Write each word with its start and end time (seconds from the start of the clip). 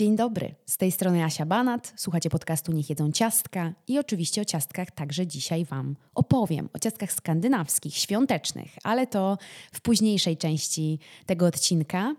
Dzień 0.00 0.16
dobry, 0.16 0.54
z 0.66 0.76
tej 0.76 0.92
strony 0.92 1.24
Asia 1.24 1.46
Banat, 1.46 1.92
słuchacie 1.96 2.30
podcastu 2.30 2.72
Niech 2.72 2.90
jedzą 2.90 3.12
ciastka 3.12 3.72
i 3.88 3.98
oczywiście 3.98 4.42
o 4.42 4.44
ciastkach 4.44 4.90
także 4.90 5.26
dzisiaj 5.26 5.64
Wam 5.64 5.96
opowiem, 6.14 6.68
o 6.72 6.78
ciastkach 6.78 7.12
skandynawskich, 7.12 7.96
świątecznych, 7.96 8.70
ale 8.82 9.06
to 9.06 9.38
w 9.72 9.80
późniejszej 9.80 10.36
części 10.36 10.98
tego 11.26 11.46
odcinka. 11.46 12.14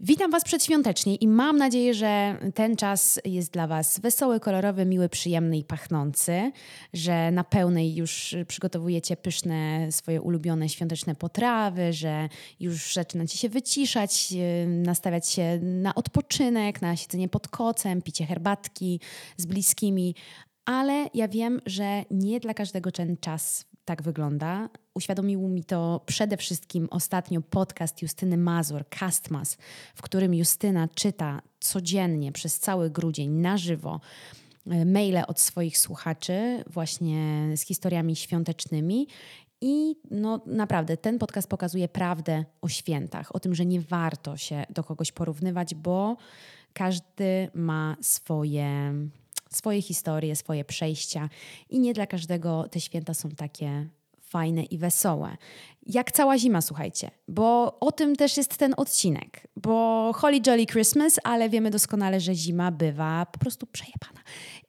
Witam 0.00 0.30
Was 0.30 0.44
przedświątecznie 0.44 1.14
i 1.14 1.28
mam 1.28 1.56
nadzieję, 1.56 1.94
że 1.94 2.38
ten 2.54 2.76
czas 2.76 3.20
jest 3.24 3.52
dla 3.52 3.66
Was 3.66 4.00
wesoły, 4.00 4.40
kolorowy, 4.40 4.86
miły, 4.86 5.08
przyjemny 5.08 5.58
i 5.58 5.64
pachnący, 5.64 6.52
że 6.92 7.30
na 7.30 7.44
pełnej 7.44 7.94
już 7.94 8.36
przygotowujecie 8.48 9.16
pyszne 9.16 9.92
swoje 9.92 10.22
ulubione 10.22 10.68
świąteczne 10.68 11.14
potrawy, 11.14 11.92
że 11.92 12.28
już 12.60 12.94
zaczynacie 12.94 13.38
się 13.38 13.48
wyciszać, 13.48 14.32
e, 14.32 14.66
nastawiać 14.66 15.28
się 15.28 15.58
na 15.62 15.94
odpoczynek, 15.94 16.82
na 16.82 16.96
siedzenie 16.96 17.28
pod 17.28 17.48
kocem, 17.48 18.02
picie 18.02 18.26
herbatki 18.26 19.00
z 19.36 19.46
bliskimi, 19.46 20.14
ale 20.64 21.10
ja 21.14 21.28
wiem, 21.28 21.60
że 21.66 22.04
nie 22.10 22.40
dla 22.40 22.54
każdego 22.54 22.92
ten 22.92 23.16
czas 23.16 23.67
tak 23.88 24.02
wygląda. 24.02 24.68
Uświadomił 24.94 25.48
mi 25.48 25.64
to 25.64 26.00
przede 26.06 26.36
wszystkim 26.36 26.88
ostatnio 26.90 27.40
podcast 27.40 28.02
Justyny 28.02 28.36
Mazur, 28.36 28.84
Castmas, 28.98 29.56
w 29.94 30.02
którym 30.02 30.34
Justyna 30.34 30.88
czyta 30.94 31.42
codziennie 31.60 32.32
przez 32.32 32.58
cały 32.58 32.90
grudzień 32.90 33.30
na 33.30 33.56
żywo 33.56 34.00
e, 34.66 34.84
maile 34.84 35.22
od 35.26 35.40
swoich 35.40 35.78
słuchaczy 35.78 36.64
właśnie 36.66 37.48
z 37.56 37.60
historiami 37.60 38.16
świątecznymi. 38.16 39.06
I 39.60 39.96
no 40.10 40.40
naprawdę 40.46 40.96
ten 40.96 41.18
podcast 41.18 41.48
pokazuje 41.48 41.88
prawdę 41.88 42.44
o 42.60 42.68
świętach, 42.68 43.34
o 43.34 43.40
tym, 43.40 43.54
że 43.54 43.66
nie 43.66 43.80
warto 43.80 44.36
się 44.36 44.64
do 44.70 44.84
kogoś 44.84 45.12
porównywać, 45.12 45.74
bo 45.74 46.16
każdy 46.72 47.48
ma 47.54 47.96
swoje 48.00 48.94
swoje 49.50 49.82
historie, 49.82 50.36
swoje 50.36 50.64
przejścia 50.64 51.28
i 51.70 51.80
nie 51.80 51.94
dla 51.94 52.06
każdego 52.06 52.68
te 52.70 52.80
święta 52.80 53.14
są 53.14 53.30
takie 53.30 53.88
fajne 54.28 54.62
i 54.62 54.78
wesołe. 54.78 55.36
Jak 55.86 56.12
cała 56.12 56.38
zima, 56.38 56.60
słuchajcie, 56.60 57.10
bo 57.28 57.78
o 57.80 57.92
tym 57.92 58.16
też 58.16 58.36
jest 58.36 58.56
ten 58.56 58.74
odcinek. 58.76 59.46
Bo 59.56 60.10
Holly 60.14 60.40
Jolly 60.46 60.66
Christmas, 60.66 61.20
ale 61.24 61.48
wiemy 61.48 61.70
doskonale, 61.70 62.20
że 62.20 62.34
zima 62.34 62.70
bywa 62.70 63.26
po 63.26 63.38
prostu 63.38 63.66
przejebana. 63.66 64.20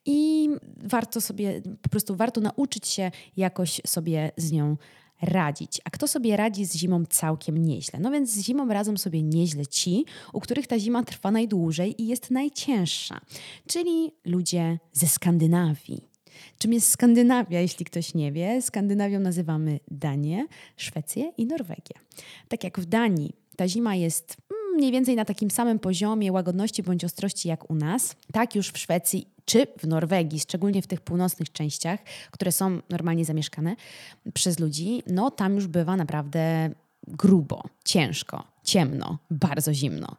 I 0.06 0.48
warto 0.76 1.20
sobie, 1.20 1.62
po 1.82 1.88
prostu 1.88 2.16
warto 2.16 2.40
nauczyć 2.40 2.88
się 2.88 3.10
jakoś 3.36 3.80
sobie 3.86 4.30
z 4.36 4.52
nią 4.52 4.76
radzić. 5.22 5.80
A 5.84 5.90
kto 5.90 6.08
sobie 6.08 6.36
radzi 6.36 6.64
z 6.64 6.74
zimą 6.74 7.04
całkiem 7.06 7.58
nieźle? 7.58 8.00
No 8.00 8.10
więc 8.10 8.30
z 8.30 8.42
zimą 8.42 8.68
radzą 8.68 8.96
sobie 8.96 9.22
nieźle 9.22 9.66
ci, 9.66 10.04
u 10.32 10.40
których 10.40 10.66
ta 10.66 10.78
zima 10.78 11.02
trwa 11.02 11.30
najdłużej 11.30 12.02
i 12.02 12.06
jest 12.06 12.30
najcięższa, 12.30 13.20
czyli 13.66 14.12
ludzie 14.24 14.78
ze 14.92 15.06
Skandynawii. 15.06 16.10
Czym 16.58 16.72
jest 16.72 16.88
Skandynawia, 16.88 17.60
jeśli 17.60 17.84
ktoś 17.84 18.14
nie 18.14 18.32
wie? 18.32 18.62
Skandynawią 18.62 19.20
nazywamy 19.20 19.80
Danię, 19.90 20.46
Szwecję 20.76 21.32
i 21.36 21.46
Norwegię. 21.46 21.94
Tak 22.48 22.64
jak 22.64 22.80
w 22.80 22.86
Danii 22.86 23.32
ta 23.56 23.68
zima 23.68 23.94
jest 23.94 24.36
mniej 24.76 24.92
więcej 24.92 25.16
na 25.16 25.24
takim 25.24 25.50
samym 25.50 25.78
poziomie 25.78 26.32
łagodności 26.32 26.82
bądź 26.82 27.04
ostrości 27.04 27.48
jak 27.48 27.70
u 27.70 27.74
nas, 27.74 28.16
tak 28.32 28.54
już 28.54 28.68
w 28.68 28.78
Szwecji 28.78 29.26
czy 29.44 29.66
w 29.78 29.86
Norwegii, 29.86 30.40
szczególnie 30.40 30.82
w 30.82 30.86
tych 30.86 31.00
północnych 31.00 31.52
częściach, 31.52 32.00
które 32.30 32.52
są 32.52 32.80
normalnie 32.90 33.24
zamieszkane 33.24 33.76
przez 34.34 34.58
ludzi, 34.58 35.02
no 35.06 35.30
tam 35.30 35.54
już 35.54 35.66
bywa 35.66 35.96
naprawdę 35.96 36.70
grubo, 37.08 37.62
ciężko, 37.84 38.44
ciemno, 38.64 39.18
bardzo 39.30 39.74
zimno. 39.74 40.16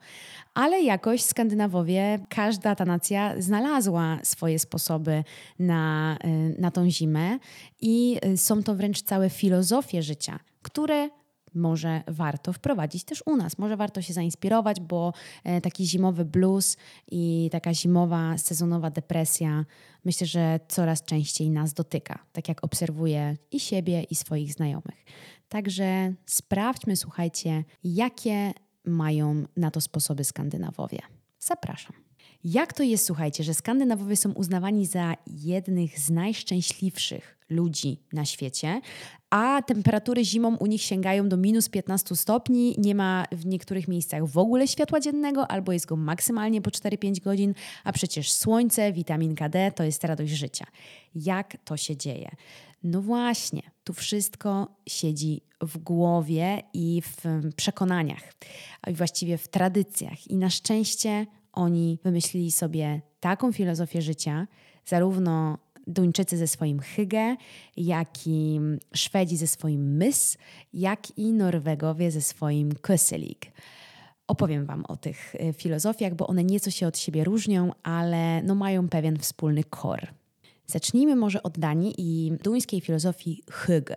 Ale 0.54 0.82
jakoś 0.82 1.22
Skandynawowie, 1.22 2.20
każda 2.30 2.76
ta 2.76 2.86
nacja 2.86 3.42
znalazła 3.42 4.20
swoje 4.24 4.60
sposoby 4.60 5.24
na, 5.60 6.18
y, 6.26 6.62
na 6.62 6.72
tą 6.72 6.90
zimę 6.90 7.40
i 7.82 8.18
y, 8.26 8.38
są 8.38 8.64
to 8.64 8.76
wręcz 8.76 9.02
całe 9.02 9.30
filozofie 9.30 10.04
życia, 10.04 10.40
które 10.62 11.10
może 11.54 12.04
warto 12.08 12.54
wprowadzić 12.54 13.04
też 13.04 13.24
u 13.26 13.36
nas. 13.36 13.58
Może 13.58 13.78
warto 13.78 14.02
się 14.02 14.14
zainspirować, 14.14 14.80
bo 14.80 15.14
e, 15.44 15.62
taki 15.62 15.88
zimowy 15.88 16.26
blues 16.26 16.78
i 17.12 17.50
taka 17.52 17.74
zimowa, 17.74 18.38
sezonowa 18.38 18.90
depresja 18.90 19.66
myślę, 20.06 20.28
że 20.28 20.60
coraz 20.68 21.04
częściej 21.04 21.50
nas 21.50 21.74
dotyka, 21.74 22.20
tak 22.32 22.48
jak 22.48 22.64
obserwuję 22.64 23.38
i 23.52 23.60
siebie, 23.60 24.04
i 24.04 24.16
swoich 24.16 24.54
znajomych. 24.54 25.06
Także 25.50 26.14
sprawdźmy, 26.26 26.96
słuchajcie, 26.96 27.64
jakie 27.84 28.54
mają 28.86 29.44
na 29.58 29.72
to 29.72 29.82
sposoby 29.82 30.24
Skandynawowie. 30.24 31.00
Zapraszam. 31.40 32.11
Jak 32.44 32.74
to 32.74 32.84
jest, 32.84 33.06
słuchajcie, 33.06 33.44
że 33.44 33.54
Skandynawowie 33.54 34.16
są 34.16 34.32
uznawani 34.32 34.86
za 34.86 35.16
jednych 35.28 36.00
z 36.00 36.10
najszczęśliwszych 36.10 37.38
ludzi 37.50 38.00
na 38.14 38.26
świecie, 38.26 38.82
a 39.30 39.62
temperatury 39.62 40.26
zimą 40.26 40.56
u 40.56 40.66
nich 40.66 40.82
sięgają 40.82 41.30
do 41.30 41.38
minus 41.38 41.70
15 41.70 42.16
stopni, 42.16 42.76
nie 42.78 42.96
ma 42.96 43.26
w 43.32 43.46
niektórych 43.46 43.88
miejscach 43.88 44.26
w 44.26 44.38
ogóle 44.38 44.68
światła 44.68 45.00
dziennego, 45.00 45.52
albo 45.52 45.72
jest 45.72 45.86
go 45.86 45.96
maksymalnie 45.96 46.62
po 46.62 46.70
4-5 46.70 47.22
godzin, 47.22 47.54
a 47.84 47.92
przecież 47.92 48.32
słońce, 48.32 48.94
witaminka 48.94 49.50
D 49.50 49.72
to 49.76 49.84
jest 49.84 50.04
radość 50.04 50.32
życia. 50.32 50.66
Jak 51.16 51.58
to 51.66 51.78
się 51.78 51.98
dzieje? 51.98 52.32
No 52.84 53.02
właśnie, 53.02 53.62
tu 53.84 53.94
wszystko 53.94 54.68
siedzi 54.88 55.42
w 55.62 55.78
głowie 55.78 56.64
i 56.74 57.02
w 57.02 57.18
przekonaniach, 57.56 58.34
a 58.82 58.92
właściwie 58.92 59.38
w 59.38 59.48
tradycjach. 59.48 60.28
I 60.28 60.38
na 60.38 60.50
szczęście 60.50 61.26
oni 61.54 62.00
wymyślili 62.04 62.52
sobie 62.52 63.02
taką 63.20 63.52
filozofię 63.52 64.02
życia, 64.02 64.48
zarówno 64.86 65.58
Duńczycy 65.88 66.38
ze 66.38 66.48
swoim 66.48 66.80
hygge, 66.80 67.36
jak 67.78 68.28
i 68.28 68.60
Szwedzi 68.96 69.38
ze 69.38 69.48
swoim 69.48 69.98
mys, 69.98 70.38
jak 70.74 71.18
i 71.18 71.34
Norwegowie 71.34 72.12
ze 72.12 72.22
swoim 72.22 72.70
köselig. 72.74 73.52
Opowiem 74.28 74.66
Wam 74.66 74.86
o 74.86 74.98
tych 74.98 75.36
y, 75.36 75.54
filozofiach, 75.54 76.16
bo 76.16 76.28
one 76.28 76.44
nieco 76.44 76.72
się 76.72 76.88
od 76.88 76.98
siebie 76.98 77.24
różnią, 77.24 77.72
ale 77.84 78.44
no 78.44 78.56
mają 78.56 78.90
pewien 78.90 79.20
wspólny 79.20 79.64
kor. 79.64 80.08
Zacznijmy 80.68 81.16
może 81.16 81.44
od 81.44 81.60
Danii 81.60 81.94
i 81.98 82.32
duńskiej 82.44 82.82
filozofii 82.82 83.44
hygge. 83.50 83.96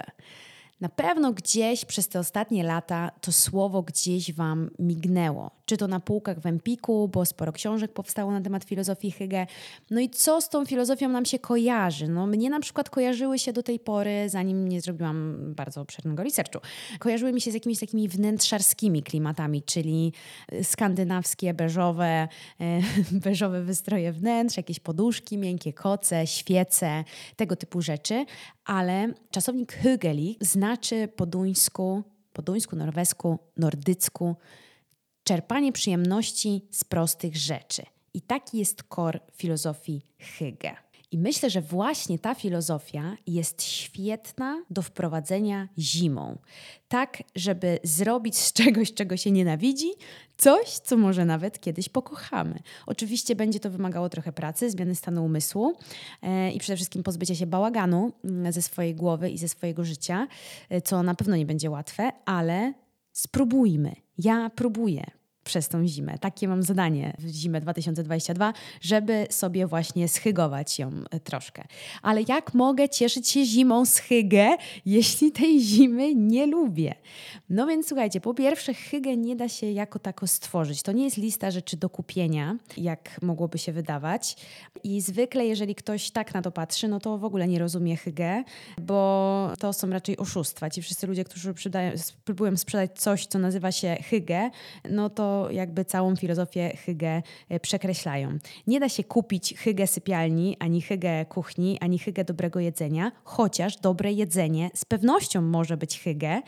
Na 0.81 0.89
pewno 0.89 1.33
gdzieś 1.33 1.85
przez 1.85 2.09
te 2.09 2.19
ostatnie 2.19 2.65
lata 2.65 3.11
to 3.21 3.33
słowo 3.33 3.83
gdzieś 3.83 4.33
Wam 4.33 4.71
mignęło. 4.79 5.51
Czy 5.65 5.77
to 5.77 5.89
na 5.89 6.01
półkach 6.01 6.41
w 6.41 6.47
Empiku, 6.47 7.09
bo 7.09 7.25
sporo 7.25 7.53
książek 7.53 7.93
powstało 7.93 8.33
na 8.33 8.41
temat 8.41 8.65
filozofii 8.65 9.11
Hygge. 9.11 9.47
No 9.91 10.01
i 10.01 10.11
co 10.11 10.41
z 10.41 10.49
tą 10.49 10.65
filozofią 10.65 11.09
nam 11.09 11.25
się 11.25 11.39
kojarzy? 11.39 12.09
No 12.09 12.27
mnie 12.27 12.51
na 12.51 12.61
przykład 12.61 12.91
kojarzyły 12.91 13.39
się 13.39 13.53
do 13.53 13.62
tej 13.62 13.79
pory, 13.79 14.29
zanim 14.29 14.69
nie 14.69 14.81
zrobiłam 14.81 15.37
bardzo 15.55 15.81
obszernego 15.81 16.23
researchu, 16.23 16.59
kojarzyły 16.99 17.33
mi 17.33 17.41
się 17.41 17.51
z 17.51 17.55
jakimiś 17.55 17.79
takimi 17.79 18.09
wnętrzarskimi 18.09 19.03
klimatami, 19.03 19.62
czyli 19.62 20.12
skandynawskie, 20.62 21.55
beżowe, 21.55 22.29
e, 22.61 22.81
beżowe 23.27 23.62
wystroje 23.62 24.12
wnętrz, 24.12 24.56
jakieś 24.56 24.81
poduszki, 24.81 25.39
miękkie 25.39 25.73
koce, 25.73 26.27
świece, 26.27 27.05
tego 27.37 27.56
typu 27.56 27.83
rzeczy. 27.83 28.25
Ale 28.65 29.12
czasownik 29.31 29.73
Hygeli 29.73 30.37
znaczy 30.65 31.09
po 31.09 31.27
duńsku, 31.27 32.03
po 32.33 32.43
duńsku, 32.43 32.77
norwesku, 32.77 33.39
nordycku 33.57 34.37
czerpanie 35.25 35.73
przyjemności 35.73 36.69
z 36.71 36.85
prostych 36.85 37.37
rzeczy. 37.37 37.83
I 38.15 38.23
taki 38.23 38.59
jest 38.59 38.83
kor 38.83 39.21
filozofii 39.33 40.07
Hygge. 40.19 40.84
I 41.15 41.19
myślę, 41.19 41.51
że 41.51 41.61
właśnie 41.61 42.19
ta 42.19 42.35
filozofia 42.35 43.17
jest 43.27 43.63
świetna 43.63 44.65
do 44.71 44.83
wprowadzenia 44.83 45.69
zimą. 45.79 46.39
Tak, 46.89 47.23
żeby 47.35 47.79
zrobić 47.83 48.37
z 48.37 48.53
czegoś, 48.53 48.95
czego 48.95 49.17
się 49.17 49.31
nienawidzi, 49.31 49.91
coś, 50.37 50.69
co 50.69 50.97
może 50.97 51.25
nawet 51.25 51.61
kiedyś 51.61 51.89
pokochamy. 51.89 52.59
Oczywiście 52.87 53.37
będzie 53.37 53.61
to 53.61 53.71
wymagało 53.71 54.09
trochę 54.09 54.33
pracy, 54.33 54.71
zmiany 54.71 54.94
stanu 54.94 55.25
umysłu 55.25 55.73
e, 56.23 56.50
i 56.50 56.59
przede 56.59 56.77
wszystkim 56.77 57.03
pozbycia 57.03 57.35
się 57.35 57.47
bałaganu 57.47 58.12
mm, 58.25 58.53
ze 58.53 58.62
swojej 58.62 58.94
głowy 58.94 59.31
i 59.31 59.38
ze 59.38 59.49
swojego 59.49 59.85
życia, 59.85 60.27
e, 60.69 60.81
co 60.81 61.03
na 61.03 61.15
pewno 61.15 61.37
nie 61.37 61.47
będzie 61.47 61.71
łatwe, 61.71 62.12
ale 62.25 62.75
spróbujmy. 63.12 63.97
Ja 64.19 64.50
próbuję 64.55 65.05
przez 65.44 65.69
tą 65.69 65.87
zimę. 65.87 66.19
Takie 66.19 66.49
mam 66.49 66.62
zadanie 66.62 67.17
w 67.19 67.29
zimę 67.29 67.61
2022, 67.61 68.52
żeby 68.81 69.26
sobie 69.31 69.67
właśnie 69.67 70.08
schygować 70.08 70.79
ją 70.79 70.91
e, 71.11 71.20
troszkę. 71.20 71.64
Ale 72.02 72.23
jak 72.29 72.55
mogę 72.55 72.88
cieszyć 72.88 73.29
się 73.29 73.44
zimą 73.44 73.85
hygge, 74.08 74.56
jeśli 74.87 75.32
tej 75.32 75.61
zimy 75.61 76.14
nie 76.14 76.46
lubię? 76.46 76.94
No 77.50 77.67
więc 77.67 77.88
słuchajcie, 77.88 78.20
po 78.20 78.35
pierwsze 78.35 78.75
hygge 78.75 79.17
nie 79.17 79.37
da 79.37 79.49
się 79.49 79.70
jako 79.70 79.99
tako 79.99 80.26
stworzyć. 80.26 80.82
To 80.82 80.93
nie 80.93 81.05
jest 81.05 81.17
lista 81.17 81.50
rzeczy 81.50 81.76
do 81.76 81.88
kupienia, 81.88 82.56
jak 82.76 83.23
mogłoby 83.23 83.58
się 83.58 83.73
wydawać. 83.73 84.37
I 84.85 85.00
zwykle 85.00 85.47
jeżeli 85.47 85.75
ktoś 85.75 86.11
tak 86.11 86.35
na 86.35 86.43
to 86.43 86.50
patrzy, 86.50 86.88
no 86.88 87.00
to 87.00 87.19
w 87.19 87.25
ogóle 87.25 87.49
nie 87.49 87.58
rozumie 87.58 87.97
hygge, 87.97 88.44
bo 88.81 89.52
to 89.58 89.73
są 89.73 89.90
raczej 89.90 90.17
oszustwa. 90.17 90.70
Ci 90.70 90.82
wszyscy 90.82 91.06
ludzie, 91.06 91.25
którzy 91.25 91.55
próbują 92.25 92.56
sprzedać 92.56 92.90
coś, 92.99 93.26
co 93.26 93.38
nazywa 93.38 93.73
się 93.73 93.97
hygge, 94.11 94.50
no 94.90 95.11
to 95.11 95.34
jakby 95.51 95.85
całą 95.85 96.17
filozofię 96.17 96.77
hygge 96.77 97.23
przekreślają. 97.63 98.39
Nie 98.67 98.81
da 98.81 98.89
się 98.89 99.05
kupić 99.05 99.55
hygge 99.59 99.87
sypialni, 99.87 100.57
ani 100.59 100.83
hygge 100.83 101.25
kuchni, 101.25 101.79
ani 101.81 101.99
hygge 101.99 102.25
dobrego 102.25 102.61
jedzenia, 102.61 103.13
chociaż 103.25 103.77
dobre 103.77 104.13
jedzenie 104.13 104.71
z 104.75 104.85
pewnością 104.85 105.43
może 105.43 105.77
być 105.77 106.01
hygge, 106.01 106.43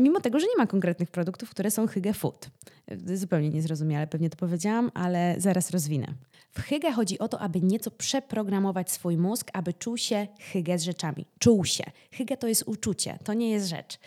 mimo 0.00 0.20
tego, 0.20 0.40
że 0.40 0.46
nie 0.46 0.56
ma 0.58 0.66
konkretnych 0.66 1.10
produktów, 1.10 1.50
które 1.50 1.70
są 1.70 1.86
hygge 1.86 2.14
food. 2.14 2.50
E, 2.86 3.16
zupełnie 3.16 3.50
niezrozumiale 3.50 4.06
pewnie 4.06 4.30
to 4.30 4.36
powiedziałam, 4.36 4.90
ale 4.94 5.34
zaraz 5.38 5.70
rozwinę. 5.70 6.14
W 6.50 6.60
hygge 6.60 6.92
chodzi 6.92 7.18
o 7.18 7.28
to, 7.28 7.40
aby 7.40 7.60
nieco 7.60 7.90
przeprogramować 7.90 8.90
swój 8.90 9.16
mózg, 9.16 9.50
aby 9.52 9.74
czuł 9.74 9.96
się 9.96 10.26
hygge 10.52 10.78
z 10.78 10.82
rzeczami. 10.82 11.26
Czuł 11.38 11.64
się. 11.64 11.84
Hygge 12.12 12.36
to 12.36 12.48
jest 12.48 12.62
uczucie, 12.66 13.18
to 13.24 13.34
nie 13.34 13.50
jest 13.50 13.68
rzecz. 13.68 13.98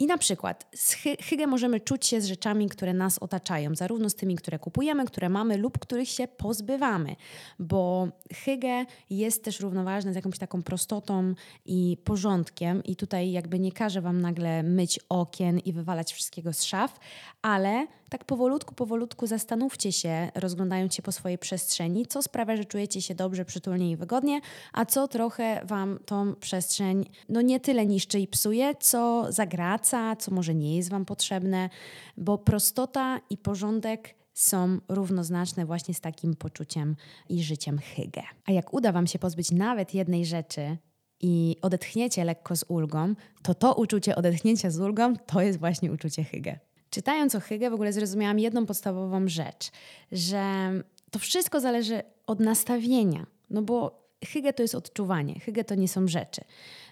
I 0.00 0.06
na 0.06 0.18
przykład 0.18 0.66
z 0.74 0.92
hygge 1.20 1.46
możemy 1.46 1.80
czuć 1.80 2.06
się 2.06 2.20
z 2.20 2.26
rzeczami, 2.26 2.68
które 2.68 2.94
nas 2.94 3.18
otaczają, 3.18 3.74
zarówno 3.74 4.10
z 4.10 4.14
tymi, 4.14 4.36
które 4.36 4.58
kupujemy, 4.58 5.04
które 5.04 5.28
mamy 5.28 5.56
lub 5.56 5.78
których 5.78 6.08
się 6.08 6.28
pozbywamy, 6.28 7.16
bo 7.58 8.08
hygge 8.44 8.84
jest 9.10 9.44
też 9.44 9.60
równoważne 9.60 10.12
z 10.12 10.16
jakąś 10.16 10.38
taką 10.38 10.62
prostotą 10.62 11.34
i 11.64 11.96
porządkiem. 12.04 12.84
I 12.84 12.96
tutaj 12.96 13.30
jakby 13.30 13.58
nie 13.58 13.72
każę 13.72 14.00
Wam 14.00 14.20
nagle 14.20 14.62
myć 14.62 15.00
okien 15.08 15.58
i 15.58 15.72
wywalać 15.72 16.12
wszystkiego 16.12 16.52
z 16.52 16.64
szaf, 16.64 16.98
ale 17.42 17.86
tak 18.08 18.24
powolutku, 18.24 18.74
powolutku 18.74 19.26
zastanówcie 19.26 19.92
się, 19.92 20.30
rozglądając 20.34 20.94
się 20.94 21.02
po 21.02 21.12
swojej 21.12 21.38
przestrzeni, 21.38 22.06
co 22.06 22.22
sprawia, 22.22 22.56
że 22.56 22.64
czujecie 22.64 23.02
się 23.02 23.14
dobrze, 23.14 23.44
przytulnie 23.44 23.90
i 23.90 23.96
wygodnie, 23.96 24.40
a 24.72 24.86
co 24.86 25.08
trochę 25.08 25.60
Wam 25.64 25.98
tą 26.06 26.34
przestrzeń 26.34 27.10
no 27.28 27.40
nie 27.40 27.60
tyle 27.60 27.86
niszczy 27.86 28.18
i 28.20 28.26
psuje, 28.26 28.74
co 28.80 29.26
zagraca, 29.32 30.16
co 30.16 30.34
może 30.34 30.54
nie 30.54 30.76
jest 30.76 30.90
Wam 30.90 31.04
potrzebne, 31.04 31.70
bo 32.16 32.38
prostota 32.38 33.20
i 33.30 33.36
porządek 33.36 34.14
są 34.34 34.78
równoznaczne 34.88 35.66
właśnie 35.66 35.94
z 35.94 36.00
takim 36.00 36.36
poczuciem 36.36 36.96
i 37.28 37.42
życiem 37.42 37.78
hygge. 37.78 38.22
A 38.46 38.52
jak 38.52 38.74
uda 38.74 38.92
Wam 38.92 39.06
się 39.06 39.18
pozbyć 39.18 39.50
nawet 39.50 39.94
jednej 39.94 40.26
rzeczy, 40.26 40.78
i 41.20 41.56
odetchniecie 41.62 42.24
lekko 42.24 42.56
z 42.56 42.64
ulgą, 42.68 43.14
to 43.42 43.54
to 43.54 43.74
uczucie 43.74 44.16
odetchnięcia 44.16 44.70
z 44.70 44.80
ulgą 44.80 45.16
to 45.16 45.40
jest 45.40 45.58
właśnie 45.58 45.92
uczucie 45.92 46.24
hygge. 46.24 46.58
Czytając 46.90 47.34
o 47.34 47.40
Hygge 47.40 47.70
w 47.70 47.74
ogóle 47.74 47.92
zrozumiałam 47.92 48.38
jedną 48.38 48.66
podstawową 48.66 49.28
rzecz, 49.28 49.70
że 50.12 50.72
to 51.10 51.18
wszystko 51.18 51.60
zależy 51.60 52.02
od 52.26 52.40
nastawienia, 52.40 53.26
no 53.50 53.62
bo 53.62 54.08
Hygge 54.24 54.52
to 54.52 54.62
jest 54.62 54.74
odczuwanie, 54.74 55.40
Hygge 55.40 55.64
to 55.64 55.74
nie 55.74 55.88
są 55.88 56.08
rzeczy. 56.08 56.40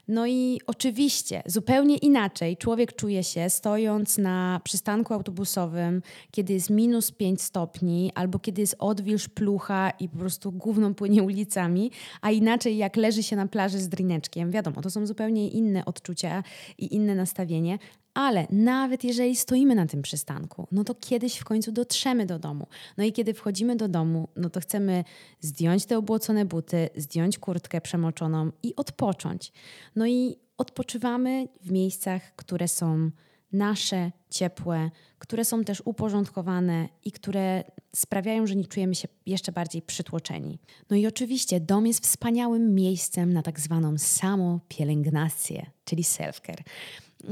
No 0.08 0.26
i 0.26 0.61
oczywiście 0.67 1.43
zupełnie 1.47 1.97
inaczej 1.97 2.56
człowiek 2.56 2.97
czuje 2.97 3.25
się 3.25 3.50
stojąc 3.50 4.19
na 4.19 4.61
przystanku 4.64 5.14
autobusowym, 5.14 6.03
kiedy 6.31 6.53
jest 6.53 6.70
minus 6.70 7.11
5 7.11 7.43
stopni, 7.43 8.12
albo 8.14 8.38
kiedy 8.38 8.61
jest 8.61 8.76
odwilż, 8.79 9.29
plucha 9.29 9.91
i 9.91 10.08
po 10.08 10.19
prostu 10.19 10.53
gówno 10.53 10.94
płynie 10.94 11.23
ulicami, 11.23 11.91
a 12.20 12.31
inaczej 12.31 12.76
jak 12.76 12.97
leży 12.97 13.23
się 13.23 13.37
na 13.37 13.47
plaży 13.47 13.79
z 13.79 13.88
drineczkiem. 13.88 14.50
Wiadomo, 14.50 14.82
to 14.82 14.91
są 14.91 15.06
zupełnie 15.06 15.49
inne 15.49 15.85
odczucia 15.85 16.43
i 16.79 16.94
inne 16.94 17.14
nastawienie, 17.14 17.79
ale 18.17 18.47
nawet 18.50 19.05
jeżeli 19.05 19.37
stoimy 19.37 19.75
na 19.75 19.87
tym 19.87 20.03
przystanku, 20.03 20.67
no 20.73 20.85
to 20.85 20.94
kiedyś 20.94 21.37
w 21.37 21.44
końcu 21.44 21.73
dotrzemy 21.73 22.26
do 22.26 22.38
domu. 22.38 22.67
No 22.97 23.05
i 23.05 23.12
kiedy 23.12 23.35
wchodzimy 23.35 23.76
do 23.76 23.88
domu, 23.88 24.29
no 24.37 24.50
to 24.50 24.61
chcemy 24.61 25.05
zdjąć 25.41 25.87
te 25.87 25.99
obłocone 25.99 26.44
buty, 26.44 26.88
zdjąć 26.97 27.38
kurtkę 27.38 27.81
przemoczoną 27.81 28.50
i 28.62 28.76
odpocząć. 28.76 29.53
No 29.96 30.06
i 30.06 30.37
odpoczywamy 30.58 31.48
w 31.62 31.70
miejscach, 31.70 32.37
które 32.37 32.69
są 32.69 33.10
nasze, 33.52 34.12
ciepłe, 34.31 34.90
które 35.19 35.44
są 35.44 35.64
też 35.64 35.82
uporządkowane 35.84 36.88
i 37.04 37.12
które 37.12 37.64
sprawiają, 37.96 38.46
że 38.46 38.56
nie 38.56 38.64
czujemy 38.64 38.94
się 38.94 39.08
jeszcze 39.26 39.52
bardziej 39.52 39.82
przytłoczeni. 39.82 40.58
No 40.90 40.96
i 40.96 41.06
oczywiście 41.06 41.60
dom 41.60 41.87
jest 41.87 42.04
wspaniałym 42.04 42.75
miejscem 42.75 43.32
na 43.32 43.43
tak 43.43 43.60
zwaną 43.60 43.98
samopielęgnację, 43.98 45.66
czyli 45.84 46.02
self-care. 46.02 46.62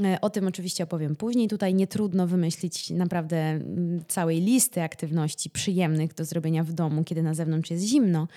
E, 0.03 0.21
o 0.21 0.29
tym 0.29 0.47
oczywiście 0.47 0.83
opowiem 0.83 1.15
później. 1.15 1.47
Tutaj 1.47 1.73
nie 1.73 1.87
trudno 1.87 2.27
wymyślić 2.27 2.89
naprawdę 2.89 3.37
mm, 3.37 4.03
całej 4.07 4.41
listy 4.41 4.81
aktywności 4.81 5.49
przyjemnych 5.49 6.13
do 6.13 6.25
zrobienia 6.25 6.63
w 6.63 6.73
domu, 6.73 7.03
kiedy 7.03 7.23
na 7.23 7.33
zewnątrz 7.33 7.71
jest 7.71 7.83
zimno. 7.83 8.27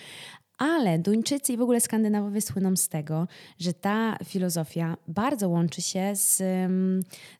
Ale 0.59 0.99
Duńczycy 0.99 1.53
i 1.53 1.57
w 1.57 1.63
ogóle 1.63 1.81
Skandynawowie 1.81 2.41
słyną 2.41 2.77
z 2.77 2.89
tego, 2.89 3.29
że 3.59 3.75
ta 3.75 4.17
filozofia 4.25 4.97
bardzo 5.09 5.49
łączy 5.49 5.83
się 5.83 6.17
z, 6.17 6.37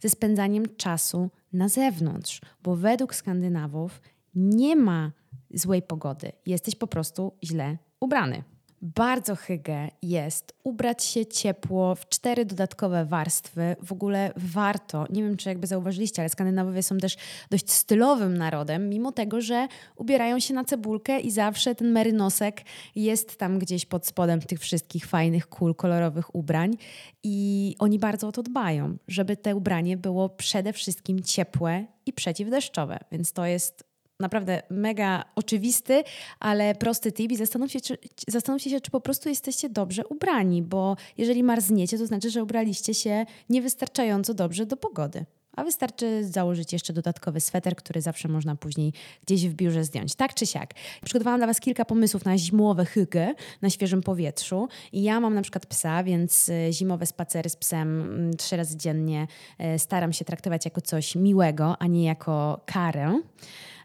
ze 0.01 0.09
spędzaniem 0.09 0.77
czasu 0.77 1.31
na 1.53 1.69
zewnątrz, 1.69 2.41
bo 2.63 2.77
według 2.77 3.15
Skandynawów 3.15 4.01
nie 4.35 4.77
ma 4.77 5.13
złej 5.55 5.83
pogody. 5.83 6.33
Jesteś 6.47 6.75
po 6.75 6.87
prostu 6.87 7.33
źle 7.45 7.79
ubrany. 8.01 8.43
Bardzo 8.83 9.37
hygge 9.37 9.89
jest 10.03 10.55
ubrać 10.65 11.05
się 11.05 11.27
ciepło 11.27 11.95
w 11.95 12.09
cztery 12.09 12.45
dodatkowe 12.45 13.05
warstwy. 13.05 13.77
W 13.83 13.93
ogóle 13.93 14.33
warto, 14.37 15.07
nie 15.11 15.23
wiem 15.23 15.37
czy 15.37 15.49
jakby 15.49 15.67
zauważyliście, 15.67 16.23
ale 16.23 16.29
Skandynawowie 16.29 16.83
są 16.83 16.99
też 16.99 17.17
dość 17.51 17.71
stylowym 17.71 18.39
narodem, 18.39 18.89
mimo 18.89 19.13
tego, 19.13 19.41
że 19.41 19.69
ubierają 19.97 20.41
się 20.41 20.55
na 20.55 20.65
cebulkę 20.65 21.21
i 21.21 21.31
zawsze 21.31 21.75
ten 21.75 21.93
merynosek 21.93 22.63
jest 22.95 23.39
tam 23.39 23.59
gdzieś 23.59 23.87
pod 23.87 24.07
spodem 24.07 24.41
tych 24.41 24.61
wszystkich 24.61 25.07
fajnych, 25.07 25.47
cool, 25.47 25.75
kolorowych 25.75 26.35
ubrań. 26.35 26.77
I 27.23 27.77
oni 27.79 27.99
bardzo 27.99 28.29
o 28.29 28.33
to 28.33 28.43
dbają, 28.43 28.97
żeby 29.09 29.37
te 29.37 29.57
ubranie 29.57 29.97
było 29.97 30.29
przede 30.29 30.73
wszystkim 30.73 31.23
ciepłe 31.23 31.87
i 32.07 32.13
przeciwdeszczowe. 32.13 32.99
Więc 33.13 33.33
to 33.33 33.47
jest 33.47 33.88
naprawdę 34.21 34.63
mega 34.71 35.25
oczywisty, 35.35 36.05
ale 36.41 36.75
prosty 36.75 37.13
tip 37.13 37.33
i 37.33 37.37
zastanówcie, 37.37 37.81
czy, 37.81 37.99
zastanówcie 38.29 38.71
się, 38.71 38.81
czy 38.81 38.91
po 38.91 39.01
prostu 39.01 39.29
jesteście 39.29 39.69
dobrze 39.69 40.07
ubrani, 40.07 40.63
bo 40.63 40.97
jeżeli 41.19 41.43
marzniecie, 41.43 41.99
to 41.99 42.07
znaczy, 42.07 42.31
że 42.31 42.43
ubraliście 42.43 42.95
się 42.95 43.27
niewystarczająco 43.49 44.35
dobrze 44.35 44.67
do 44.67 44.77
pogody. 44.77 45.25
A 45.59 45.65
wystarczy 45.65 46.25
założyć 46.25 46.73
jeszcze 46.73 46.93
dodatkowy 46.93 47.41
sweter, 47.41 47.77
który 47.77 48.01
zawsze 48.01 48.29
można 48.29 48.57
później 48.57 48.93
gdzieś 49.27 49.49
w 49.49 49.55
biurze 49.55 49.85
zdjąć. 49.85 50.15
Tak 50.15 50.35
czy 50.35 50.47
siak. 50.47 50.75
Przygotowałam 51.05 51.41
dla 51.41 51.47
Was 51.47 51.61
kilka 51.61 51.85
pomysłów 51.85 52.25
na 52.25 52.39
zimowe 52.39 52.85
hygge 52.85 53.35
na 53.63 53.71
świeżym 53.71 54.03
powietrzu. 54.03 54.69
I 54.93 55.03
ja 55.03 55.21
mam 55.21 55.35
na 55.35 55.43
przykład 55.43 55.67
psa, 55.67 56.05
więc 56.05 56.49
e, 56.49 56.73
zimowe 56.73 57.07
spacery 57.07 57.51
z 57.51 57.57
psem 57.57 58.01
mm, 58.01 58.37
trzy 58.37 58.57
razy 58.57 58.77
dziennie 58.77 59.27
e, 59.59 59.79
staram 59.79 60.13
się 60.13 60.25
traktować 60.25 60.65
jako 60.65 60.81
coś 60.81 61.15
miłego, 61.15 61.77
a 61.79 61.87
nie 61.87 62.05
jako 62.05 62.61
karę. 62.67 63.21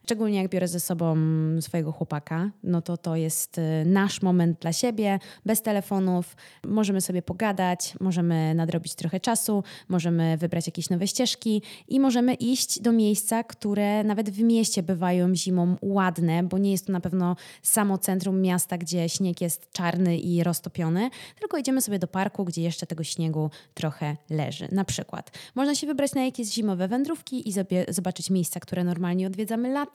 Szczególnie 0.06 0.38
jak 0.42 0.52
biorę 0.52 0.68
ze 0.68 0.80
sobą 0.80 1.18
swojego 1.62 1.92
chłopaka, 1.92 2.52
no 2.64 2.82
to 2.82 2.98
to 2.98 3.16
jest 3.16 3.58
y, 3.58 3.62
nasz 3.86 4.22
moment 4.22 4.60
dla 4.60 4.74
siebie, 4.74 5.20
bez 5.46 5.62
telefonów. 5.62 6.36
Możemy 6.68 7.02
sobie 7.02 7.22
pogadać, 7.22 7.94
możemy 8.00 8.56
nadrobić 8.56 8.96
trochę 8.96 9.20
czasu, 9.20 9.64
możemy 9.90 10.38
wybrać 10.38 10.68
jakieś 10.68 10.90
nowe 10.90 11.08
ścieżki 11.08 11.62
i 11.88 12.00
możemy 12.00 12.34
iść 12.34 12.80
do 12.80 12.92
miejsca, 12.92 13.44
które 13.44 14.04
nawet 14.04 14.30
w 14.30 14.40
mieście 14.40 14.84
bywają 14.84 15.36
zimą 15.36 15.76
ładne, 15.82 16.44
bo 16.44 16.58
nie 16.58 16.72
jest 16.72 16.88
to 16.88 16.94
na 16.94 17.00
pewno 17.00 17.36
samo 17.62 17.98
centrum 17.98 18.42
miasta, 18.42 18.78
gdzie 18.78 19.10
śnieg 19.10 19.42
jest 19.42 19.72
czarny 19.72 20.18
i 20.18 20.44
roztopiony, 20.44 21.10
tylko 21.40 21.58
idziemy 21.58 21.82
sobie 21.82 22.00
do 22.00 22.08
parku, 22.08 22.46
gdzie 22.46 22.62
jeszcze 22.62 22.86
tego 22.86 23.04
śniegu 23.04 23.50
trochę 23.74 24.18
leży. 24.30 24.68
Na 24.72 24.86
przykład 24.86 25.32
można 25.56 25.76
się 25.76 25.88
wybrać 25.88 26.14
na 26.14 26.24
jakieś 26.24 26.48
zimowe 26.48 26.88
wędrówki 26.88 27.50
i 27.50 27.54
zobaczyć 27.88 28.30
miejsca, 28.30 28.60
które 28.60 28.84
normalnie 28.84 29.28
odwiedzamy 29.28 29.70
latem 29.70 29.93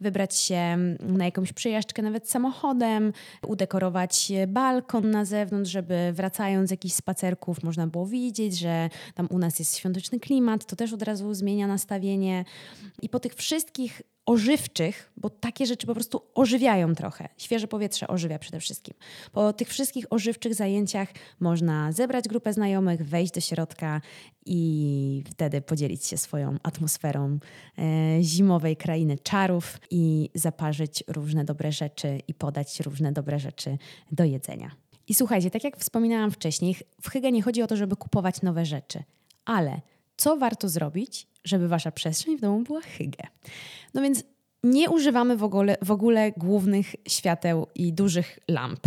wybrać 0.00 0.36
się 0.36 0.76
na 1.00 1.24
jakąś 1.24 1.52
przejażdżkę 1.52 2.02
nawet 2.02 2.30
samochodem, 2.30 3.12
udekorować 3.46 4.32
balkon 4.48 5.10
na 5.10 5.24
zewnątrz, 5.24 5.70
żeby 5.70 6.12
wracając 6.12 6.68
z 6.68 6.70
jakichś 6.70 6.94
spacerków 6.94 7.62
można 7.62 7.86
było 7.86 8.06
widzieć, 8.06 8.58
że 8.58 8.90
tam 9.14 9.28
u 9.30 9.38
nas 9.38 9.58
jest 9.58 9.76
świąteczny 9.76 10.20
klimat, 10.20 10.64
to 10.64 10.76
też 10.76 10.92
od 10.92 11.02
razu 11.02 11.34
zmienia 11.34 11.66
nastawienie. 11.66 12.44
I 13.02 13.08
po 13.08 13.20
tych 13.20 13.34
wszystkich 13.34 14.02
ożywczych, 14.26 15.12
bo 15.16 15.30
takie 15.30 15.66
rzeczy 15.66 15.86
po 15.86 15.94
prostu 15.94 16.22
ożywiają 16.34 16.94
trochę. 16.94 17.28
Świeże 17.36 17.68
powietrze 17.68 18.08
ożywia 18.08 18.38
przede 18.38 18.60
wszystkim. 18.60 18.94
Po 19.32 19.52
tych 19.52 19.68
wszystkich 19.68 20.06
ożywczych 20.10 20.54
zajęciach 20.54 21.08
można 21.40 21.92
zebrać 21.92 22.28
grupę 22.28 22.52
znajomych, 22.52 23.06
wejść 23.08 23.32
do 23.32 23.40
środka 23.40 24.00
i 24.46 25.22
wtedy 25.30 25.60
podzielić 25.60 26.06
się 26.06 26.18
swoją 26.18 26.56
atmosferą 26.62 27.38
e, 27.78 28.22
zimowej 28.22 28.76
krainy 28.76 29.18
czarów 29.18 29.78
i 29.90 30.30
zaparzyć 30.34 31.04
różne 31.06 31.44
dobre 31.44 31.72
rzeczy 31.72 32.20
i 32.28 32.34
podać 32.34 32.80
różne 32.80 33.12
dobre 33.12 33.38
rzeczy 33.38 33.78
do 34.12 34.24
jedzenia. 34.24 34.70
I 35.08 35.14
słuchajcie, 35.14 35.50
tak 35.50 35.64
jak 35.64 35.76
wspominałam 35.76 36.30
wcześniej, 36.30 36.76
w 37.02 37.10
Hygge 37.10 37.32
nie 37.32 37.42
chodzi 37.42 37.62
o 37.62 37.66
to, 37.66 37.76
żeby 37.76 37.96
kupować 37.96 38.42
nowe 38.42 38.64
rzeczy, 38.64 39.02
ale 39.44 39.80
co 40.16 40.36
warto 40.36 40.68
zrobić, 40.68 41.26
żeby 41.44 41.68
wasza 41.68 41.90
przestrzeń 41.90 42.36
w 42.36 42.40
domu 42.40 42.60
była 42.60 42.80
hygge. 42.80 43.26
No 43.94 44.02
więc 44.02 44.24
nie 44.64 44.90
używamy 44.90 45.36
w 45.36 45.44
ogóle, 45.44 45.76
w 45.82 45.90
ogóle 45.90 46.32
głównych 46.32 46.94
świateł 47.08 47.66
i 47.74 47.92
dużych 47.92 48.38
lamp. 48.48 48.80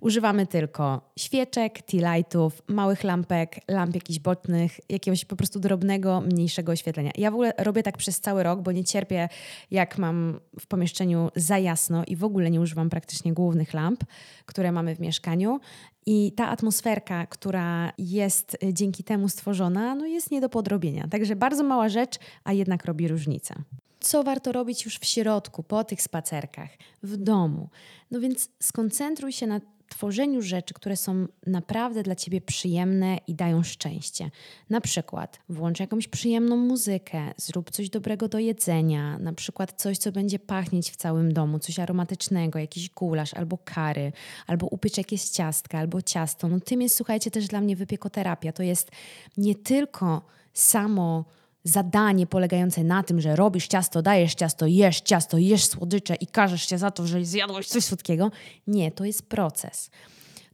Używamy 0.00 0.46
tylko 0.46 1.10
świeczek, 1.18 1.82
tea 1.82 2.14
lightów, 2.14 2.62
małych 2.68 3.04
lampek, 3.04 3.60
lamp 3.68 3.94
jakichś 3.94 4.18
bocznych, 4.18 4.80
jakiegoś 4.88 5.24
po 5.24 5.36
prostu 5.36 5.60
drobnego, 5.60 6.20
mniejszego 6.20 6.72
oświetlenia. 6.72 7.10
Ja 7.18 7.30
w 7.30 7.34
ogóle 7.34 7.52
robię 7.58 7.82
tak 7.82 7.96
przez 7.96 8.20
cały 8.20 8.42
rok, 8.42 8.62
bo 8.62 8.72
nie 8.72 8.84
cierpię, 8.84 9.28
jak 9.70 9.98
mam 9.98 10.40
w 10.60 10.66
pomieszczeniu 10.66 11.30
za 11.36 11.58
jasno 11.58 12.04
i 12.06 12.16
w 12.16 12.24
ogóle 12.24 12.50
nie 12.50 12.60
używam 12.60 12.90
praktycznie 12.90 13.32
głównych 13.32 13.74
lamp, 13.74 14.04
które 14.46 14.72
mamy 14.72 14.94
w 14.94 15.00
mieszkaniu. 15.00 15.60
I 16.06 16.32
ta 16.32 16.48
atmosferka, 16.48 17.26
która 17.26 17.92
jest 17.98 18.58
dzięki 18.72 19.04
temu 19.04 19.28
stworzona, 19.28 19.94
no 19.94 20.06
jest 20.06 20.30
nie 20.30 20.40
do 20.40 20.48
podrobienia. 20.48 21.08
Także 21.10 21.36
bardzo 21.36 21.64
mała 21.64 21.88
rzecz, 21.88 22.18
a 22.44 22.52
jednak 22.52 22.84
robi 22.84 23.08
różnicę 23.08 23.54
co 24.02 24.22
warto 24.22 24.52
robić 24.52 24.84
już 24.84 24.98
w 24.98 25.04
środku, 25.04 25.62
po 25.62 25.84
tych 25.84 26.02
spacerkach, 26.02 26.70
w 27.02 27.16
domu. 27.16 27.68
No 28.10 28.20
więc 28.20 28.48
skoncentruj 28.60 29.32
się 29.32 29.46
na 29.46 29.60
tworzeniu 29.92 30.42
rzeczy, 30.42 30.74
które 30.74 30.96
są 30.96 31.26
naprawdę 31.46 32.02
dla 32.02 32.14
ciebie 32.14 32.40
przyjemne 32.40 33.18
i 33.26 33.34
dają 33.34 33.62
szczęście. 33.62 34.30
Na 34.70 34.80
przykład 34.80 35.40
włącz 35.48 35.80
jakąś 35.80 36.08
przyjemną 36.08 36.56
muzykę, 36.56 37.32
zrób 37.36 37.70
coś 37.70 37.90
dobrego 37.90 38.28
do 38.28 38.38
jedzenia, 38.38 39.18
na 39.18 39.32
przykład 39.32 39.72
coś, 39.76 39.98
co 39.98 40.12
będzie 40.12 40.38
pachnieć 40.38 40.90
w 40.90 40.96
całym 40.96 41.32
domu, 41.32 41.58
coś 41.58 41.78
aromatycznego, 41.78 42.58
jakiś 42.58 42.90
gulasz 42.90 43.34
albo 43.34 43.58
kary, 43.58 44.12
albo 44.46 44.66
upiecz 44.66 44.98
jakieś 44.98 45.28
ciastka, 45.28 45.78
albo 45.78 46.02
ciasto. 46.02 46.48
No 46.48 46.60
tym 46.60 46.82
jest, 46.82 46.96
słuchajcie, 46.96 47.30
też 47.30 47.46
dla 47.46 47.60
mnie 47.60 47.76
wypiekoterapia. 47.76 48.52
To 48.52 48.62
jest 48.62 48.90
nie 49.36 49.54
tylko 49.54 50.22
samo 50.52 51.24
zadanie 51.64 52.26
polegające 52.26 52.84
na 52.84 53.02
tym, 53.02 53.20
że 53.20 53.36
robisz 53.36 53.66
ciasto, 53.66 54.02
dajesz 54.02 54.34
ciasto, 54.34 54.66
jesz 54.66 55.00
ciasto, 55.00 55.38
jesz 55.38 55.64
słodycze 55.64 56.14
i 56.14 56.26
każesz 56.26 56.68
się 56.68 56.78
za 56.78 56.90
to, 56.90 57.06
że 57.06 57.24
zjadłeś 57.24 57.66
coś 57.68 57.84
słodkiego. 57.84 58.30
Nie, 58.66 58.90
to 58.90 59.04
jest 59.04 59.28
proces. 59.28 59.90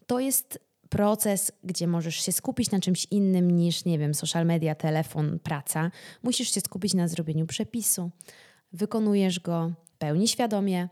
To 0.06 0.20
jest 0.20 0.58
proces, 0.88 1.52
gdzie 1.64 1.86
możesz 1.86 2.16
się 2.16 2.32
skupić 2.32 2.70
na 2.70 2.80
czymś 2.80 3.06
innym 3.10 3.50
niż, 3.50 3.84
nie 3.84 3.98
wiem, 3.98 4.14
social 4.14 4.46
media, 4.46 4.74
telefon, 4.74 5.38
praca. 5.38 5.90
Musisz 6.22 6.54
się 6.54 6.60
skupić 6.60 6.94
na 6.94 7.08
zrobieniu 7.08 7.46
przepisu. 7.46 8.10
Wykonujesz 8.72 9.40
go 9.40 9.72
pełni 9.98 10.28
świadomie, 10.28 10.88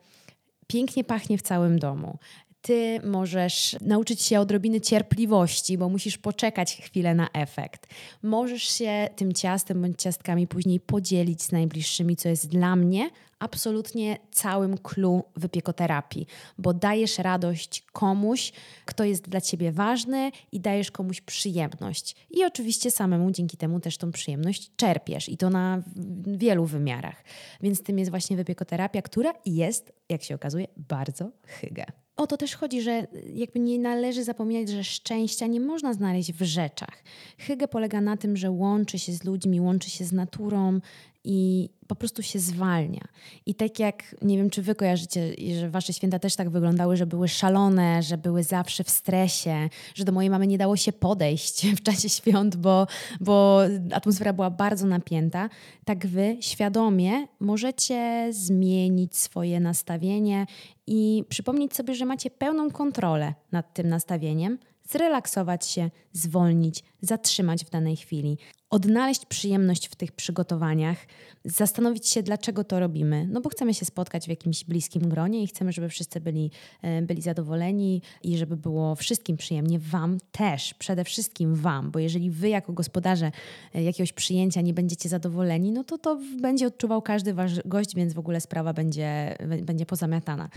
pięknie 0.66 1.04
pachnie 1.04 1.38
w 1.38 1.42
całym 1.42 1.78
domu 1.78 2.18
ty 2.66 3.00
możesz 3.04 3.76
nauczyć 3.80 4.22
się 4.22 4.40
odrobiny 4.40 4.80
cierpliwości, 4.80 5.78
bo 5.78 5.88
musisz 5.88 6.18
poczekać 6.18 6.76
chwilę 6.76 7.14
na 7.14 7.28
efekt. 7.32 7.86
Możesz 8.22 8.62
się 8.62 9.08
tym 9.16 9.32
ciastem 9.32 9.82
bądź 9.82 10.02
ciastkami 10.02 10.46
później 10.46 10.80
podzielić 10.80 11.42
z 11.42 11.52
najbliższymi, 11.52 12.16
co 12.16 12.28
jest 12.28 12.48
dla 12.48 12.76
mnie 12.76 13.10
absolutnie 13.38 14.18
całym 14.32 14.78
clue 14.78 15.22
wypiekoterapii, 15.36 16.26
bo 16.58 16.74
dajesz 16.74 17.18
radość 17.18 17.84
komuś, 17.92 18.52
kto 18.84 19.04
jest 19.04 19.28
dla 19.28 19.40
ciebie 19.40 19.72
ważny 19.72 20.30
i 20.52 20.60
dajesz 20.60 20.90
komuś 20.90 21.20
przyjemność. 21.20 22.16
I 22.30 22.44
oczywiście 22.44 22.90
samemu 22.90 23.30
dzięki 23.30 23.56
temu 23.56 23.80
też 23.80 23.98
tą 23.98 24.12
przyjemność 24.12 24.70
czerpiesz 24.76 25.28
i 25.28 25.36
to 25.36 25.50
na 25.50 25.82
wielu 26.26 26.64
wymiarach. 26.64 27.24
Więc 27.60 27.82
tym 27.82 27.98
jest 27.98 28.10
właśnie 28.10 28.36
wypiekoterapia, 28.36 29.02
która 29.02 29.32
jest, 29.44 29.92
jak 30.08 30.22
się 30.22 30.34
okazuje, 30.34 30.66
bardzo 30.76 31.30
hygge 31.46 32.05
o 32.16 32.26
to 32.26 32.36
też 32.36 32.56
chodzi, 32.56 32.82
że 32.82 33.06
jakby 33.34 33.60
nie 33.60 33.78
należy 33.78 34.24
zapominać, 34.24 34.68
że 34.68 34.84
szczęścia 34.84 35.46
nie 35.46 35.60
można 35.60 35.94
znaleźć 35.94 36.32
w 36.32 36.42
rzeczach. 36.42 37.02
Hygge 37.38 37.68
polega 37.68 38.00
na 38.00 38.16
tym, 38.16 38.36
że 38.36 38.50
łączy 38.50 38.98
się 38.98 39.12
z 39.12 39.24
ludźmi, 39.24 39.60
łączy 39.60 39.90
się 39.90 40.04
z 40.04 40.12
naturą 40.12 40.80
i 41.26 41.70
po 41.86 41.94
prostu 41.94 42.22
się 42.22 42.38
zwalnia. 42.38 43.00
I 43.46 43.54
tak 43.54 43.78
jak, 43.78 44.16
nie 44.22 44.36
wiem 44.36 44.50
czy 44.50 44.62
wy 44.62 44.74
kojarzycie, 44.74 45.34
że 45.60 45.70
wasze 45.70 45.92
święta 45.92 46.18
też 46.18 46.36
tak 46.36 46.50
wyglądały, 46.50 46.96
że 46.96 47.06
były 47.06 47.28
szalone, 47.28 48.02
że 48.02 48.18
były 48.18 48.42
zawsze 48.42 48.84
w 48.84 48.90
stresie, 48.90 49.68
że 49.94 50.04
do 50.04 50.12
mojej 50.12 50.30
mamy 50.30 50.46
nie 50.46 50.58
dało 50.58 50.76
się 50.76 50.92
podejść 50.92 51.66
w 51.78 51.82
czasie 51.82 52.08
świąt, 52.08 52.56
bo, 52.56 52.86
bo 53.20 53.60
atmosfera 53.92 54.32
była 54.32 54.50
bardzo 54.50 54.86
napięta, 54.86 55.48
tak 55.84 56.06
wy 56.06 56.36
świadomie 56.40 57.26
możecie 57.40 58.28
zmienić 58.30 59.16
swoje 59.16 59.60
nastawienie 59.60 60.46
i 60.86 61.24
przypomnieć 61.28 61.74
sobie, 61.74 61.94
że 61.94 62.04
macie 62.04 62.30
pełną 62.30 62.70
kontrolę 62.70 63.34
nad 63.52 63.74
tym 63.74 63.88
nastawieniem, 63.88 64.58
zrelaksować 64.88 65.66
się, 65.66 65.90
zwolnić, 66.12 66.84
zatrzymać 67.00 67.64
w 67.64 67.70
danej 67.70 67.96
chwili, 67.96 68.38
odnaleźć 68.70 69.26
przyjemność 69.26 69.88
w 69.88 69.94
tych 69.94 70.12
przygotowaniach, 70.12 70.98
zastanowić 71.44 72.08
się, 72.08 72.22
dlaczego 72.22 72.64
to 72.64 72.80
robimy. 72.80 73.28
No 73.30 73.40
bo 73.40 73.50
chcemy 73.50 73.74
się 73.74 73.84
spotkać 73.84 74.26
w 74.26 74.28
jakimś 74.28 74.64
bliskim 74.64 75.08
gronie 75.08 75.42
i 75.42 75.46
chcemy, 75.46 75.72
żeby 75.72 75.88
wszyscy 75.88 76.20
byli, 76.20 76.50
e, 76.82 77.02
byli 77.02 77.22
zadowoleni 77.22 78.02
i 78.22 78.38
żeby 78.38 78.56
było 78.56 78.94
wszystkim 78.94 79.36
przyjemnie. 79.36 79.78
Wam 79.78 80.18
też, 80.32 80.74
przede 80.74 81.04
wszystkim 81.04 81.54
Wam, 81.54 81.90
bo 81.90 81.98
jeżeli 81.98 82.30
Wy 82.30 82.48
jako 82.48 82.72
gospodarze 82.72 83.32
e, 83.74 83.82
jakiegoś 83.82 84.12
przyjęcia 84.12 84.60
nie 84.60 84.74
będziecie 84.74 85.08
zadowoleni, 85.08 85.72
no 85.72 85.84
to 85.84 85.98
to 85.98 86.20
będzie 86.40 86.66
odczuwał 86.66 87.02
każdy 87.02 87.34
Wasz 87.34 87.60
gość, 87.64 87.94
więc 87.94 88.12
w 88.12 88.18
ogóle 88.18 88.40
sprawa 88.40 88.72
będzie, 88.72 89.36
będzie 89.62 89.86
pozamiatana. 89.86 90.48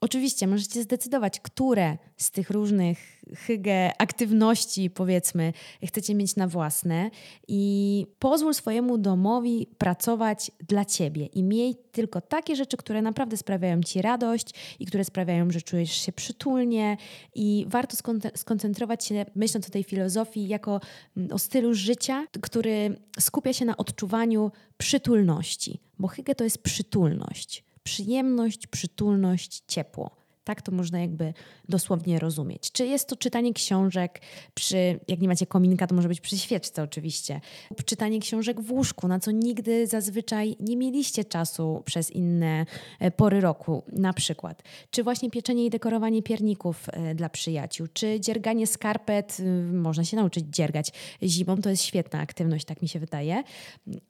Oczywiście 0.00 0.46
możecie 0.46 0.82
zdecydować, 0.82 1.40
które 1.40 1.98
z 2.16 2.30
tych 2.30 2.50
różnych 2.50 3.22
hygge 3.34 4.00
aktywności, 4.00 4.90
powiedzmy, 4.90 5.52
chcecie 5.86 6.14
mieć 6.14 6.36
na 6.36 6.48
własne. 6.48 7.10
I 7.48 8.06
pozwól 8.18 8.54
swojemu 8.54 8.98
domowi 8.98 9.66
pracować 9.78 10.50
dla 10.68 10.84
ciebie 10.84 11.26
i 11.26 11.42
miej 11.42 11.74
tylko 11.92 12.20
takie 12.20 12.56
rzeczy, 12.56 12.76
które 12.76 13.02
naprawdę 13.02 13.36
sprawiają 13.36 13.82
ci 13.82 14.02
radość 14.02 14.50
i 14.80 14.86
które 14.86 15.04
sprawiają, 15.04 15.50
że 15.50 15.62
czujesz 15.62 15.92
się 15.92 16.12
przytulnie. 16.12 16.96
I 17.34 17.66
warto 17.68 17.96
skoncentrować 18.34 19.04
się, 19.04 19.26
myśląc 19.34 19.68
o 19.68 19.70
tej 19.70 19.84
filozofii, 19.84 20.48
jako 20.48 20.80
mm, 21.16 21.32
o 21.32 21.38
stylu 21.38 21.74
życia, 21.74 22.26
który 22.40 22.96
skupia 23.20 23.52
się 23.52 23.64
na 23.64 23.76
odczuwaniu 23.76 24.52
przytulności, 24.78 25.80
bo 25.98 26.08
hygge 26.08 26.34
to 26.34 26.44
jest 26.44 26.62
przytulność 26.62 27.65
przyjemność, 27.86 28.66
przytulność, 28.66 29.62
ciepło. 29.68 30.10
Tak 30.46 30.62
to 30.62 30.72
można 30.72 31.00
jakby 31.00 31.34
dosłownie 31.68 32.18
rozumieć. 32.18 32.72
Czy 32.72 32.86
jest 32.86 33.08
to 33.08 33.16
czytanie 33.16 33.52
książek 33.52 34.20
przy, 34.54 35.00
jak 35.08 35.20
nie 35.20 35.28
macie 35.28 35.46
kominka, 35.46 35.86
to 35.86 35.94
może 35.94 36.08
być 36.08 36.20
przy 36.20 36.38
świeczce 36.38 36.82
oczywiście, 36.82 37.40
czytanie 37.84 38.20
książek 38.20 38.60
w 38.60 38.72
łóżku, 38.72 39.08
na 39.08 39.20
co 39.20 39.30
nigdy 39.30 39.86
zazwyczaj 39.86 40.56
nie 40.60 40.76
mieliście 40.76 41.24
czasu 41.24 41.82
przez 41.84 42.10
inne 42.10 42.66
e, 43.00 43.10
pory 43.10 43.40
roku 43.40 43.82
na 43.92 44.12
przykład. 44.12 44.62
Czy 44.90 45.02
właśnie 45.02 45.30
pieczenie 45.30 45.66
i 45.66 45.70
dekorowanie 45.70 46.22
pierników 46.22 46.86
e, 46.92 47.14
dla 47.14 47.28
przyjaciół, 47.28 47.86
czy 47.92 48.20
dzierganie 48.20 48.66
skarpet, 48.66 49.40
y, 49.40 49.72
można 49.72 50.04
się 50.04 50.16
nauczyć 50.16 50.44
dziergać 50.50 50.92
zimą, 51.22 51.56
to 51.56 51.70
jest 51.70 51.82
świetna 51.82 52.20
aktywność, 52.20 52.64
tak 52.64 52.82
mi 52.82 52.88
się 52.88 52.98
wydaje. 52.98 53.42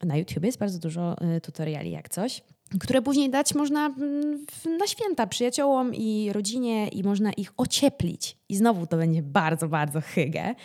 Na 0.03 0.17
YouTube 0.17 0.43
jest 0.43 0.57
bardzo 0.57 0.79
dużo 0.79 1.15
e, 1.21 1.41
tutoriali 1.41 1.91
jak 1.91 2.09
coś 2.09 2.41
które 2.79 3.01
później 3.01 3.29
dać 3.29 3.55
można 3.55 3.85
mm, 3.85 4.45
na 4.79 4.87
święta 4.87 5.27
przyjaciołom 5.27 5.95
i 5.95 6.29
rodzinie 6.33 6.87
i 6.87 7.03
można 7.03 7.33
ich 7.33 7.51
ocieplić. 7.57 8.37
I 8.49 8.55
znowu 8.55 8.87
to 8.87 8.97
będzie 8.97 9.23
bardzo, 9.23 9.67
bardzo 9.67 10.01
hygge. 10.01 10.55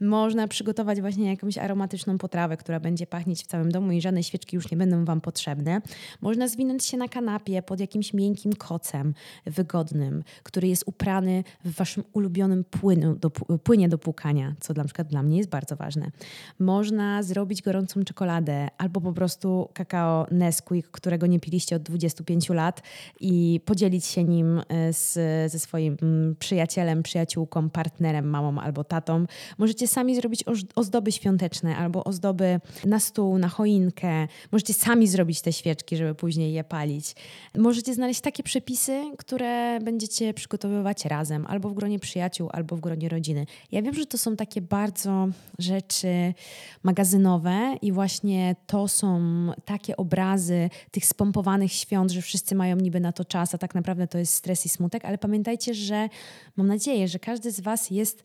Można 0.00 0.48
przygotować 0.48 1.00
właśnie 1.00 1.30
jakąś 1.30 1.58
aromatyczną 1.58 2.18
potrawę, 2.18 2.56
która 2.56 2.80
będzie 2.80 3.06
pachnieć 3.06 3.44
w 3.44 3.46
całym 3.46 3.72
domu 3.72 3.92
i 3.92 4.00
żadne 4.00 4.22
świeczki 4.22 4.56
już 4.56 4.70
nie 4.70 4.76
będą 4.76 5.04
Wam 5.04 5.20
potrzebne. 5.20 5.82
Można 6.20 6.48
zwinąć 6.48 6.84
się 6.84 6.96
na 6.96 7.08
kanapie 7.08 7.62
pod 7.62 7.80
jakimś 7.80 8.14
miękkim 8.14 8.52
kocem 8.52 9.14
wygodnym, 9.46 10.24
który 10.42 10.68
jest 10.68 10.84
uprany 10.86 11.44
w 11.64 11.74
Waszym 11.74 12.04
ulubionym 12.12 12.64
płynu 12.64 13.14
do, 13.14 13.30
płynie 13.64 13.88
do 13.88 13.98
płukania, 13.98 14.54
co 14.60 14.74
na 14.74 14.84
przykład 14.84 15.08
dla 15.08 15.22
mnie 15.22 15.38
jest 15.38 15.50
bardzo 15.50 15.76
ważne. 15.76 16.10
Można 16.58 17.22
zrobić 17.22 17.62
gorącą 17.62 18.04
czekoladę 18.04 18.68
albo 18.78 19.00
po 19.00 19.12
prostu 19.12 19.68
kakao 19.74 20.26
Nesquik, 20.30 20.88
którego 20.88 21.26
nie 21.26 21.40
piliście 21.40 21.76
od 21.76 21.82
25 21.82 22.48
lat 22.48 22.82
i 23.20 23.60
podzielić 23.64 24.04
się 24.04 24.24
nim 24.24 24.62
e, 24.68 24.92
z, 24.92 25.12
ze 25.52 25.58
swoim 25.58 25.96
mm, 26.02 26.36
przyjacielem, 26.36 27.02
przyjaciółką 27.02 27.31
przyjaciółką, 27.32 27.70
partnerem, 27.70 28.30
mamą 28.30 28.60
albo 28.60 28.84
tatą. 28.84 29.26
Możecie 29.58 29.88
sami 29.88 30.16
zrobić 30.16 30.44
ozdoby 30.74 31.12
świąteczne 31.12 31.76
albo 31.76 32.04
ozdoby 32.04 32.60
na 32.84 33.00
stół, 33.00 33.38
na 33.38 33.48
choinkę. 33.48 34.28
Możecie 34.52 34.74
sami 34.74 35.08
zrobić 35.08 35.40
te 35.40 35.52
świeczki, 35.52 35.96
żeby 35.96 36.14
później 36.14 36.52
je 36.52 36.64
palić. 36.64 37.14
Możecie 37.58 37.94
znaleźć 37.94 38.20
takie 38.20 38.42
przepisy, 38.42 39.02
które 39.18 39.80
będziecie 39.80 40.34
przygotowywać 40.34 41.04
razem, 41.04 41.46
albo 41.46 41.68
w 41.68 41.74
gronie 41.74 41.98
przyjaciół, 41.98 42.48
albo 42.52 42.76
w 42.76 42.80
gronie 42.80 43.08
rodziny. 43.08 43.46
Ja 43.72 43.82
wiem, 43.82 43.94
że 43.94 44.06
to 44.06 44.18
są 44.18 44.36
takie 44.36 44.60
bardzo 44.60 45.28
rzeczy 45.58 46.34
magazynowe 46.82 47.76
i 47.82 47.92
właśnie 47.92 48.56
to 48.66 48.88
są 48.88 49.20
takie 49.64 49.96
obrazy 49.96 50.70
tych 50.90 51.06
spompowanych 51.06 51.72
świąt, 51.72 52.10
że 52.10 52.22
wszyscy 52.22 52.54
mają 52.54 52.76
niby 52.76 53.00
na 53.00 53.12
to 53.12 53.24
czas, 53.24 53.54
a 53.54 53.58
tak 53.58 53.74
naprawdę 53.74 54.06
to 54.06 54.18
jest 54.18 54.34
stres 54.34 54.66
i 54.66 54.68
smutek, 54.68 55.04
ale 55.04 55.18
pamiętajcie, 55.18 55.74
że 55.74 56.08
mam 56.56 56.66
nadzieję, 56.66 57.08
że 57.08 57.18
każdy 57.22 57.50
z 57.50 57.60
Was 57.60 57.90
jest, 57.90 58.24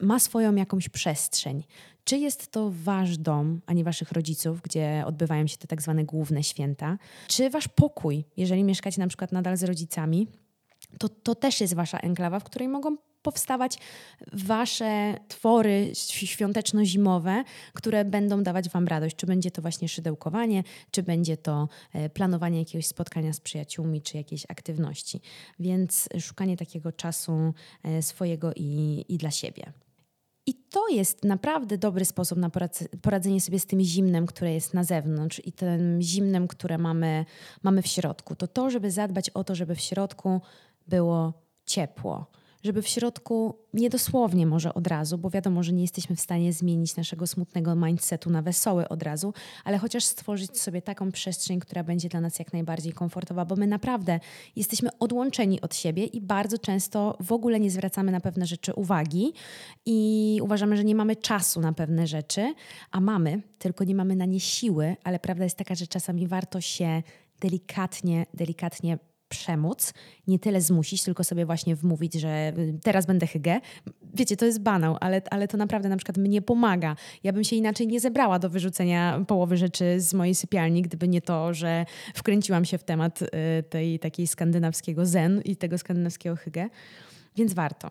ma 0.00 0.18
swoją 0.18 0.54
jakąś 0.54 0.88
przestrzeń. 0.88 1.64
Czy 2.04 2.18
jest 2.18 2.50
to 2.50 2.70
Wasz 2.84 3.18
dom, 3.18 3.60
a 3.66 3.72
nie 3.72 3.84
Waszych 3.84 4.12
rodziców, 4.12 4.62
gdzie 4.62 5.04
odbywają 5.06 5.46
się 5.46 5.56
te 5.56 5.66
tak 5.66 5.82
zwane 5.82 6.04
główne 6.04 6.42
święta? 6.42 6.98
Czy 7.26 7.50
Wasz 7.50 7.68
pokój, 7.68 8.24
jeżeli 8.36 8.64
mieszkacie 8.64 9.00
na 9.00 9.08
przykład 9.08 9.32
nadal 9.32 9.56
z 9.56 9.64
rodzicami? 9.64 10.26
to, 10.98 11.08
to 11.08 11.34
też 11.34 11.60
jest 11.60 11.74
wasza 11.74 11.98
enklawa, 11.98 12.40
w 12.40 12.44
której 12.44 12.68
mogą 12.68 12.96
powstawać 13.22 13.78
wasze 14.32 15.14
twory 15.28 15.92
świąteczno-zimowe, 16.24 17.44
które 17.74 18.04
będą 18.04 18.42
dawać 18.42 18.68
wam 18.68 18.88
radość. 18.88 19.16
Czy 19.16 19.26
będzie 19.26 19.50
to 19.50 19.62
właśnie 19.62 19.88
szydełkowanie, 19.88 20.62
czy 20.90 21.02
będzie 21.02 21.36
to 21.36 21.68
e, 21.92 22.08
planowanie 22.08 22.58
jakiegoś 22.58 22.86
spotkania 22.86 23.32
z 23.32 23.40
przyjaciółmi, 23.40 24.02
czy 24.02 24.16
jakiejś 24.16 24.44
aktywności. 24.48 25.20
Więc 25.58 26.08
szukanie 26.20 26.56
takiego 26.56 26.92
czasu 26.92 27.54
e, 27.82 28.02
swojego 28.02 28.52
i, 28.56 29.04
i 29.08 29.18
dla 29.18 29.30
siebie. 29.30 29.72
I 30.48 30.54
to 30.54 30.88
jest 30.88 31.24
naprawdę 31.24 31.78
dobry 31.78 32.04
sposób 32.04 32.38
na 32.38 32.50
poradzenie 33.02 33.40
sobie 33.40 33.60
z 33.60 33.66
tym 33.66 33.80
zimnem, 33.80 34.26
które 34.26 34.54
jest 34.54 34.74
na 34.74 34.84
zewnątrz 34.84 35.42
i 35.44 35.52
tym 35.52 36.02
zimnem, 36.02 36.48
które 36.48 36.78
mamy, 36.78 37.24
mamy 37.62 37.82
w 37.82 37.86
środku. 37.86 38.36
To 38.36 38.46
to, 38.46 38.70
żeby 38.70 38.90
zadbać 38.90 39.30
o 39.30 39.44
to, 39.44 39.54
żeby 39.54 39.74
w 39.74 39.80
środku 39.80 40.40
było 40.86 41.32
ciepło. 41.66 42.26
Żeby 42.68 42.82
w 42.82 42.88
środku, 42.88 43.54
niedosłownie 43.74 44.46
może 44.46 44.74
od 44.74 44.86
razu, 44.86 45.18
bo 45.18 45.30
wiadomo, 45.30 45.62
że 45.62 45.72
nie 45.72 45.82
jesteśmy 45.82 46.16
w 46.16 46.20
stanie 46.20 46.52
zmienić 46.52 46.96
naszego 46.96 47.26
smutnego 47.26 47.74
mindsetu 47.74 48.30
na 48.30 48.42
wesoły 48.42 48.88
od 48.88 49.02
razu, 49.02 49.34
ale 49.64 49.78
chociaż 49.78 50.04
stworzyć 50.04 50.60
sobie 50.60 50.82
taką 50.82 51.12
przestrzeń, 51.12 51.60
która 51.60 51.84
będzie 51.84 52.08
dla 52.08 52.20
nas 52.20 52.38
jak 52.38 52.52
najbardziej 52.52 52.92
komfortowa, 52.92 53.44
bo 53.44 53.56
my 53.56 53.66
naprawdę 53.66 54.20
jesteśmy 54.56 54.90
odłączeni 54.98 55.60
od 55.60 55.74
siebie 55.74 56.04
i 56.04 56.20
bardzo 56.20 56.58
często 56.58 57.16
w 57.20 57.32
ogóle 57.32 57.60
nie 57.60 57.70
zwracamy 57.70 58.12
na 58.12 58.20
pewne 58.20 58.46
rzeczy 58.46 58.74
uwagi 58.74 59.32
i 59.86 60.40
uważamy, 60.42 60.76
że 60.76 60.84
nie 60.84 60.94
mamy 60.94 61.16
czasu 61.16 61.60
na 61.60 61.72
pewne 61.72 62.06
rzeczy, 62.06 62.54
a 62.90 63.00
mamy, 63.00 63.42
tylko 63.58 63.84
nie 63.84 63.94
mamy 63.94 64.16
na 64.16 64.24
nie 64.24 64.40
siły, 64.40 64.96
ale 65.04 65.18
prawda 65.18 65.44
jest 65.44 65.56
taka, 65.56 65.74
że 65.74 65.86
czasami 65.86 66.26
warto 66.26 66.60
się 66.60 67.02
delikatnie, 67.40 68.26
delikatnie 68.34 68.98
przemóc, 69.28 69.94
nie 70.26 70.38
tyle 70.38 70.60
zmusić, 70.60 71.02
tylko 71.02 71.24
sobie 71.24 71.46
właśnie 71.46 71.76
wmówić, 71.76 72.14
że 72.14 72.52
y, 72.58 72.78
teraz 72.82 73.06
będę 73.06 73.26
hygę. 73.26 73.60
Wiecie, 74.14 74.36
to 74.36 74.46
jest 74.46 74.60
banał, 74.60 74.96
ale, 75.00 75.22
ale 75.30 75.48
to 75.48 75.56
naprawdę 75.56 75.88
na 75.88 75.96
przykład 75.96 76.16
mnie 76.16 76.42
pomaga. 76.42 76.96
Ja 77.24 77.32
bym 77.32 77.44
się 77.44 77.56
inaczej 77.56 77.86
nie 77.86 78.00
zebrała 78.00 78.38
do 78.38 78.50
wyrzucenia 78.50 79.24
połowy 79.28 79.56
rzeczy 79.56 80.00
z 80.00 80.14
mojej 80.14 80.34
sypialni, 80.34 80.82
gdyby 80.82 81.08
nie 81.08 81.22
to, 81.22 81.54
że 81.54 81.86
wkręciłam 82.14 82.64
się 82.64 82.78
w 82.78 82.84
temat 82.84 83.22
y, 83.22 83.28
tej 83.70 83.98
takiej 83.98 84.26
skandynawskiego 84.26 85.06
zen 85.06 85.42
i 85.44 85.56
tego 85.56 85.78
skandynawskiego 85.78 86.36
hygge. 86.36 86.68
Więc 87.36 87.54
warto. 87.54 87.90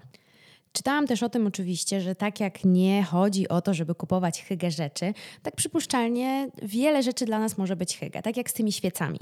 Czytałam 0.78 1.08
też 1.08 1.24
o 1.24 1.30
tym 1.30 1.48
oczywiście, 1.48 2.02
że 2.02 2.16
tak 2.16 2.40
jak 2.40 2.66
nie 2.66 3.04
chodzi 3.04 3.50
o 3.50 3.62
to, 3.62 3.74
żeby 3.74 3.96
kupować 3.96 4.44
hygge 4.44 4.72
rzeczy, 4.72 5.14
tak 5.44 5.56
przypuszczalnie 5.56 6.50
wiele 6.62 7.04
rzeczy 7.04 7.26
dla 7.26 7.40
nas 7.40 7.58
może 7.58 7.76
być 7.76 7.98
hygge, 7.98 8.22
tak 8.22 8.38
jak 8.38 8.50
z 8.50 8.54
tymi 8.54 8.72
świecami. 8.72 9.20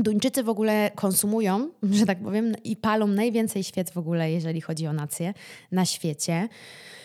Duńczycy 0.00 0.42
w 0.42 0.48
ogóle 0.48 0.90
konsumują, 0.94 1.70
że 1.98 2.06
tak 2.06 2.22
powiem, 2.22 2.54
i 2.64 2.76
palą 2.76 3.06
najwięcej 3.06 3.64
świec 3.64 3.90
w 3.90 3.98
ogóle, 3.98 4.32
jeżeli 4.32 4.60
chodzi 4.60 4.86
o 4.86 4.92
nację 4.92 5.34
na 5.72 5.84
świecie. 5.84 6.48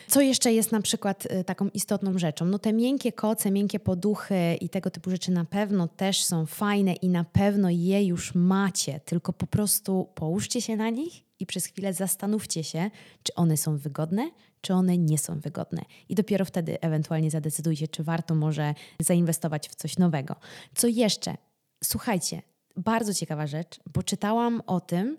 Co 0.07 0.21
jeszcze 0.21 0.53
jest 0.53 0.71
na 0.71 0.81
przykład 0.81 1.25
y, 1.25 1.43
taką 1.43 1.69
istotną 1.69 2.17
rzeczą? 2.17 2.45
No 2.45 2.59
te 2.59 2.73
miękkie 2.73 3.11
koce, 3.11 3.51
miękkie 3.51 3.79
poduchy 3.79 4.55
i 4.61 4.69
tego 4.69 4.89
typu 4.89 5.09
rzeczy 5.09 5.31
na 5.31 5.45
pewno 5.45 5.87
też 5.87 6.23
są 6.23 6.45
fajne 6.45 6.93
i 6.93 7.09
na 7.09 7.23
pewno 7.23 7.69
je 7.69 8.05
już 8.05 8.35
macie, 8.35 8.99
tylko 9.05 9.33
po 9.33 9.47
prostu 9.47 10.09
połóżcie 10.15 10.61
się 10.61 10.75
na 10.75 10.89
nich 10.89 11.13
i 11.39 11.45
przez 11.45 11.65
chwilę 11.65 11.93
zastanówcie 11.93 12.63
się, 12.63 12.91
czy 13.23 13.35
one 13.35 13.57
są 13.57 13.77
wygodne, 13.77 14.31
czy 14.61 14.73
one 14.73 14.97
nie 14.97 15.17
są 15.17 15.39
wygodne. 15.39 15.81
I 16.09 16.15
dopiero 16.15 16.45
wtedy 16.45 16.81
ewentualnie 16.81 17.31
zadecydujcie, 17.31 17.87
czy 17.87 18.03
warto 18.03 18.35
może 18.35 18.73
zainwestować 18.99 19.69
w 19.69 19.75
coś 19.75 19.97
nowego. 19.97 20.35
Co 20.75 20.87
jeszcze? 20.87 21.35
Słuchajcie, 21.83 22.41
bardzo 22.75 23.13
ciekawa 23.13 23.47
rzecz, 23.47 23.79
bo 23.93 24.03
czytałam 24.03 24.61
o 24.67 24.79
tym, 24.79 25.17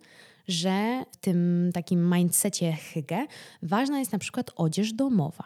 że 0.48 1.04
w 1.12 1.16
tym 1.16 1.70
takim 1.74 2.14
mindsetie 2.14 2.72
hygge 2.72 3.26
ważna 3.62 3.98
jest 3.98 4.12
na 4.12 4.18
przykład 4.18 4.50
odzież 4.56 4.92
domowa. 4.92 5.44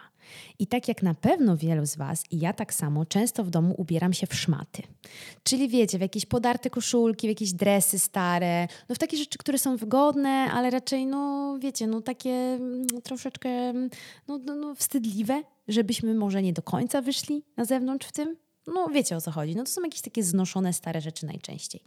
I 0.58 0.66
tak 0.66 0.88
jak 0.88 1.02
na 1.02 1.14
pewno 1.14 1.56
wielu 1.56 1.86
z 1.86 1.96
Was, 1.96 2.24
i 2.30 2.38
ja 2.38 2.52
tak 2.52 2.74
samo, 2.74 3.06
często 3.06 3.44
w 3.44 3.50
domu 3.50 3.74
ubieram 3.78 4.12
się 4.12 4.26
w 4.26 4.34
szmaty. 4.34 4.82
Czyli 5.42 5.68
wiecie, 5.68 5.98
w 5.98 6.00
jakieś 6.00 6.26
podarte 6.26 6.70
koszulki, 6.70 7.26
w 7.26 7.30
jakieś 7.30 7.52
dresy 7.52 7.98
stare, 7.98 8.68
no 8.88 8.94
w 8.94 8.98
takie 8.98 9.16
rzeczy, 9.16 9.38
które 9.38 9.58
są 9.58 9.76
wygodne, 9.76 10.30
ale 10.30 10.70
raczej, 10.70 11.06
no 11.06 11.54
wiecie, 11.60 11.86
no 11.86 12.00
takie 12.00 12.30
mm, 12.30 12.86
troszeczkę 13.02 13.72
no, 14.28 14.38
no, 14.38 14.54
no 14.54 14.74
wstydliwe, 14.74 15.42
żebyśmy 15.68 16.14
może 16.14 16.42
nie 16.42 16.52
do 16.52 16.62
końca 16.62 17.02
wyszli 17.02 17.42
na 17.56 17.64
zewnątrz 17.64 18.06
w 18.06 18.12
tym. 18.12 18.36
No 18.74 18.88
wiecie 18.88 19.16
o 19.16 19.20
co 19.20 19.30
chodzi. 19.30 19.56
No 19.56 19.64
to 19.64 19.70
są 19.70 19.82
jakieś 19.82 20.00
takie 20.00 20.22
znoszone 20.22 20.72
stare 20.72 21.00
rzeczy 21.00 21.26
najczęściej. 21.26 21.82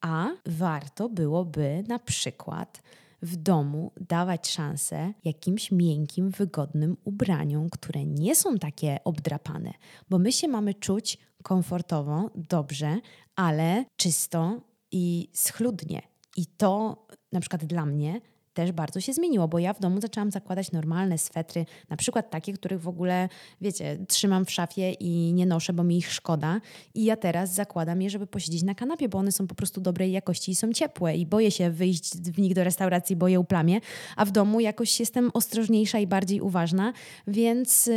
A 0.00 0.28
warto 0.46 1.08
byłoby 1.08 1.84
na 1.88 1.98
przykład 1.98 2.82
w 3.22 3.36
domu 3.36 3.92
dawać 4.00 4.48
szansę 4.48 5.12
jakimś 5.24 5.72
miękkim, 5.72 6.30
wygodnym 6.30 6.96
ubraniom, 7.04 7.70
które 7.70 8.04
nie 8.04 8.36
są 8.36 8.58
takie 8.58 8.98
obdrapane, 9.04 9.72
bo 10.10 10.18
my 10.18 10.32
się 10.32 10.48
mamy 10.48 10.74
czuć 10.74 11.18
komfortowo, 11.42 12.30
dobrze, 12.34 13.00
ale 13.36 13.84
czysto 13.96 14.60
i 14.92 15.28
schludnie. 15.34 16.02
I 16.36 16.46
to 16.46 17.06
na 17.32 17.40
przykład 17.40 17.64
dla 17.64 17.86
mnie 17.86 18.20
też 18.56 18.72
bardzo 18.72 19.00
się 19.00 19.12
zmieniło, 19.12 19.48
bo 19.48 19.58
ja 19.58 19.72
w 19.72 19.80
domu 19.80 20.00
zaczęłam 20.00 20.30
zakładać 20.30 20.72
normalne 20.72 21.18
swetry, 21.18 21.66
na 21.90 21.96
przykład 21.96 22.30
takie, 22.30 22.52
których 22.52 22.80
w 22.80 22.88
ogóle, 22.88 23.28
wiecie, 23.60 23.98
trzymam 24.08 24.44
w 24.44 24.50
szafie 24.50 24.92
i 24.92 25.32
nie 25.32 25.46
noszę, 25.46 25.72
bo 25.72 25.84
mi 25.84 25.98
ich 25.98 26.12
szkoda. 26.12 26.60
I 26.94 27.04
ja 27.04 27.16
teraz 27.16 27.54
zakładam 27.54 28.02
je, 28.02 28.10
żeby 28.10 28.26
posiedzieć 28.26 28.62
na 28.62 28.74
kanapie, 28.74 29.08
bo 29.08 29.18
one 29.18 29.32
są 29.32 29.46
po 29.46 29.54
prostu 29.54 29.80
dobrej 29.80 30.12
jakości 30.12 30.50
i 30.50 30.54
są 30.54 30.72
ciepłe. 30.72 31.16
I 31.16 31.26
boję 31.26 31.50
się 31.50 31.70
wyjść 31.70 32.16
w 32.16 32.38
nich 32.38 32.54
do 32.54 32.64
restauracji, 32.64 33.16
bo 33.16 33.28
je 33.28 33.40
uplamie. 33.40 33.80
A 34.16 34.24
w 34.24 34.30
domu 34.30 34.60
jakoś 34.60 35.00
jestem 35.00 35.30
ostrożniejsza 35.34 35.98
i 35.98 36.06
bardziej 36.06 36.40
uważna, 36.40 36.92
więc, 37.26 37.90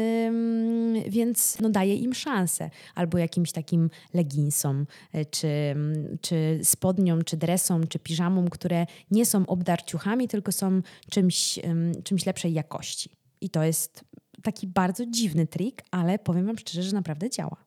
więc 1.08 1.58
no 1.62 1.70
daję 1.70 1.96
im 1.96 2.14
szansę. 2.14 2.70
Albo 2.96 3.18
jakimś 3.18 3.52
takim 3.52 3.90
leginsom, 4.14 4.86
y, 5.16 5.26
czy, 5.26 5.76
czy 6.22 6.60
spodniom, 6.64 7.24
czy 7.24 7.38
dresom, 7.38 7.88
czy 7.88 8.00
piżamom, 8.00 8.50
które 8.50 8.86
nie 9.12 9.26
są 9.26 9.46
obdarciuchami, 9.46 10.28
tylko 10.28 10.49
tylko 10.50 10.52
są 10.52 10.82
czymś, 11.12 11.60
czymś 12.04 12.26
lepszej 12.26 12.54
jakości. 12.54 13.10
I 13.42 13.50
to 13.50 13.64
jest 13.64 14.04
taki 14.44 14.68
bardzo 14.68 15.06
dziwny 15.06 15.48
trik, 15.48 15.84
ale 15.92 16.20
powiem 16.20 16.46
Wam 16.46 16.58
szczerze, 16.58 16.84
że 16.84 16.96
naprawdę 16.96 17.30
działa. 17.30 17.58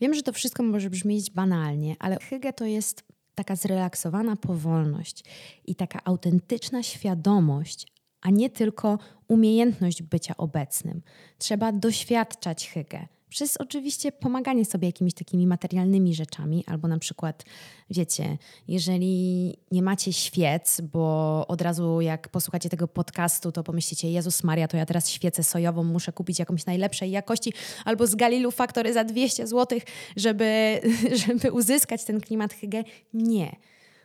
Wiem, 0.00 0.14
że 0.14 0.22
to 0.22 0.32
wszystko 0.32 0.62
może 0.62 0.90
brzmieć 0.90 1.30
banalnie, 1.30 1.96
ale 1.98 2.18
hygge 2.18 2.52
to 2.52 2.64
jest 2.64 3.04
taka 3.34 3.56
zrelaksowana 3.56 4.36
powolność 4.36 5.24
i 5.66 5.74
taka 5.74 6.00
autentyczna 6.04 6.82
świadomość, 6.82 7.86
a 8.20 8.30
nie 8.30 8.50
tylko 8.50 8.98
umiejętność 9.28 10.02
bycia 10.02 10.36
obecnym. 10.36 11.02
Trzeba 11.38 11.72
doświadczać 11.72 12.70
hygge 12.70 13.08
przez 13.30 13.56
oczywiście 13.56 14.12
pomaganie 14.12 14.64
sobie 14.64 14.88
jakimiś 14.88 15.14
takimi 15.14 15.46
materialnymi 15.46 16.14
rzeczami, 16.14 16.64
albo 16.66 16.88
na 16.88 16.98
przykład, 16.98 17.44
wiecie, 17.90 18.38
jeżeli 18.68 19.56
nie 19.70 19.82
macie 19.82 20.12
świec, 20.12 20.80
bo 20.80 21.44
od 21.48 21.62
razu 21.62 22.00
jak 22.00 22.28
posłuchacie 22.28 22.68
tego 22.68 22.88
podcastu, 22.88 23.52
to 23.52 23.64
pomyślicie, 23.64 24.10
Jezus 24.10 24.44
Maria, 24.44 24.68
to 24.68 24.76
ja 24.76 24.86
teraz 24.86 25.08
świecę 25.08 25.42
sojową 25.42 25.84
muszę 25.84 26.12
kupić 26.12 26.38
jakąś 26.38 26.66
najlepszej 26.66 27.10
jakości, 27.10 27.52
albo 27.84 28.06
z 28.06 28.14
Galilu 28.14 28.50
Factory 28.50 28.92
za 28.92 29.04
200 29.04 29.46
zł, 29.46 29.80
żeby, 30.16 30.80
żeby 31.26 31.52
uzyskać 31.52 32.04
ten 32.04 32.20
klimat 32.20 32.52
hygge. 32.54 32.84
Nie 33.14 33.56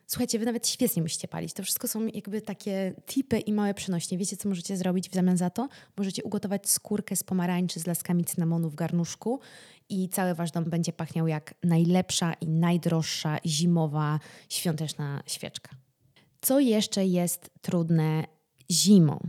Słuchajcie, 0.08 0.39
wy 0.39 0.46
nawet 0.46 0.68
świetnie 0.68 1.02
musicie 1.02 1.28
palić. 1.28 1.54
To 1.54 1.63
wszystko 1.63 1.88
są 1.88 2.08
jakby 2.08 2.41
takie 2.41 2.94
tipy 3.06 3.39
i 3.39 3.54
małe 3.54 3.74
przenośnie. 3.74 4.18
Wiecie, 4.18 4.38
co 4.38 4.50
możecie 4.50 4.78
zrobić 4.78 5.10
w 5.10 5.13
zamian 5.13 5.38
za 5.38 5.50
to? 5.50 5.68
Możecie 5.98 6.24
ugotować 6.24 6.70
skórkę 6.70 7.15
z 7.15 7.24
pomarańczy 7.24 7.80
z 7.80 7.88
laskami 7.88 8.26
cynamonu 8.26 8.70
w 8.70 8.76
garnuszku 8.76 9.39
i 9.89 10.10
cały 10.10 10.34
wasz 10.34 10.52
dom 10.52 10.63
będzie 10.63 10.94
pachniał 10.94 11.28
jak 11.28 11.54
najlepsza 11.63 12.34
i 12.34 12.48
najdroższa 12.48 13.38
zimowa, 13.46 14.20
świąteczna 14.50 15.24
świeczka. 15.28 15.70
Co 16.41 16.60
jeszcze 16.60 17.06
jest 17.06 17.50
trudne 17.62 18.24
zimą? 18.72 19.20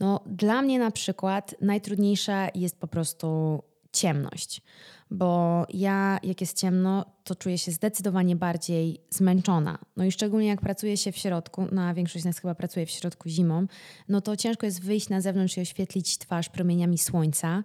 No, 0.00 0.20
dla 0.26 0.62
mnie 0.62 0.78
na 0.78 0.90
przykład 0.90 1.54
najtrudniejsza 1.60 2.48
jest 2.54 2.80
po 2.80 2.86
prostu 2.86 3.62
ciemność 3.92 4.62
bo 5.10 5.66
ja, 5.74 6.18
jak 6.22 6.40
jest 6.40 6.56
ciemno, 6.56 7.04
to 7.24 7.34
czuję 7.34 7.58
się 7.58 7.72
zdecydowanie 7.72 8.36
bardziej 8.36 9.00
zmęczona. 9.10 9.78
No 9.96 10.04
i 10.04 10.12
szczególnie 10.12 10.48
jak 10.48 10.60
pracuję 10.60 10.96
się 10.96 11.12
w 11.12 11.16
środku, 11.16 11.66
no 11.72 11.82
a 11.82 11.94
większość 11.94 12.22
z 12.22 12.26
nas 12.26 12.38
chyba 12.38 12.54
pracuje 12.54 12.86
w 12.86 12.90
środku 12.90 13.28
zimą, 13.28 13.66
no 14.08 14.20
to 14.20 14.36
ciężko 14.36 14.66
jest 14.66 14.82
wyjść 14.82 15.08
na 15.08 15.20
zewnątrz 15.20 15.56
i 15.56 15.60
oświetlić 15.60 16.18
twarz 16.18 16.48
promieniami 16.48 16.98
słońca. 16.98 17.62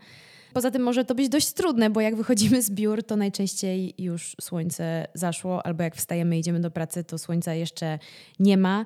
Poza 0.54 0.72
tym 0.72 0.82
może 0.82 1.06
to 1.06 1.16
być 1.16 1.30
dość 1.30 1.54
trudne, 1.54 1.90
bo 1.90 2.02
jak 2.02 2.16
wychodzimy 2.16 2.62
z 2.62 2.72
biur, 2.72 3.04
to 3.04 3.16
najczęściej 3.16 3.94
już 3.98 4.36
słońce 4.42 5.08
zaszło, 5.14 5.66
albo 5.66 5.84
jak 5.84 5.96
wstajemy 5.96 6.38
i 6.38 6.40
idziemy 6.40 6.60
do 6.60 6.72
pracy, 6.72 7.04
to 7.04 7.18
słońca 7.18 7.54
jeszcze 7.54 8.00
nie 8.40 8.58
ma, 8.58 8.86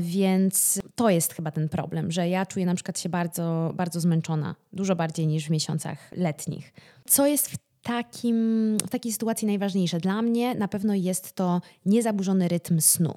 więc 0.00 0.82
to 0.94 1.10
jest 1.10 1.34
chyba 1.34 1.50
ten 1.50 1.68
problem, 1.68 2.10
że 2.12 2.28
ja 2.28 2.46
czuję 2.46 2.66
na 2.66 2.74
przykład 2.74 3.00
się 3.00 3.08
bardzo, 3.08 3.72
bardzo 3.74 4.00
zmęczona, 4.00 4.54
dużo 4.72 4.96
bardziej 4.96 5.26
niż 5.26 5.46
w 5.46 5.50
miesiącach 5.50 5.98
letnich. 6.16 6.72
Co 7.06 7.26
jest 7.26 7.48
w 7.50 7.56
takim, 7.82 8.76
w 8.86 8.90
takiej 8.90 9.12
sytuacji 9.12 9.46
najważniejsze? 9.46 10.00
Dla 10.00 10.22
mnie 10.22 10.54
na 10.54 10.68
pewno 10.68 10.94
jest 10.94 11.32
to 11.32 11.60
niezaburzony 11.86 12.48
rytm 12.48 12.80
snu 12.80 13.14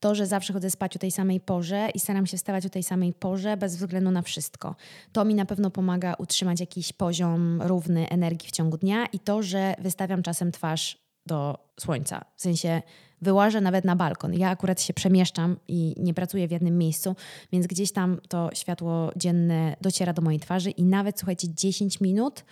to, 0.00 0.14
że 0.14 0.26
zawsze 0.26 0.52
chodzę 0.52 0.70
spać 0.70 0.96
o 0.96 0.98
tej 0.98 1.10
samej 1.10 1.40
porze 1.40 1.88
i 1.94 2.00
staram 2.00 2.26
się 2.26 2.36
wstawać 2.36 2.66
o 2.66 2.70
tej 2.70 2.82
samej 2.82 3.12
porze 3.12 3.56
bez 3.56 3.76
względu 3.76 4.10
na 4.10 4.22
wszystko. 4.22 4.76
To 5.12 5.24
mi 5.24 5.34
na 5.34 5.44
pewno 5.44 5.70
pomaga 5.70 6.14
utrzymać 6.18 6.60
jakiś 6.60 6.92
poziom 6.92 7.62
równy 7.62 8.08
energii 8.08 8.48
w 8.48 8.52
ciągu 8.52 8.76
dnia 8.76 9.06
i 9.06 9.18
to, 9.18 9.42
że 9.42 9.74
wystawiam 9.78 10.22
czasem 10.22 10.52
twarz 10.52 10.98
do 11.26 11.58
słońca. 11.80 12.24
W 12.36 12.42
sensie 12.42 12.82
wyłażę 13.22 13.60
nawet 13.60 13.84
na 13.84 13.96
balkon. 13.96 14.34
Ja 14.34 14.50
akurat 14.50 14.82
się 14.82 14.94
przemieszczam 14.94 15.56
i 15.68 15.94
nie 15.98 16.14
pracuję 16.14 16.48
w 16.48 16.50
jednym 16.50 16.78
miejscu, 16.78 17.16
więc 17.52 17.66
gdzieś 17.66 17.92
tam 17.92 18.20
to 18.28 18.50
światło 18.54 19.12
dzienne 19.16 19.76
dociera 19.80 20.12
do 20.12 20.22
mojej 20.22 20.40
twarzy 20.40 20.70
i 20.70 20.84
nawet 20.84 21.18
słuchajcie 21.18 21.54
10 21.54 22.00
minut 22.00 22.44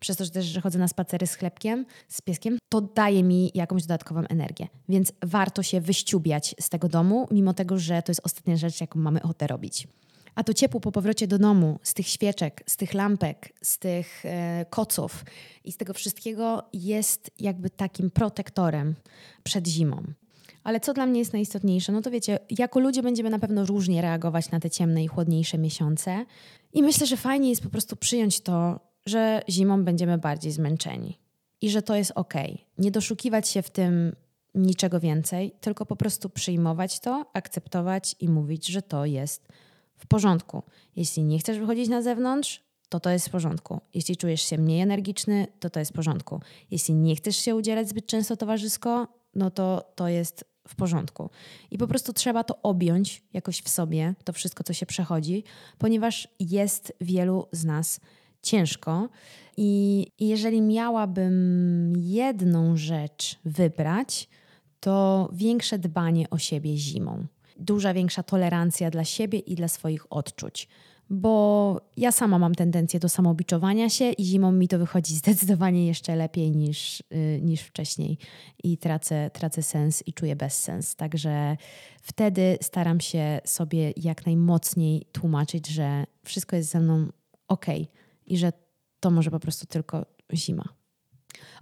przez 0.00 0.16
to, 0.16 0.24
że 0.24 0.30
też, 0.30 0.46
że 0.46 0.60
chodzę 0.60 0.78
na 0.78 0.88
spacery 0.88 1.26
z 1.26 1.34
chlebkiem, 1.34 1.86
z 2.08 2.20
pieskiem, 2.20 2.58
to 2.68 2.80
daje 2.80 3.22
mi 3.22 3.50
jakąś 3.54 3.82
dodatkową 3.82 4.20
energię. 4.20 4.68
Więc 4.88 5.12
warto 5.22 5.62
się 5.62 5.80
wyściubiać 5.80 6.54
z 6.60 6.68
tego 6.68 6.88
domu, 6.88 7.28
mimo 7.30 7.54
tego, 7.54 7.78
że 7.78 8.02
to 8.02 8.10
jest 8.10 8.20
ostatnia 8.24 8.56
rzecz, 8.56 8.80
jaką 8.80 8.98
mamy 8.98 9.22
ochotę 9.22 9.46
robić. 9.46 9.88
A 10.34 10.44
to 10.44 10.54
ciepło 10.54 10.80
po 10.80 10.92
powrocie 10.92 11.26
do 11.26 11.38
domu, 11.38 11.78
z 11.82 11.94
tych 11.94 12.08
świeczek, 12.08 12.62
z 12.66 12.76
tych 12.76 12.94
lampek, 12.94 13.52
z 13.62 13.78
tych 13.78 14.24
e, 14.24 14.66
koców 14.70 15.24
i 15.64 15.72
z 15.72 15.76
tego 15.76 15.94
wszystkiego 15.94 16.62
jest 16.72 17.30
jakby 17.38 17.70
takim 17.70 18.10
protektorem 18.10 18.94
przed 19.42 19.68
zimą. 19.68 20.02
Ale 20.64 20.80
co 20.80 20.92
dla 20.92 21.06
mnie 21.06 21.18
jest 21.18 21.32
najistotniejsze? 21.32 21.92
No 21.92 22.02
to 22.02 22.10
wiecie, 22.10 22.38
jako 22.50 22.80
ludzie 22.80 23.02
będziemy 23.02 23.30
na 23.30 23.38
pewno 23.38 23.66
różnie 23.66 24.02
reagować 24.02 24.50
na 24.50 24.60
te 24.60 24.70
ciemne 24.70 25.04
i 25.04 25.06
chłodniejsze 25.06 25.58
miesiące. 25.58 26.24
I 26.72 26.82
myślę, 26.82 27.06
że 27.06 27.16
fajnie 27.16 27.50
jest 27.50 27.62
po 27.62 27.70
prostu 27.70 27.96
przyjąć 27.96 28.40
to, 28.40 28.80
że 29.06 29.42
zimą 29.48 29.84
będziemy 29.84 30.18
bardziej 30.18 30.52
zmęczeni 30.52 31.18
i 31.60 31.70
że 31.70 31.82
to 31.82 31.96
jest 31.96 32.12
ok. 32.14 32.34
Nie 32.78 32.90
doszukiwać 32.90 33.48
się 33.48 33.62
w 33.62 33.70
tym 33.70 34.16
niczego 34.54 35.00
więcej, 35.00 35.52
tylko 35.60 35.86
po 35.86 35.96
prostu 35.96 36.30
przyjmować 36.30 37.00
to, 37.00 37.30
akceptować 37.32 38.16
i 38.20 38.28
mówić, 38.28 38.66
że 38.66 38.82
to 38.82 39.06
jest 39.06 39.48
w 39.96 40.06
porządku. 40.06 40.62
Jeśli 40.96 41.24
nie 41.24 41.38
chcesz 41.38 41.58
wychodzić 41.58 41.88
na 41.88 42.02
zewnątrz, 42.02 42.64
to 42.88 43.00
to 43.00 43.10
jest 43.10 43.28
w 43.28 43.30
porządku. 43.30 43.80
Jeśli 43.94 44.16
czujesz 44.16 44.42
się 44.42 44.58
mniej 44.58 44.80
energiczny, 44.80 45.46
to 45.60 45.70
to 45.70 45.80
jest 45.80 45.92
w 45.92 45.94
porządku. 45.94 46.40
Jeśli 46.70 46.94
nie 46.94 47.16
chcesz 47.16 47.36
się 47.36 47.54
udzielać 47.54 47.88
zbyt 47.88 48.06
często 48.06 48.36
towarzysko, 48.36 49.08
no 49.34 49.50
to 49.50 49.92
to 49.94 50.08
jest 50.08 50.44
w 50.68 50.74
porządku. 50.74 51.30
I 51.70 51.78
po 51.78 51.86
prostu 51.86 52.12
trzeba 52.12 52.44
to 52.44 52.62
objąć 52.62 53.22
jakoś 53.32 53.62
w 53.62 53.68
sobie, 53.68 54.14
to 54.24 54.32
wszystko, 54.32 54.64
co 54.64 54.72
się 54.72 54.86
przechodzi, 54.86 55.44
ponieważ 55.78 56.28
jest 56.40 56.92
wielu 57.00 57.48
z 57.52 57.64
nas 57.64 58.00
ciężko. 58.42 59.08
I 59.56 60.06
jeżeli 60.20 60.62
miałabym 60.62 61.92
jedną 61.96 62.76
rzecz 62.76 63.38
wybrać, 63.44 64.28
to 64.80 65.28
większe 65.32 65.78
dbanie 65.78 66.30
o 66.30 66.38
siebie 66.38 66.76
zimą. 66.76 67.26
Duża 67.58 67.94
większa 67.94 68.22
tolerancja 68.22 68.90
dla 68.90 69.04
siebie 69.04 69.38
i 69.38 69.54
dla 69.54 69.68
swoich 69.68 70.12
odczuć. 70.12 70.68
Bo 71.10 71.80
ja 71.96 72.12
sama 72.12 72.38
mam 72.38 72.54
tendencję 72.54 73.00
do 73.00 73.08
samobiczowania 73.08 73.88
się 73.88 74.10
i 74.10 74.24
zimą 74.24 74.52
mi 74.52 74.68
to 74.68 74.78
wychodzi 74.78 75.14
zdecydowanie 75.22 75.86
jeszcze 75.86 76.16
lepiej 76.16 76.50
niż, 76.50 77.02
yy, 77.10 77.40
niż 77.42 77.60
wcześniej. 77.60 78.18
I 78.64 78.78
tracę, 78.78 79.30
tracę 79.32 79.62
sens 79.62 80.02
i 80.06 80.12
czuję 80.12 80.36
bezsens. 80.36 80.96
Także 80.96 81.56
wtedy 82.02 82.58
staram 82.62 83.00
się 83.00 83.40
sobie 83.44 83.92
jak 83.96 84.26
najmocniej 84.26 85.06
tłumaczyć, 85.12 85.68
że 85.68 86.04
wszystko 86.24 86.56
jest 86.56 86.70
ze 86.70 86.80
mną 86.80 87.06
ok 87.48 87.66
i 88.30 88.38
że 88.38 88.52
to 89.00 89.10
może 89.10 89.30
po 89.30 89.40
prostu 89.40 89.66
tylko 89.66 90.06
zima. 90.34 90.64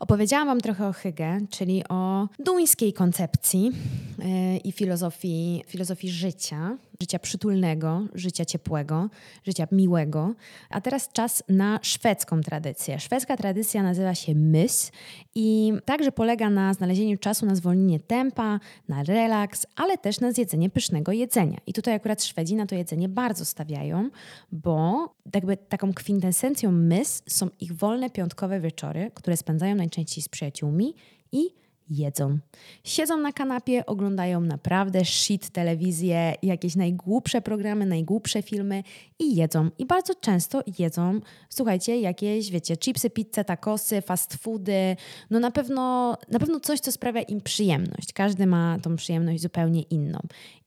Opowiedziałam 0.00 0.48
Wam 0.48 0.60
trochę 0.60 0.88
o 0.88 0.92
Hygge, 0.92 1.40
czyli 1.50 1.82
o 1.88 2.28
duńskiej 2.38 2.92
koncepcji 2.92 3.70
yy, 4.18 4.56
i 4.56 4.72
filozofii, 4.72 5.62
filozofii 5.66 6.10
życia, 6.10 6.78
życia 7.02 7.18
przytulnego, 7.18 8.06
życia 8.14 8.44
ciepłego, 8.44 9.08
życia 9.46 9.66
miłego. 9.72 10.34
A 10.70 10.80
teraz 10.80 11.08
czas 11.12 11.42
na 11.48 11.80
szwedzką 11.82 12.40
tradycję. 12.40 13.00
Szwedzka 13.00 13.36
tradycja 13.36 13.82
nazywa 13.82 14.14
się 14.14 14.34
mys 14.34 14.92
i 15.34 15.72
także 15.84 16.12
polega 16.12 16.50
na 16.50 16.74
znalezieniu 16.74 17.18
czasu 17.18 17.46
na 17.46 17.54
zwolnienie 17.54 18.00
tempa, 18.00 18.60
na 18.88 19.02
relaks, 19.02 19.66
ale 19.76 19.98
też 19.98 20.20
na 20.20 20.32
zjedzenie 20.32 20.70
pysznego 20.70 21.12
jedzenia. 21.12 21.58
I 21.66 21.72
tutaj 21.72 21.94
akurat 21.94 22.24
Szwedzi 22.24 22.54
na 22.54 22.66
to 22.66 22.74
jedzenie 22.74 23.08
bardzo 23.08 23.44
stawiają, 23.44 24.10
bo 24.52 25.08
jakby 25.34 25.56
taką 25.56 25.92
kwintesencją 25.92 26.72
mys 26.72 27.22
są 27.28 27.48
ich 27.60 27.72
wolne 27.72 28.10
piątkowe 28.10 28.60
wieczory, 28.60 29.10
które 29.14 29.36
spędzają 29.36 29.74
najczęściej 29.74 30.22
z 30.22 30.28
przyjaciółmi 30.28 30.94
i 31.32 31.50
jedzą. 31.90 32.38
Siedzą 32.84 33.16
na 33.16 33.32
kanapie, 33.32 33.86
oglądają 33.86 34.40
naprawdę 34.40 35.04
shit 35.04 35.50
telewizję, 35.50 36.34
jakieś 36.42 36.76
najgłupsze 36.76 37.40
programy, 37.40 37.86
najgłupsze 37.86 38.42
filmy 38.42 38.82
i 39.18 39.36
jedzą. 39.36 39.70
I 39.78 39.86
bardzo 39.86 40.14
często 40.14 40.62
jedzą, 40.78 41.20
słuchajcie, 41.48 42.00
jakieś, 42.00 42.50
wiecie, 42.50 42.76
chipsy, 42.76 43.10
pizze, 43.10 43.44
tacosy, 43.44 44.02
fast 44.02 44.34
foody. 44.34 44.96
No 45.30 45.40
na 45.40 45.50
pewno, 45.50 46.16
na 46.30 46.38
pewno 46.38 46.60
coś, 46.60 46.80
co 46.80 46.92
sprawia 46.92 47.22
im 47.22 47.40
przyjemność. 47.40 48.12
Każdy 48.12 48.46
ma 48.46 48.78
tą 48.82 48.96
przyjemność 48.96 49.42
zupełnie 49.42 49.82
inną. 49.82 50.18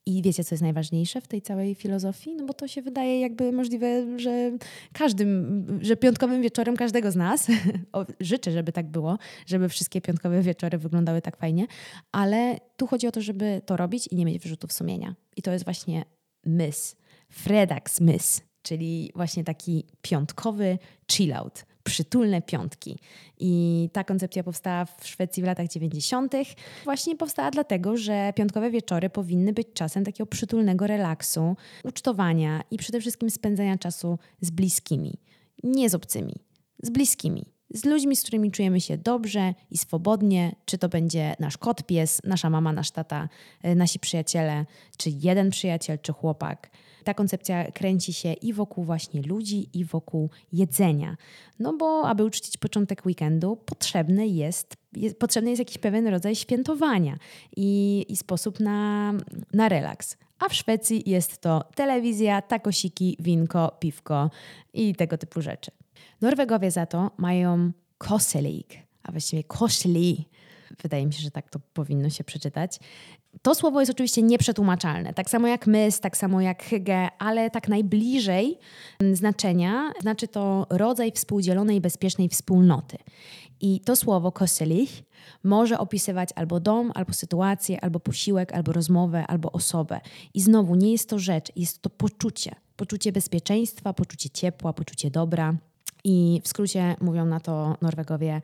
I 0.06 0.22
wiecie, 0.22 0.44
co 0.44 0.56
jest 0.56 0.62
najważniejsze 0.62 1.22
w 1.22 1.28
tej 1.28 1.42
całej 1.42 1.76
filozofii? 1.76 2.36
No 2.36 2.46
bo 2.46 2.54
to 2.54 2.68
się 2.68 2.82
wydaje 2.82 3.20
jakby 3.20 3.52
możliwe, 3.52 4.20
że 4.20 4.52
każdym, 4.94 5.80
że 5.82 5.98
piątkowym 5.98 6.42
wieczorem 6.42 6.78
każdego 6.78 7.12
z 7.12 7.16
nas, 7.16 7.48
życzę, 8.20 8.52
żeby 8.52 8.72
tak 8.72 8.88
było, 8.88 9.18
żeby 9.46 9.70
wszystkie 9.70 10.02
piątkowe 10.02 10.42
wieczory 10.42 10.78
wyglądały 10.78 11.22
tak 11.22 11.38
fajnie, 11.38 11.68
ale 12.12 12.58
tu 12.78 12.88
chodzi 12.88 13.08
o 13.08 13.12
to, 13.12 13.22
żeby 13.22 13.62
to 13.66 13.78
robić 13.78 14.08
i 14.08 14.16
nie 14.16 14.26
mieć 14.26 14.40
wyrzutów 14.44 14.74
sumienia. 14.74 15.16
I 15.38 15.42
to 15.42 15.52
jest 15.52 15.66
właśnie 15.66 16.06
mys, 16.46 16.96
fredags 17.30 18.02
mys, 18.02 18.42
czyli 18.62 19.12
właśnie 19.16 19.44
taki 19.44 19.86
piątkowy 20.02 20.78
chill 21.12 21.34
out 21.34 21.66
przytulne 21.84 22.42
piątki. 22.42 23.00
I 23.40 23.90
ta 23.94 24.04
koncepcja 24.04 24.44
powstała 24.44 24.86
w 24.86 25.08
Szwecji 25.08 25.44
w 25.44 25.46
latach 25.46 25.68
90. 25.68 26.34
Właśnie 26.84 27.16
powstała 27.16 27.52
dlatego, 27.52 27.98
że 27.98 28.34
piątkowe 28.36 28.72
wieczory 28.72 29.10
powinny 29.10 29.54
być 29.54 29.68
czasem 29.74 30.04
takiego 30.04 30.28
przytulnego 30.28 30.88
relaksu, 30.88 31.56
ucztowania 31.84 32.64
i 32.72 32.78
przede 32.78 33.00
wszystkim 33.00 33.30
spędzania 33.30 33.78
czasu 33.78 34.20
z 34.42 34.52
bliskimi. 34.52 35.14
Nie 35.64 35.90
z 35.90 35.96
obcymi, 35.96 36.36
z 36.84 36.90
bliskimi 36.90 37.46
z 37.74 37.86
ludźmi, 37.86 38.16
z 38.16 38.22
którymi 38.22 38.52
czujemy 38.52 38.82
się 38.82 38.98
dobrze 38.98 39.54
i 39.72 39.78
swobodnie, 39.78 40.56
czy 40.66 40.78
to 40.78 40.90
będzie 40.90 41.36
nasz 41.40 41.58
kot, 41.58 41.84
pies, 41.84 42.22
nasza 42.24 42.50
mama, 42.50 42.74
nasz 42.74 42.92
tata, 42.92 43.30
e, 43.62 43.76
nasi 43.76 44.00
przyjaciele, 44.00 44.66
czy 44.98 45.10
jeden 45.10 45.50
przyjaciel, 45.50 46.00
czy 46.00 46.14
chłopak. 46.14 46.70
Ta 47.04 47.14
koncepcja 47.14 47.72
kręci 47.72 48.14
się 48.14 48.34
i 48.34 48.54
wokół 48.54 48.84
właśnie 48.84 49.22
ludzi, 49.22 49.70
i 49.74 49.86
wokół 49.86 50.30
jedzenia. 50.54 51.18
No 51.60 51.78
bo 51.78 52.08
aby 52.08 52.24
uczcić 52.24 52.58
początek 52.58 53.06
weekendu, 53.06 53.56
potrzebny 53.66 54.28
jest, 54.28 54.74
jest 54.96 55.20
potrzebny 55.20 55.50
jest 55.50 55.60
jakiś 55.60 55.78
pewien 55.78 56.08
rodzaj 56.08 56.36
świętowania 56.36 57.18
i, 57.56 58.06
i 58.10 58.18
sposób 58.18 58.60
na, 58.60 59.14
na 59.54 59.70
relaks. 59.70 60.18
A 60.40 60.50
w 60.50 60.54
Szwecji 60.54 61.10
jest 61.10 61.42
to 61.42 61.64
telewizja, 61.76 62.42
takosiki, 62.42 63.18
winko, 63.20 63.78
piwko 63.80 64.30
i 64.74 64.96
tego 64.96 65.18
typu 65.18 65.42
rzeczy. 65.42 65.72
Norwegowie 66.22 66.72
za 66.72 66.86
to 66.86 67.12
mają 67.18 67.72
koselig, 67.98 68.80
a 69.04 69.12
właściwie 69.12 69.44
kosli. 69.44 70.26
Wydaje 70.82 71.06
mi 71.06 71.14
się, 71.14 71.22
że 71.22 71.32
tak 71.32 71.50
to 71.50 71.60
powinno 71.74 72.10
się 72.10 72.24
przeczytać. 72.24 72.80
To 73.42 73.56
słowo 73.56 73.80
jest 73.80 73.92
oczywiście 73.92 74.22
nieprzetłumaczalne, 74.22 75.14
tak 75.14 75.30
samo 75.30 75.48
jak 75.48 75.68
mys, 75.68 76.00
tak 76.00 76.18
samo 76.18 76.42
jak 76.42 76.64
hygge, 76.64 77.10
ale 77.20 77.50
tak 77.50 77.68
najbliżej 77.68 78.60
znaczenia 79.14 79.92
znaczy 80.02 80.28
to 80.28 80.68
rodzaj 80.70 81.12
współdzielonej 81.12 81.82
bezpiecznej 81.82 82.30
wspólnoty. 82.30 82.98
I 83.62 83.80
to 83.80 83.96
słowo 83.96 84.32
koselich 84.32 85.04
może 85.44 85.80
opisywać 85.80 86.30
albo 86.36 86.60
dom, 86.60 86.92
albo 86.96 87.14
sytuację, 87.14 87.84
albo 87.84 88.00
posiłek, 88.00 88.54
albo 88.54 88.72
rozmowę, 88.72 89.28
albo 89.28 89.52
osobę. 89.52 90.02
I 90.34 90.42
znowu 90.42 90.76
nie 90.76 90.92
jest 90.92 91.10
to 91.10 91.20
rzecz, 91.20 91.52
jest 91.56 91.82
to 91.82 91.90
poczucie. 91.90 92.56
Poczucie 92.76 93.12
bezpieczeństwa, 93.12 93.94
poczucie 93.94 94.30
ciepła, 94.30 94.74
poczucie 94.74 95.12
dobra. 95.12 95.56
I 96.04 96.42
w 96.44 96.48
skrócie 96.48 96.96
mówią 97.02 97.26
na 97.26 97.40
to 97.40 97.78
Norwegowie 97.82 98.42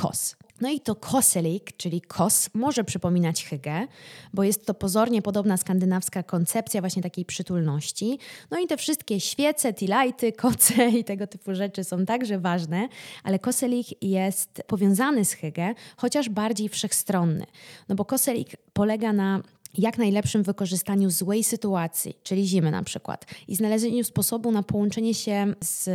kos. 0.00 0.36
No 0.60 0.70
i 0.70 0.80
to 0.80 0.94
koselik, 0.94 1.76
czyli 1.76 2.00
kos, 2.00 2.50
może 2.54 2.84
przypominać 2.84 3.44
hygge, 3.44 3.86
bo 4.34 4.44
jest 4.44 4.66
to 4.66 4.74
pozornie 4.74 5.22
podobna 5.22 5.56
skandynawska 5.56 6.22
koncepcja 6.22 6.80
właśnie 6.80 7.02
takiej 7.02 7.24
przytulności. 7.24 8.18
No 8.50 8.58
i 8.58 8.66
te 8.66 8.76
wszystkie 8.76 9.20
świece, 9.20 9.74
tilajty, 9.74 10.32
koce 10.32 10.88
i 10.98 11.04
tego 11.04 11.26
typu 11.26 11.54
rzeczy 11.54 11.84
są 11.84 12.06
także 12.06 12.38
ważne, 12.38 12.88
ale 13.24 13.38
koselik 13.38 13.86
jest 14.02 14.62
powiązany 14.66 15.24
z 15.24 15.32
hygge, 15.32 15.74
chociaż 15.96 16.28
bardziej 16.28 16.68
wszechstronny. 16.68 17.46
No 17.88 17.94
bo 17.94 18.04
koselik 18.04 18.56
polega 18.72 19.12
na 19.12 19.42
jak 19.78 19.98
najlepszym 19.98 20.42
wykorzystaniu 20.42 21.10
złej 21.10 21.44
sytuacji, 21.44 22.16
czyli 22.22 22.46
zimy 22.46 22.70
na 22.70 22.82
przykład, 22.82 23.26
i 23.48 23.56
znalezieniu 23.56 24.04
sposobu 24.04 24.52
na 24.52 24.62
połączenie 24.62 25.14
się 25.14 25.54
z 25.64 25.88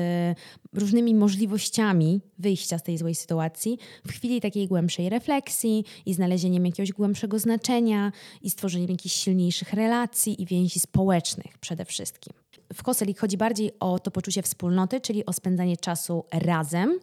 różnymi 0.74 1.16
możliwościami 1.16 2.22
wyjścia 2.40 2.78
z 2.78 2.84
tej 2.84 2.98
złej 2.98 3.16
sytuacji 3.16 3.78
w 4.08 4.12
chwili 4.12 4.42
takiej 4.42 4.68
głębszej 4.68 5.10
refleksji 5.10 5.86
i 6.06 6.14
znalezieniem 6.14 6.66
jakiegoś 6.66 6.92
głębszego 6.92 7.40
znaczenia 7.40 8.12
i 8.42 8.50
stworzeniem 8.50 8.90
jakichś 8.90 9.16
silniejszych 9.16 9.74
relacji 9.74 10.42
i 10.42 10.46
więzi 10.46 10.80
społecznych 10.80 11.58
przede 11.58 11.86
wszystkim. 11.86 12.34
W 12.74 12.84
Koselik 12.84 13.20
chodzi 13.20 13.38
bardziej 13.38 13.72
o 13.80 14.00
to 14.00 14.12
poczucie 14.12 14.42
wspólnoty, 14.42 15.02
czyli 15.02 15.26
o 15.26 15.34
spędzanie 15.34 15.78
czasu 15.78 16.24
razem 16.32 17.00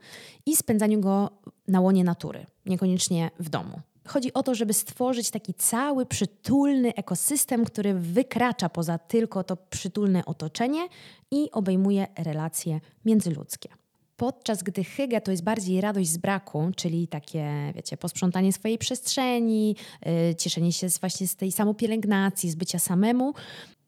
i 0.46 0.56
spędzaniu 0.56 1.00
go 1.00 1.30
na 1.68 1.80
łonie 1.80 2.04
natury, 2.04 2.46
niekoniecznie 2.66 3.30
w 3.38 3.48
domu. 3.48 3.80
Chodzi 4.06 4.32
o 4.32 4.42
to, 4.42 4.54
żeby 4.54 4.72
stworzyć 4.72 5.30
taki 5.30 5.54
cały 5.54 6.06
przytulny 6.06 6.94
ekosystem, 6.94 7.64
który 7.64 7.94
wykracza 7.94 8.68
poza 8.68 8.98
tylko 8.98 9.44
to 9.44 9.56
przytulne 9.56 10.24
otoczenie 10.24 10.88
i 11.30 11.50
obejmuje 11.50 12.06
relacje 12.18 12.80
międzyludzkie. 13.04 13.68
Podczas 14.16 14.62
gdy 14.62 14.84
hygge 14.84 15.20
to 15.20 15.30
jest 15.30 15.44
bardziej 15.44 15.80
radość 15.80 16.10
z 16.10 16.18
braku, 16.18 16.70
czyli 16.76 17.08
takie, 17.08 17.72
wiecie, 17.74 17.96
posprzątanie 17.96 18.52
swojej 18.52 18.78
przestrzeni, 18.78 19.76
yy, 20.06 20.34
cieszenie 20.34 20.72
się 20.72 20.90
z, 20.90 20.98
właśnie 20.98 21.28
z 21.28 21.36
tej 21.36 21.52
samopielęgnacji, 21.52 22.50
z 22.50 22.54
bycia 22.54 22.78
samemu, 22.78 23.34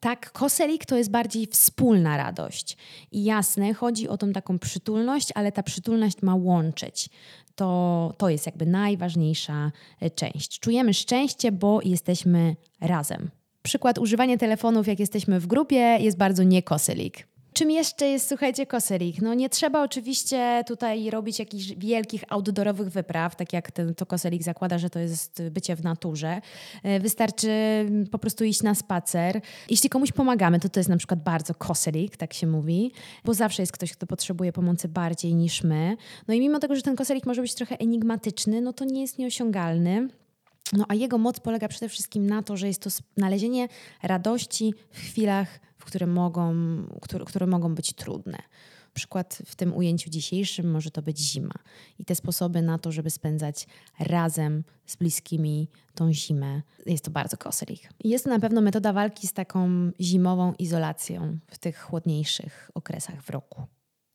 tak, 0.01 0.33
koselik 0.33 0.87
to 0.87 0.97
jest 0.97 1.11
bardziej 1.11 1.47
wspólna 1.47 2.17
radość. 2.17 2.77
I 3.13 3.25
jasne, 3.25 3.75
chodzi 3.75 4.09
o 4.09 4.19
tą 4.19 4.33
taką 4.33 4.59
przytulność, 4.59 5.29
ale 5.35 5.53
ta 5.53 5.63
przytulność 5.63 6.23
ma 6.23 6.35
łączyć 6.35 7.09
to, 7.55 8.13
to 8.19 8.29
jest 8.29 8.47
jakby 8.47 8.67
najważniejsza 8.67 9.73
e, 10.01 10.11
część. 10.11 10.59
Czujemy 10.61 10.95
szczęście, 10.95 11.53
bo 11.53 11.81
jesteśmy 11.85 12.57
razem. 12.81 13.31
Przykład 13.63 13.99
używania 13.99 14.37
telefonów, 14.37 14.87
jak 14.87 15.01
jesteśmy 15.01 15.41
w 15.41 15.47
grupie, 15.47 15.97
jest 16.01 16.19
bardzo 16.19 16.43
niekosylik. 16.43 17.34
Czym 17.55 17.71
jeszcze 17.71 18.07
jest, 18.07 18.29
słuchajcie, 18.29 18.67
koserik? 18.67 19.23
No 19.23 19.35
nie 19.35 19.49
trzeba 19.49 19.83
oczywiście 19.83 20.65
tutaj 20.67 21.11
robić 21.11 21.39
jakichś 21.39 21.67
wielkich 21.77 22.25
outdoorowych 22.29 22.89
wypraw, 22.91 23.37
tak 23.37 23.53
jak 23.53 23.71
ten, 23.71 23.95
to 23.95 24.07
koserik 24.07 24.43
zakłada, 24.43 24.79
że 24.79 24.91
to 24.91 24.99
jest 24.99 25.43
bycie 25.51 25.77
w 25.77 25.85
naturze. 25.85 26.41
E, 26.83 27.01
wystarczy 27.01 27.49
po 28.11 28.19
prostu 28.19 28.45
iść 28.45 28.63
na 28.63 28.75
spacer. 28.75 29.41
Jeśli 29.71 29.91
komuś 29.91 30.13
pomagamy, 30.13 30.61
to 30.61 30.69
to 30.69 30.81
jest 30.81 30.91
na 30.91 30.97
przykład 30.97 31.23
bardzo 31.23 31.55
koserik, 31.55 32.17
tak 32.17 32.33
się 32.33 32.47
mówi, 32.47 32.93
bo 33.25 33.35
zawsze 33.35 33.63
jest 33.63 33.73
ktoś, 33.73 33.93
kto 33.93 34.07
potrzebuje 34.07 34.53
pomocy 34.53 34.89
bardziej 34.89 35.35
niż 35.35 35.63
my. 35.63 35.97
No 36.29 36.35
i 36.35 36.41
mimo 36.41 36.59
tego, 36.59 36.77
że 36.77 36.83
ten 36.83 36.97
koserik 36.97 37.27
może 37.27 37.43
być 37.43 37.55
trochę 37.55 37.79
enigmatyczny, 37.79 38.61
no 38.61 38.73
to 38.73 38.85
nie 38.85 39.01
jest 39.01 39.19
nieosiągalny. 39.19 40.09
No 40.73 40.85
a 40.89 40.95
jego 40.95 41.19
moc 41.19 41.41
polega 41.41 41.69
przede 41.69 41.89
wszystkim 41.89 42.27
na 42.27 42.43
to, 42.43 42.57
że 42.57 42.69
jest 42.69 42.83
to 42.83 42.91
znalezienie 43.17 43.69
radości 44.03 44.75
w 44.91 44.99
chwilach 44.99 45.61
które 45.85 46.07
mogą, 46.07 46.55
które, 47.03 47.25
które 47.25 47.47
mogą 47.47 47.75
być 47.75 47.93
trudne. 47.93 48.39
Przykład 48.95 49.43
w 49.47 49.57
tym 49.57 49.77
ujęciu 49.77 50.11
dzisiejszym 50.11 50.71
może 50.71 50.91
to 50.91 51.03
być 51.03 51.19
zima. 51.19 51.55
I 51.99 52.05
te 52.05 52.15
sposoby 52.15 52.63
na 52.63 52.79
to, 52.79 52.93
żeby 52.93 53.11
spędzać 53.11 53.67
razem 53.99 54.65
z 54.87 54.97
bliskimi 54.97 55.69
tą 55.95 56.13
zimę, 56.13 56.63
jest 56.87 57.05
to 57.05 57.11
bardzo 57.11 57.37
koselich. 57.37 57.93
Jest 58.05 58.25
to 58.25 58.31
na 58.31 58.41
pewno 58.41 58.61
metoda 58.61 58.93
walki 58.93 59.27
z 59.27 59.33
taką 59.33 59.91
zimową 60.01 60.53
izolacją 60.59 61.39
w 61.51 61.59
tych 61.59 61.79
chłodniejszych 61.79 62.71
okresach 62.75 63.23
w 63.23 63.31
roku. 63.31 63.63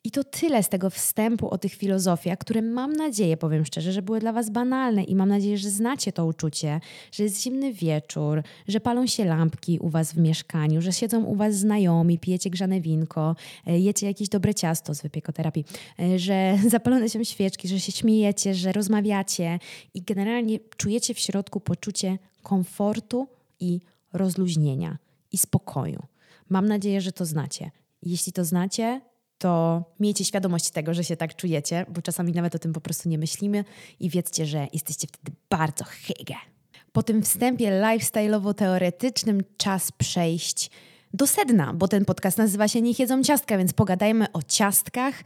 I 0.04 0.12
to 0.12 0.24
tyle 0.24 0.64
z 0.64 0.70
tego 0.70 0.90
wstępu 0.90 1.50
o 1.50 1.58
tych 1.58 1.74
filozofiach, 1.74 2.38
które 2.38 2.62
mam 2.62 2.94
nadzieję, 2.94 3.38
powiem 3.38 3.66
szczerze, 3.66 3.92
że 3.92 4.02
były 4.02 4.20
dla 4.20 4.34
Was 4.34 4.50
banalne 4.50 5.04
i 5.04 5.16
mam 5.16 5.30
nadzieję, 5.30 5.58
że 5.58 5.70
znacie 5.70 6.12
to 6.12 6.26
uczucie, 6.26 6.82
że 7.12 7.24
jest 7.24 7.42
zimny 7.42 7.74
wieczór, 7.74 8.44
że 8.68 8.80
palą 8.80 9.08
się 9.08 9.26
lampki 9.26 9.80
u 9.80 9.90
Was 9.90 10.14
w 10.14 10.18
mieszkaniu, 10.18 10.82
że 10.82 10.94
siedzą 10.94 11.24
u 11.24 11.36
Was 11.36 11.56
znajomi, 11.56 12.20
pijecie 12.20 12.50
grzane 12.50 12.82
winko, 12.82 13.36
e, 13.68 13.80
jecie 13.80 14.08
jakieś 14.08 14.30
dobre 14.30 14.54
ciasto 14.54 14.96
z 14.96 15.02
wypiekoterapii, 15.02 15.66
e, 16.00 16.20
że 16.20 16.58
zapalone 16.70 17.10
się 17.10 17.26
świeczki, 17.26 17.68
że 17.68 17.80
się 17.80 17.92
śmiejecie, 17.92 18.56
że 18.56 18.72
rozmawiacie 18.72 19.60
i 19.94 20.02
generalnie 20.02 20.60
czujecie 20.78 21.14
w 21.14 21.20
środku 21.20 21.60
poczucie 21.60 22.18
komfortu 22.44 23.28
i 23.60 23.80
rozluźnienia 24.14 24.98
i 25.32 25.38
spokoju. 25.38 26.04
Mam 26.50 26.68
nadzieję, 26.68 27.02
że 27.02 27.12
to 27.12 27.26
znacie. 27.26 27.72
Jeśli 28.04 28.34
to 28.34 28.46
znacie, 28.46 29.02
to 29.40 29.84
miejcie 30.00 30.26
świadomość 30.26 30.70
tego, 30.70 30.94
że 30.94 31.04
się 31.04 31.18
tak 31.18 31.36
czujecie, 31.36 31.86
bo 31.90 32.02
czasami 32.02 32.32
nawet 32.32 32.56
o 32.56 32.60
tym 32.60 32.74
po 32.74 32.82
prostu 32.82 33.10
nie 33.10 33.18
myślimy 33.18 33.66
i 34.00 34.10
wiedzcie, 34.10 34.46
że 34.46 34.68
jesteście 34.74 35.08
wtedy 35.08 35.38
bardzo 35.50 35.84
hygge. 35.84 36.36
Po 36.92 37.04
tym 37.04 37.24
wstępie 37.24 37.82
lifestyle'owo-teoretycznym 37.82 39.44
czas 39.58 39.92
przejść 39.92 40.72
do 41.14 41.28
sedna, 41.28 41.74
bo 41.74 41.88
ten 41.88 42.06
podcast 42.06 42.38
nazywa 42.38 42.68
się 42.68 42.82
Niech 42.82 43.00
jedzą 43.00 43.24
ciastka, 43.24 43.58
więc 43.58 43.74
pogadajmy 43.74 44.32
o 44.32 44.44
ciastkach 44.44 45.24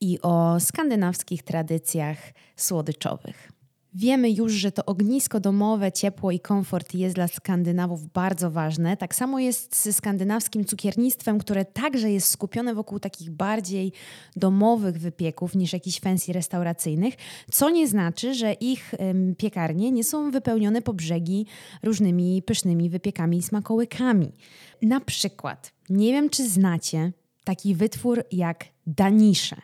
i 0.00 0.18
o 0.22 0.60
skandynawskich 0.60 1.42
tradycjach 1.42 2.18
słodyczowych. 2.56 3.53
Wiemy 3.96 4.30
już, 4.30 4.52
że 4.52 4.72
to 4.72 4.84
ognisko 4.84 5.40
domowe, 5.40 5.92
ciepło 5.92 6.30
i 6.30 6.40
komfort 6.40 6.94
jest 6.94 7.14
dla 7.14 7.28
Skandynawów 7.28 8.12
bardzo 8.12 8.50
ważne. 8.50 8.96
Tak 8.96 9.14
samo 9.14 9.38
jest 9.38 9.82
ze 9.82 9.92
skandynawskim 9.92 10.64
cukiernictwem, 10.64 11.38
które 11.38 11.64
także 11.64 12.10
jest 12.10 12.30
skupione 12.30 12.74
wokół 12.74 12.98
takich 12.98 13.30
bardziej 13.30 13.92
domowych 14.36 14.98
wypieków 14.98 15.54
niż 15.54 15.72
jakichś 15.72 16.00
fancy 16.00 16.32
restauracyjnych, 16.32 17.14
co 17.50 17.70
nie 17.70 17.88
znaczy, 17.88 18.34
że 18.34 18.52
ich 18.52 18.94
ym, 18.94 19.34
piekarnie 19.36 19.90
nie 19.90 20.04
są 20.04 20.30
wypełnione 20.30 20.82
po 20.82 20.94
brzegi 20.94 21.46
różnymi 21.82 22.42
pysznymi 22.42 22.90
wypiekami 22.90 23.36
i 23.36 23.42
smakołykami. 23.42 24.32
Na 24.82 25.00
przykład, 25.00 25.72
nie 25.90 26.12
wiem 26.12 26.30
czy 26.30 26.48
znacie 26.48 27.12
taki 27.44 27.74
wytwór 27.74 28.24
jak 28.32 28.64
danisze. 28.86 29.56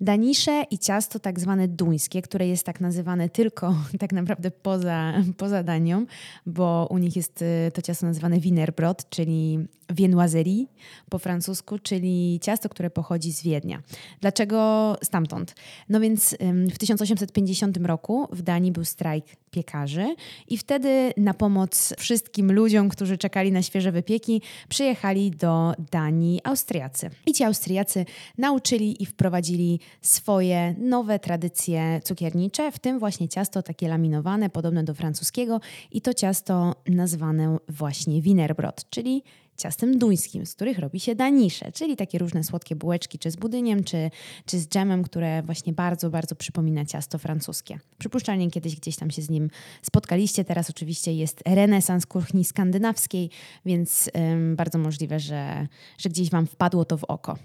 Danisze 0.00 0.64
i 0.70 0.78
ciasto 0.78 1.18
tak 1.18 1.40
zwane 1.40 1.68
duńskie, 1.68 2.22
które 2.22 2.48
jest 2.48 2.66
tak 2.66 2.80
nazywane 2.80 3.28
tylko 3.28 3.74
tak 4.00 4.12
naprawdę 4.12 4.50
poza, 4.50 5.12
poza 5.36 5.62
Danią, 5.62 6.06
bo 6.46 6.86
u 6.90 6.98
nich 6.98 7.16
jest 7.16 7.42
y, 7.42 7.70
to 7.74 7.82
ciasto 7.82 8.06
nazywane 8.06 8.40
Wienerbrot, 8.40 9.10
czyli 9.10 9.58
viennoiserie 9.90 10.66
po 11.08 11.18
francusku, 11.18 11.78
czyli 11.78 12.40
ciasto, 12.42 12.68
które 12.68 12.90
pochodzi 12.90 13.32
z 13.32 13.42
Wiednia. 13.42 13.82
Dlaczego 14.20 14.96
stamtąd? 15.02 15.54
No 15.88 16.00
więc 16.00 16.36
w 16.72 16.78
1850 16.78 17.76
roku 17.76 18.28
w 18.32 18.42
Danii 18.42 18.72
był 18.72 18.84
strajk 18.84 19.24
piekarzy 19.50 20.14
i 20.48 20.58
wtedy 20.58 21.12
na 21.16 21.34
pomoc 21.34 21.94
wszystkim 21.98 22.52
ludziom, 22.52 22.88
którzy 22.88 23.18
czekali 23.18 23.52
na 23.52 23.62
świeże 23.62 23.92
wypieki, 23.92 24.42
przyjechali 24.68 25.30
do 25.30 25.74
Danii 25.90 26.40
Austriacy. 26.44 27.10
I 27.26 27.32
ci 27.32 27.44
Austriacy 27.44 28.04
nauczyli 28.38 29.02
i 29.02 29.06
wprowadzili 29.06 29.80
swoje 30.00 30.74
nowe 30.78 31.18
tradycje 31.18 32.00
cukiernicze, 32.04 32.72
w 32.72 32.78
tym 32.78 32.98
właśnie 32.98 33.28
ciasto 33.28 33.62
takie 33.62 33.88
laminowane, 33.88 34.50
podobne 34.50 34.84
do 34.84 34.94
francuskiego 34.94 35.60
i 35.92 36.00
to 36.00 36.14
ciasto 36.14 36.74
nazwane 36.86 37.56
właśnie 37.68 38.22
Wienerbrot, 38.22 38.90
czyli 38.90 39.22
ciastem 39.58 39.98
duńskim, 39.98 40.46
z 40.46 40.54
których 40.54 40.78
robi 40.78 41.00
się 41.00 41.14
danisze, 41.14 41.72
czyli 41.72 41.96
takie 41.96 42.18
różne 42.18 42.44
słodkie 42.44 42.76
bułeczki, 42.76 43.18
czy 43.18 43.30
z 43.30 43.36
budyniem, 43.36 43.84
czy, 43.84 44.10
czy 44.46 44.58
z 44.58 44.68
dżemem, 44.68 45.02
które 45.02 45.42
właśnie 45.42 45.72
bardzo, 45.72 46.10
bardzo 46.10 46.34
przypomina 46.34 46.84
ciasto 46.84 47.18
francuskie. 47.18 47.78
Przypuszczalnie 47.98 48.50
kiedyś 48.50 48.76
gdzieś 48.76 48.96
tam 48.96 49.10
się 49.10 49.22
z 49.22 49.30
nim 49.30 49.50
spotkaliście. 49.82 50.44
Teraz 50.44 50.70
oczywiście 50.70 51.12
jest 51.12 51.42
renesans 51.46 52.06
kuchni 52.06 52.44
skandynawskiej, 52.44 53.30
więc 53.66 54.10
ym, 54.16 54.56
bardzo 54.56 54.78
możliwe, 54.78 55.20
że, 55.20 55.66
że 55.98 56.08
gdzieś 56.08 56.30
Wam 56.30 56.46
wpadło 56.46 56.84
to 56.84 56.96
w 56.98 57.04
oko. 57.04 57.38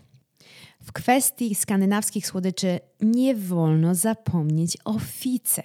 W 0.84 0.92
kwestii 0.92 1.56
skandynawskich 1.56 2.28
słodyczy 2.28 2.80
nie 3.02 3.36
wolno 3.36 3.96
zapomnieć 3.96 4.78
o 4.86 5.00
fice. 5.00 5.64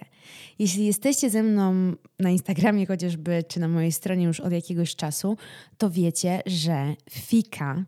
Jeśli 0.59 0.85
jesteście 0.85 1.29
ze 1.29 1.43
mną 1.43 1.95
na 2.19 2.29
Instagramie 2.29 2.85
chociażby, 2.85 3.43
czy 3.47 3.59
na 3.59 3.67
mojej 3.67 3.91
stronie 3.91 4.25
już 4.25 4.39
od 4.39 4.51
jakiegoś 4.51 4.95
czasu, 4.95 5.37
to 5.77 5.89
wiecie, 5.89 6.41
że 6.45 6.95
fika, 7.09 7.85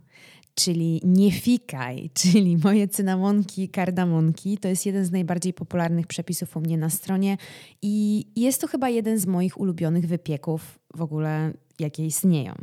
czyli 0.56 1.02
nie 1.04 1.32
fikaj, 1.32 2.10
czyli 2.22 2.58
moje 2.58 2.88
cynamonki, 2.88 3.70
kardamonki, 3.70 4.58
to 4.58 4.68
jest 4.68 4.86
jeden 4.86 5.06
z 5.06 5.12
najbardziej 5.12 5.54
popularnych 5.54 6.08
przepisów 6.08 6.58
u 6.58 6.60
mnie 6.60 6.78
na 6.78 6.90
stronie 6.90 7.38
i 7.82 8.26
jest 8.36 8.62
to 8.62 8.68
chyba 8.68 8.90
jeden 8.90 9.18
z 9.18 9.26
moich 9.26 9.60
ulubionych 9.60 10.08
wypieków 10.08 10.80
w 10.96 11.02
ogóle, 11.02 11.54
jakie 11.80 12.06
istnieją. 12.06 12.54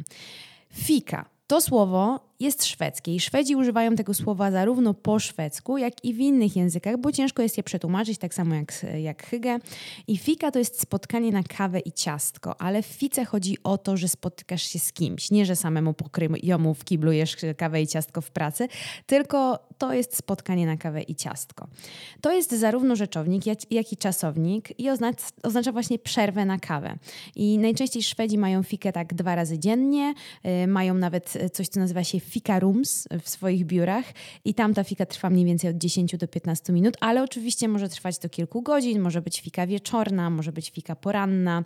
Fika 0.72 1.28
to 1.46 1.60
słowo 1.60 2.27
jest 2.40 2.64
szwedzkie 2.64 3.14
i 3.14 3.20
Szwedzi 3.20 3.56
używają 3.56 3.96
tego 3.96 4.14
słowa 4.14 4.50
zarówno 4.50 4.94
po 4.94 5.18
szwedzku, 5.18 5.78
jak 5.78 6.04
i 6.04 6.14
w 6.14 6.18
innych 6.18 6.56
językach, 6.56 6.96
bo 6.96 7.12
ciężko 7.12 7.42
jest 7.42 7.56
je 7.56 7.62
przetłumaczyć, 7.62 8.18
tak 8.18 8.34
samo 8.34 8.54
jak, 8.54 8.86
jak 8.98 9.26
hygge. 9.26 9.58
I 10.06 10.18
fika 10.18 10.50
to 10.50 10.58
jest 10.58 10.80
spotkanie 10.80 11.32
na 11.32 11.42
kawę 11.42 11.80
i 11.80 11.92
ciastko, 11.92 12.60
ale 12.60 12.82
w 12.82 12.86
fice 12.86 13.24
chodzi 13.24 13.56
o 13.64 13.78
to, 13.78 13.96
że 13.96 14.08
spotykasz 14.08 14.62
się 14.62 14.78
z 14.78 14.92
kimś, 14.92 15.30
nie 15.30 15.46
że 15.46 15.56
samemu 15.56 15.94
pokryjomu 15.94 16.74
w 16.74 16.84
kiblu 16.84 17.12
jesz 17.12 17.36
kawę 17.56 17.82
i 17.82 17.86
ciastko 17.86 18.20
w 18.20 18.30
pracy, 18.30 18.68
tylko 19.06 19.68
to 19.78 19.94
jest 19.94 20.16
spotkanie 20.16 20.66
na 20.66 20.76
kawę 20.76 21.02
i 21.02 21.14
ciastko. 21.14 21.68
To 22.20 22.32
jest 22.32 22.52
zarówno 22.52 22.96
rzeczownik, 22.96 23.46
jak, 23.70 23.92
i 23.92 23.96
czasownik 23.96 24.80
i 24.80 24.90
oznacza, 24.90 25.26
oznacza 25.42 25.72
właśnie 25.72 25.98
przerwę 25.98 26.44
na 26.44 26.58
kawę. 26.58 26.98
I 27.36 27.58
najczęściej 27.58 28.02
Szwedzi 28.02 28.38
mają 28.38 28.62
fikę 28.62 28.92
tak 28.92 29.14
dwa 29.14 29.34
razy 29.34 29.58
dziennie, 29.58 30.14
yy, 30.44 30.66
mają 30.66 30.94
nawet 30.94 31.34
coś, 31.52 31.68
co 31.68 31.80
nazywa 31.80 32.04
się 32.04 32.20
fika 32.28 32.60
rooms 32.60 33.08
w 33.22 33.28
swoich 33.28 33.64
biurach 33.64 34.04
i 34.44 34.54
tam 34.54 34.74
ta 34.74 34.84
fika 34.84 35.06
trwa 35.06 35.30
mniej 35.30 35.44
więcej 35.44 35.70
od 35.70 35.76
10 35.76 36.16
do 36.16 36.28
15 36.28 36.72
minut, 36.72 36.96
ale 37.00 37.22
oczywiście 37.22 37.68
może 37.68 37.88
trwać 37.88 38.18
do 38.18 38.28
kilku 38.28 38.62
godzin, 38.62 39.00
może 39.00 39.22
być 39.22 39.40
fika 39.40 39.66
wieczorna, 39.66 40.30
może 40.30 40.52
być 40.52 40.70
fika 40.70 40.96
poranna 40.96 41.64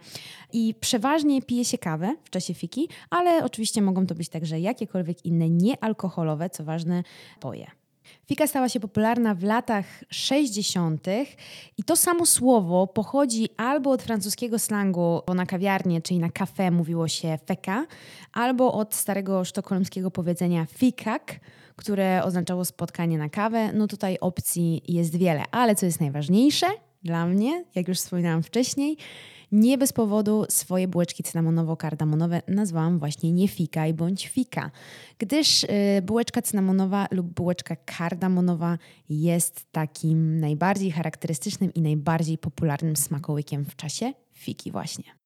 i 0.52 0.74
przeważnie 0.80 1.42
pije 1.42 1.64
się 1.64 1.78
kawę 1.78 2.16
w 2.24 2.30
czasie 2.30 2.54
fiki, 2.54 2.88
ale 3.10 3.44
oczywiście 3.44 3.82
mogą 3.82 4.06
to 4.06 4.14
być 4.14 4.28
także 4.28 4.60
jakiekolwiek 4.60 5.24
inne 5.24 5.50
niealkoholowe, 5.50 6.50
co 6.50 6.64
ważne, 6.64 7.02
poje. 7.40 7.81
Fika 8.26 8.46
stała 8.46 8.68
się 8.68 8.80
popularna 8.80 9.34
w 9.34 9.42
latach 9.42 9.86
60. 10.10 11.06
i 11.78 11.84
to 11.84 11.96
samo 11.96 12.26
słowo 12.26 12.86
pochodzi 12.86 13.48
albo 13.56 13.90
od 13.90 14.02
francuskiego 14.02 14.58
slangu, 14.58 15.20
bo 15.26 15.34
na 15.34 15.46
kawiarnię, 15.46 16.02
czyli 16.02 16.20
na 16.20 16.30
kafe 16.30 16.70
mówiło 16.70 17.08
się 17.08 17.38
feka, 17.46 17.86
albo 18.32 18.72
od 18.72 18.94
starego 18.94 19.44
sztokholmskiego 19.44 20.10
powiedzenia 20.10 20.66
fikak, 20.66 21.40
które 21.76 22.24
oznaczało 22.24 22.64
spotkanie 22.64 23.18
na 23.18 23.28
kawę. 23.28 23.72
No 23.72 23.86
tutaj 23.86 24.18
opcji 24.20 24.82
jest 24.88 25.16
wiele, 25.16 25.42
ale 25.50 25.74
co 25.74 25.86
jest 25.86 26.00
najważniejsze 26.00 26.66
dla 27.02 27.26
mnie, 27.26 27.64
jak 27.74 27.88
już 27.88 27.98
wspominałam 27.98 28.42
wcześniej, 28.42 28.96
nie 29.52 29.78
bez 29.78 29.92
powodu 29.92 30.44
swoje 30.48 30.88
bułeczki 30.88 31.22
cynamonowo-kardamonowe 31.22 32.42
nazwałam 32.48 32.98
właśnie 32.98 33.32
nie 33.32 33.48
fikaj 33.48 33.94
bądź 33.94 34.28
fika, 34.28 34.70
gdyż 35.18 35.64
y, 35.64 35.68
bułeczka 36.02 36.42
cynamonowa 36.42 37.06
lub 37.10 37.26
bułeczka 37.26 37.76
kardamonowa 37.76 38.78
jest 39.08 39.72
takim 39.72 40.40
najbardziej 40.40 40.90
charakterystycznym 40.90 41.74
i 41.74 41.82
najbardziej 41.82 42.38
popularnym 42.38 42.96
smakołykiem 42.96 43.64
w 43.64 43.76
czasie 43.76 44.12
fiki 44.32 44.70
właśnie. 44.70 45.21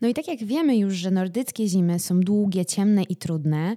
No 0.00 0.08
i 0.08 0.14
tak 0.14 0.28
jak 0.28 0.44
wiemy 0.44 0.76
już, 0.76 0.94
że 0.94 1.10
nordyckie 1.10 1.68
zimy 1.68 1.98
są 1.98 2.20
długie, 2.20 2.66
ciemne 2.66 3.02
i 3.02 3.16
trudne, 3.16 3.76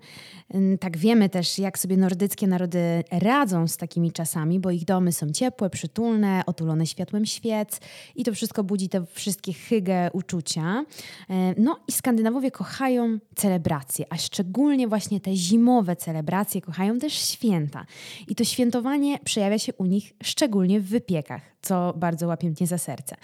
tak 0.79 0.97
wiemy 0.97 1.29
też, 1.29 1.59
jak 1.59 1.79
sobie 1.79 1.97
nordyckie 1.97 2.47
narody 2.47 3.03
radzą 3.11 3.67
z 3.67 3.77
takimi 3.77 4.11
czasami, 4.11 4.59
bo 4.59 4.71
ich 4.71 4.85
domy 4.85 5.11
są 5.11 5.29
ciepłe, 5.31 5.69
przytulne, 5.69 6.43
otulone 6.45 6.85
światłem 6.85 7.25
świec 7.25 7.79
i 8.15 8.23
to 8.23 8.33
wszystko 8.33 8.63
budzi 8.63 8.89
te 8.89 9.05
wszystkie 9.05 9.53
hygge 9.53 10.09
uczucia. 10.13 10.85
E, 11.29 11.53
no 11.57 11.79
i 11.87 11.91
Skandynawowie 11.91 12.51
kochają 12.51 13.19
celebracje, 13.35 14.05
a 14.09 14.17
szczególnie 14.17 14.87
właśnie 14.87 15.19
te 15.19 15.35
zimowe 15.35 15.95
celebracje, 15.95 16.61
kochają 16.61 16.99
też 16.99 17.13
święta. 17.13 17.85
I 18.27 18.35
to 18.35 18.43
świętowanie 18.43 19.19
przejawia 19.23 19.59
się 19.59 19.73
u 19.73 19.85
nich 19.85 20.13
szczególnie 20.23 20.79
w 20.79 20.85
wypiekach, 20.85 21.41
co 21.61 21.93
bardzo 21.97 22.27
łapie 22.27 22.47
mnie 22.47 22.67
za 22.67 22.77
serce. 22.77 23.15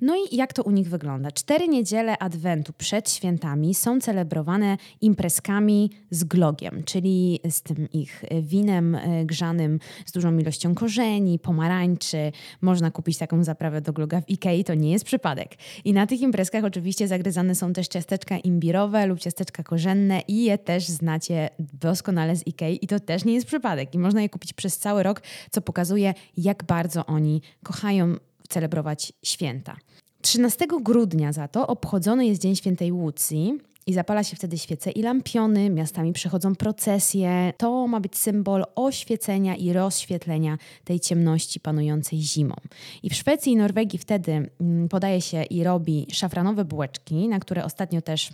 No 0.00 0.16
i 0.16 0.36
jak 0.36 0.52
to 0.52 0.62
u 0.62 0.70
nich 0.70 0.88
wygląda? 0.88 1.30
Cztery 1.30 1.68
niedziele 1.68 1.99
Adwentu 2.08 2.72
przed 2.72 3.10
świętami 3.10 3.74
są 3.74 4.00
celebrowane 4.00 4.76
imprezkami 5.00 5.90
z 6.10 6.24
glogiem, 6.24 6.82
czyli 6.84 7.40
z 7.50 7.62
tym 7.62 7.88
ich 7.92 8.24
winem 8.42 8.94
e, 8.94 9.24
grzanym 9.24 9.80
z 10.06 10.12
dużą 10.12 10.38
ilością 10.38 10.74
korzeni, 10.74 11.38
pomarańczy. 11.38 12.32
Można 12.60 12.90
kupić 12.90 13.18
taką 13.18 13.44
zaprawę 13.44 13.80
do 13.80 13.92
gloga 13.92 14.20
w 14.20 14.30
Ikei, 14.30 14.64
to 14.64 14.74
nie 14.74 14.90
jest 14.90 15.04
przypadek. 15.04 15.54
I 15.84 15.92
na 15.92 16.06
tych 16.06 16.20
imprezkach 16.20 16.64
oczywiście 16.64 17.08
zagryzane 17.08 17.54
są 17.54 17.72
też 17.72 17.88
ciasteczka 17.88 18.38
imbirowe 18.38 19.06
lub 19.06 19.18
ciasteczka 19.18 19.62
korzenne 19.62 20.22
i 20.28 20.44
je 20.44 20.58
też 20.58 20.88
znacie 20.88 21.50
doskonale 21.58 22.36
z 22.36 22.46
Ikei 22.46 22.84
i 22.84 22.86
to 22.86 23.00
też 23.00 23.24
nie 23.24 23.34
jest 23.34 23.46
przypadek. 23.46 23.94
I 23.94 23.98
można 23.98 24.22
je 24.22 24.28
kupić 24.28 24.52
przez 24.52 24.78
cały 24.78 25.02
rok, 25.02 25.22
co 25.50 25.60
pokazuje, 25.60 26.14
jak 26.36 26.64
bardzo 26.64 27.06
oni 27.06 27.42
kochają 27.62 28.14
celebrować 28.48 29.12
święta. 29.22 29.76
13 30.22 30.66
grudnia 30.82 31.32
za 31.32 31.48
to 31.48 31.66
obchodzony 31.66 32.26
jest 32.26 32.42
Dzień 32.42 32.56
Świętej 32.56 32.92
Łucji 32.92 33.58
i 33.86 33.92
zapala 33.92 34.24
się 34.24 34.36
wtedy 34.36 34.58
świece 34.58 34.90
i 34.90 35.02
lampiony, 35.02 35.70
miastami 35.70 36.12
przechodzą 36.12 36.54
procesje. 36.54 37.52
To 37.56 37.86
ma 37.86 38.00
być 38.00 38.18
symbol 38.18 38.64
oświecenia 38.74 39.56
i 39.56 39.72
rozświetlenia 39.72 40.58
tej 40.84 41.00
ciemności 41.00 41.60
panującej 41.60 42.18
zimą. 42.18 42.54
I 43.02 43.10
w 43.10 43.14
Szwecji 43.14 43.52
i 43.52 43.56
Norwegii 43.56 43.98
wtedy 43.98 44.50
mm, 44.60 44.88
podaje 44.88 45.20
się 45.20 45.42
i 45.42 45.64
robi 45.64 46.06
szafranowe 46.12 46.64
bułeczki, 46.64 47.28
na 47.28 47.40
które 47.40 47.64
ostatnio 47.64 48.02
też 48.02 48.30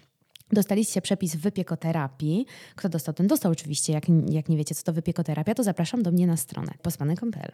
Dostaliście 0.53 1.03
przepis 1.03 1.37
wypiekoterapii. 1.37 2.46
Kto 2.77 2.88
dostał, 2.88 3.14
ten 3.14 3.27
dostał 3.27 3.53
oczywiście. 3.53 3.92
Jak, 3.92 4.05
jak 4.31 4.49
nie 4.49 4.57
wiecie, 4.57 4.75
co 4.75 4.83
to 4.83 4.92
wypiekoterapia, 4.92 5.55
to 5.55 5.62
zapraszam 5.62 6.03
do 6.03 6.11
mnie 6.12 6.27
na 6.27 6.37
stronę 6.37 6.72
pospanek.pl. 6.83 7.53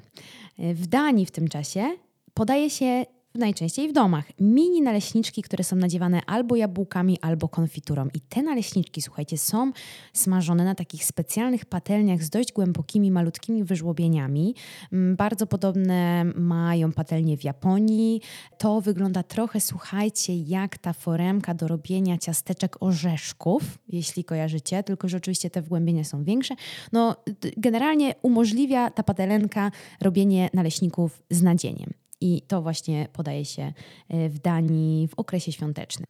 W 0.59 0.87
Danii 0.87 1.27
w 1.27 1.31
tym 1.31 1.49
czasie 1.49 1.97
podaje 2.35 2.71
się 2.71 3.05
najczęściej 3.35 3.89
w 3.89 3.93
domach, 3.93 4.25
mini 4.41 4.83
naleśniczki, 4.83 5.43
które 5.43 5.65
są 5.65 5.77
nadziewane 5.77 6.21
albo 6.27 6.57
jabłkami, 6.57 7.19
albo 7.21 7.49
konfiturą. 7.49 8.09
I 8.15 8.21
te 8.21 8.43
naleśniczki, 8.43 9.03
słuchajcie, 9.03 9.39
są 9.39 9.73
smażone 10.13 10.65
na 10.65 10.75
takich 10.75 11.05
specjalnych 11.05 11.65
patelniach 11.65 12.23
z 12.23 12.31
dość 12.31 12.53
głębokimi, 12.53 13.11
malutkimi 13.11 13.65
wyżłobieniami. 13.65 14.55
Mm, 14.93 15.17
bardzo 15.17 15.47
podobne 15.47 16.25
mają 16.25 16.93
patelnie 16.93 17.37
w 17.37 17.45
Japonii. 17.45 18.21
To 18.59 18.81
wygląda 18.81 19.23
trochę, 19.23 19.61
słuchajcie, 19.61 20.37
jak 20.37 20.79
ta 20.79 20.93
foremka 20.93 21.55
do 21.55 21.69
robienia 21.69 22.19
ciasteczek 22.19 22.77
orzeszków, 22.81 23.79
jeśli 23.89 24.25
kojarzycie, 24.25 24.83
tylko 24.83 25.09
że 25.09 25.17
oczywiście 25.17 25.51
te 25.51 25.63
wgłębienia 25.63 26.05
są 26.05 26.25
większe. 26.25 26.55
No, 26.93 27.17
generalnie 27.57 28.15
umożliwia 28.23 28.91
ta 28.91 29.03
patelenka 29.03 29.71
robienie 30.01 30.51
naleśników 30.55 31.23
z 31.31 31.43
nadzieniem 31.43 32.02
i 32.23 32.43
to 32.49 32.63
właśnie 32.63 33.09
podaje 33.13 33.45
się 33.45 33.73
e, 34.09 34.29
w 34.29 34.39
Danii 34.39 35.09
w 35.09 35.15
okresie 35.15 35.53
świątecznym. 35.53 36.07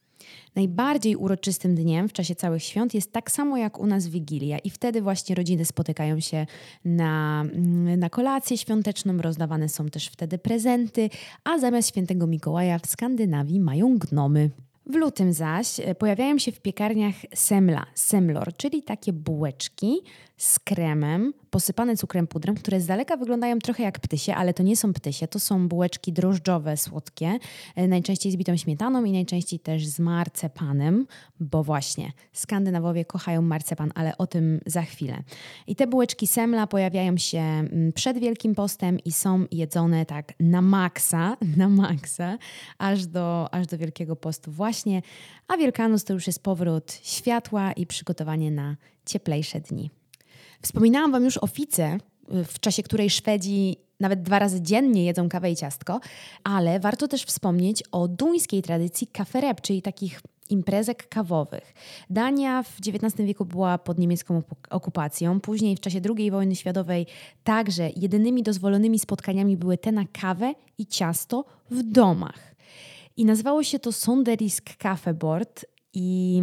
Najbardziej 0.56 1.16
uroczystym 1.16 1.74
dniem 1.74 2.08
w 2.08 2.12
czasie 2.12 2.34
całych 2.34 2.62
świąt 2.62 2.94
jest 2.94 3.12
tak 3.12 3.30
samo 3.30 3.56
jak 3.56 3.78
u 3.78 3.86
nas 3.86 4.06
Wigilia, 4.06 4.58
i 4.58 4.70
wtedy 4.70 5.02
właśnie 5.02 5.34
rodziny 5.34 5.64
spotykają 5.64 6.20
się 6.20 6.46
na, 6.84 7.40
mm, 7.40 7.98
na 7.98 8.10
kolację 8.10 8.58
świąteczną, 8.58 9.18
rozdawane 9.18 9.68
są 9.68 9.88
też 9.88 10.08
wtedy 10.08 10.38
prezenty, 10.38 11.10
a 11.44 11.58
zamiast 11.58 11.88
świętego 11.88 12.26
Mikołaja 12.26 12.78
w 12.78 12.86
Skandynawii 12.86 13.60
mają 13.60 13.98
gnomy. 13.98 14.50
W 14.86 14.94
lutym 14.94 15.32
zaś 15.32 15.80
e, 15.80 15.94
pojawiają 15.94 16.38
się 16.38 16.52
w 16.52 16.60
piekarniach 16.60 17.14
semla, 17.34 17.86
semlor, 17.94 18.56
czyli 18.56 18.82
takie 18.82 19.12
bułeczki 19.12 20.00
z 20.42 20.58
kremem, 20.58 21.32
posypane 21.50 21.96
cukrem 21.96 22.26
pudrem, 22.26 22.54
które 22.54 22.80
z 22.80 22.86
daleka 22.86 23.16
wyglądają 23.16 23.58
trochę 23.58 23.82
jak 23.82 24.00
ptysie, 24.00 24.34
ale 24.34 24.54
to 24.54 24.62
nie 24.62 24.76
są 24.76 24.92
ptysie, 24.92 25.28
to 25.28 25.40
są 25.40 25.68
bułeczki 25.68 26.12
drożdżowe, 26.12 26.76
słodkie, 26.76 27.38
e, 27.76 27.88
najczęściej 27.88 28.32
z 28.32 28.36
bitą 28.36 28.56
śmietaną 28.56 29.04
i 29.04 29.12
najczęściej 29.12 29.60
też 29.60 29.86
z 29.86 29.98
marcepanem, 29.98 31.06
bo 31.40 31.64
właśnie 31.64 32.12
Skandynawowie 32.32 33.04
kochają 33.04 33.42
marcepan, 33.42 33.92
ale 33.94 34.18
o 34.18 34.26
tym 34.26 34.60
za 34.66 34.82
chwilę. 34.82 35.22
I 35.66 35.76
te 35.76 35.86
bułeczki 35.86 36.26
semla 36.26 36.66
pojawiają 36.66 37.16
się 37.16 37.38
mm, 37.38 37.92
przed 37.92 38.18
Wielkim 38.18 38.54
Postem 38.54 38.98
i 38.98 39.12
są 39.12 39.44
jedzone 39.50 40.06
tak 40.06 40.32
na 40.40 40.62
maksa, 40.62 41.36
na 41.56 41.68
maksa, 41.68 42.38
aż 42.78 43.06
do, 43.06 43.54
aż 43.54 43.66
do 43.66 43.78
Wielkiego 43.78 44.16
Postu 44.16 44.52
właśnie, 44.52 45.02
a 45.48 45.56
Wielkanus 45.56 46.04
to 46.04 46.12
już 46.12 46.26
jest 46.26 46.42
powrót 46.42 46.92
światła 47.02 47.72
i 47.72 47.86
przygotowanie 47.86 48.50
na 48.50 48.76
cieplejsze 49.06 49.60
dni. 49.60 50.01
Wspominałam 50.62 51.12
Wam 51.12 51.24
już 51.24 51.38
o 51.38 51.46
fice, 51.46 51.98
y, 52.34 52.44
w 52.44 52.60
czasie 52.60 52.82
której 52.82 53.10
Szwedzi 53.10 53.76
nawet 54.00 54.22
dwa 54.22 54.38
razy 54.38 54.62
dziennie 54.62 55.04
jedzą 55.04 55.28
kawę 55.28 55.50
i 55.50 55.56
ciastko, 55.56 56.00
ale 56.44 56.80
warto 56.80 57.08
też 57.08 57.22
wspomnieć 57.22 57.82
o 57.92 58.08
duńskiej 58.08 58.62
tradycji 58.62 59.06
kafereb, 59.06 59.60
czyli 59.60 59.82
takich 59.82 60.20
imprezek 60.50 61.08
kawowych. 61.08 61.74
Dania 62.10 62.62
w 62.62 62.76
XIX 62.86 63.26
wieku 63.26 63.44
była 63.44 63.78
pod 63.78 63.98
niemiecką 63.98 64.42
okupacją. 64.70 65.40
Później 65.40 65.76
w 65.76 65.80
czasie 65.80 66.00
II 66.16 66.30
wojny 66.30 66.56
światowej 66.56 67.06
także 67.44 67.90
jedynymi 67.96 68.42
dozwolonymi 68.42 68.98
spotkaniami 68.98 69.56
były 69.56 69.78
te 69.78 69.92
na 69.92 70.04
kawę 70.12 70.54
i 70.78 70.86
ciasto 70.86 71.44
w 71.70 71.82
domach. 71.82 72.54
I 73.16 73.24
nazywało 73.24 73.62
się 73.62 73.78
to 73.78 73.92
Sonderisk 73.92 74.76
Kaffeboard 74.76 75.64
I 75.94 76.42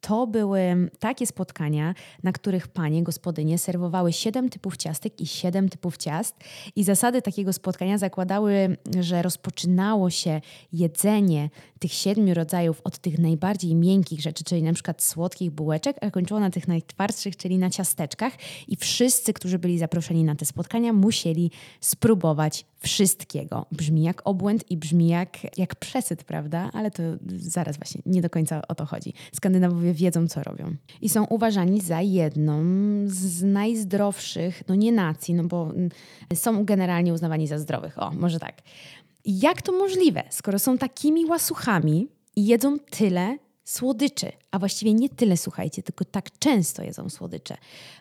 to 0.00 0.26
były 0.26 0.90
takie 0.98 1.26
spotkania, 1.26 1.94
na 2.22 2.32
których 2.32 2.68
panie, 2.68 3.02
gospodynie 3.02 3.58
serwowały 3.58 4.12
siedem 4.12 4.48
typów 4.48 4.76
ciastek 4.76 5.20
i 5.20 5.26
siedem 5.26 5.68
typów 5.68 5.96
ciast. 5.96 6.36
I 6.76 6.84
zasady 6.84 7.22
takiego 7.22 7.52
spotkania 7.52 7.98
zakładały, 7.98 8.76
że 9.00 9.22
rozpoczynało 9.22 10.10
się 10.10 10.40
jedzenie 10.72 11.50
tych 11.78 11.92
siedmiu 11.92 12.34
rodzajów 12.34 12.80
od 12.84 12.98
tych 12.98 13.18
najbardziej 13.18 13.74
miękkich 13.74 14.20
rzeczy, 14.20 14.44
czyli 14.44 14.62
na 14.62 14.72
przykład 14.72 15.02
słodkich 15.02 15.50
bułeczek, 15.50 15.96
a 16.00 16.10
kończyło 16.10 16.40
na 16.40 16.50
tych 16.50 16.68
najtwardszych, 16.68 17.36
czyli 17.36 17.58
na 17.58 17.70
ciasteczkach. 17.70 18.32
I 18.68 18.76
wszyscy, 18.76 19.32
którzy 19.32 19.58
byli 19.58 19.78
zaproszeni 19.78 20.24
na 20.24 20.34
te 20.34 20.44
spotkania, 20.44 20.92
musieli 20.92 21.50
spróbować 21.80 22.66
wszystkiego. 22.80 23.66
Brzmi 23.72 24.02
jak 24.02 24.22
obłęd 24.24 24.70
i 24.70 24.76
brzmi 24.76 25.08
jak, 25.08 25.58
jak 25.58 25.74
przesyt, 25.74 26.24
prawda? 26.24 26.70
Ale 26.72 26.90
to 26.90 27.02
zaraz 27.36 27.76
właśnie 27.76 28.02
nie 28.06 28.22
do 28.22 28.30
końca 28.30 28.62
o 28.68 28.74
to 28.74 28.86
chodzi. 28.90 29.12
Skandynawowie 29.32 29.94
wiedzą, 29.94 30.28
co 30.28 30.42
robią. 30.42 30.74
I 31.00 31.08
są 31.08 31.24
uważani 31.24 31.80
za 31.80 32.00
jedną 32.00 32.62
z 33.06 33.42
najzdrowszych, 33.42 34.62
no 34.68 34.74
nie 34.74 34.92
nacji, 34.92 35.34
no 35.34 35.44
bo 35.44 35.70
mm, 35.70 35.90
są 36.34 36.64
generalnie 36.64 37.12
uznawani 37.12 37.46
za 37.46 37.58
zdrowych. 37.58 38.02
O, 38.02 38.10
może 38.10 38.38
tak. 38.38 38.62
Jak 39.24 39.62
to 39.62 39.72
możliwe, 39.72 40.22
skoro 40.30 40.58
są 40.58 40.78
takimi 40.78 41.26
łasuchami 41.26 42.08
i 42.36 42.46
jedzą 42.46 42.78
tyle 42.78 43.38
słodyczy, 43.70 44.32
a 44.50 44.58
właściwie 44.58 44.94
nie 44.94 45.08
tyle, 45.08 45.36
słuchajcie, 45.36 45.82
tylko 45.82 46.04
tak 46.04 46.38
często 46.38 46.82
jedzą 46.82 47.08
słodycze. 47.08 47.56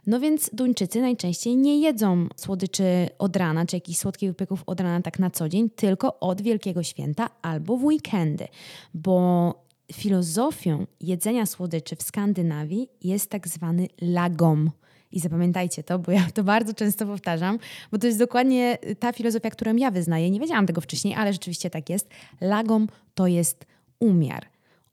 No 0.07 0.19
więc 0.19 0.49
Duńczycy 0.53 1.01
najczęściej 1.01 1.57
nie 1.57 1.79
jedzą 1.79 2.27
słodyczy 2.35 3.09
od 3.17 3.35
rana, 3.35 3.65
czy 3.65 3.75
jakichś 3.75 3.99
słodkich 3.99 4.29
wypieków 4.29 4.63
od 4.65 4.79
rana 4.79 5.01
tak 5.01 5.19
na 5.19 5.29
co 5.29 5.49
dzień, 5.49 5.69
tylko 5.69 6.19
od 6.19 6.41
Wielkiego 6.41 6.83
Święta 6.83 7.29
albo 7.41 7.77
w 7.77 7.83
weekendy, 7.83 8.47
bo 8.93 9.53
filozofią 9.93 10.85
jedzenia 11.01 11.45
słodyczy 11.45 11.95
w 11.95 12.03
Skandynawii 12.03 12.89
jest 13.03 13.29
tak 13.29 13.47
zwany 13.47 13.87
lagom. 14.01 14.71
I 15.11 15.19
zapamiętajcie 15.19 15.83
to, 15.83 15.99
bo 15.99 16.11
ja 16.11 16.27
to 16.33 16.43
bardzo 16.43 16.73
często 16.73 17.05
powtarzam, 17.05 17.59
bo 17.91 17.97
to 17.97 18.07
jest 18.07 18.19
dokładnie 18.19 18.77
ta 18.99 19.13
filozofia, 19.13 19.49
którą 19.49 19.75
ja 19.75 19.91
wyznaję. 19.91 20.31
Nie 20.31 20.39
wiedziałam 20.39 20.65
tego 20.65 20.81
wcześniej, 20.81 21.15
ale 21.15 21.33
rzeczywiście 21.33 21.69
tak 21.69 21.89
jest. 21.89 22.09
Lagom 22.41 22.87
to 23.13 23.27
jest 23.27 23.65
umiar. 23.99 24.45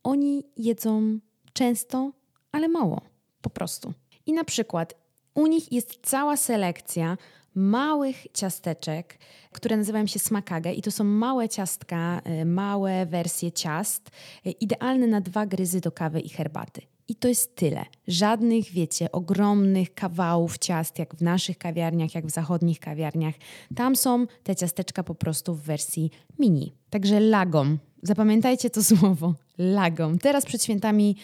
Oni 0.02 0.44
jedzą 0.56 1.18
często, 1.52 2.12
ale 2.52 2.68
mało, 2.68 3.00
po 3.40 3.50
prostu. 3.50 3.92
I 4.26 4.32
na 4.32 4.44
przykład 4.44 4.94
u 5.36 5.46
nich 5.46 5.72
jest 5.72 5.98
cała 6.02 6.36
selekcja 6.36 7.16
małych 7.54 8.26
ciasteczek, 8.32 9.18
które 9.52 9.76
nazywają 9.76 10.06
się 10.06 10.18
smakage 10.18 10.72
i 10.72 10.82
to 10.82 10.90
są 10.90 11.04
małe 11.04 11.48
ciastka, 11.48 12.22
y, 12.42 12.44
małe 12.44 13.06
wersje 13.06 13.52
ciast, 13.52 14.10
y, 14.46 14.50
idealne 14.50 15.06
na 15.06 15.20
dwa 15.20 15.46
gryzy 15.46 15.80
do 15.80 15.92
kawy 15.92 16.20
i 16.20 16.28
herbaty. 16.28 16.82
I 17.08 17.14
to 17.14 17.28
jest 17.28 17.56
tyle. 17.56 17.84
Żadnych, 18.08 18.70
wiecie, 18.70 19.12
ogromnych 19.12 19.94
kawałów 19.94 20.58
ciast, 20.58 20.98
jak 20.98 21.14
w 21.14 21.22
naszych 21.22 21.58
kawiarniach, 21.58 22.14
jak 22.14 22.26
w 22.26 22.30
zachodnich 22.30 22.80
kawiarniach. 22.80 23.34
Tam 23.76 23.96
są 23.96 24.26
te 24.42 24.56
ciasteczka 24.56 25.02
po 25.02 25.14
prostu 25.14 25.54
w 25.54 25.62
wersji 25.62 26.10
mini. 26.38 26.74
Także 26.90 27.20
lagom. 27.20 27.78
Zapamiętajcie 28.02 28.70
to 28.70 28.84
słowo. 28.96 29.34
Lagom. 29.58 30.18
Teraz 30.18 30.46
przed 30.46 30.64
świętami 30.64 31.16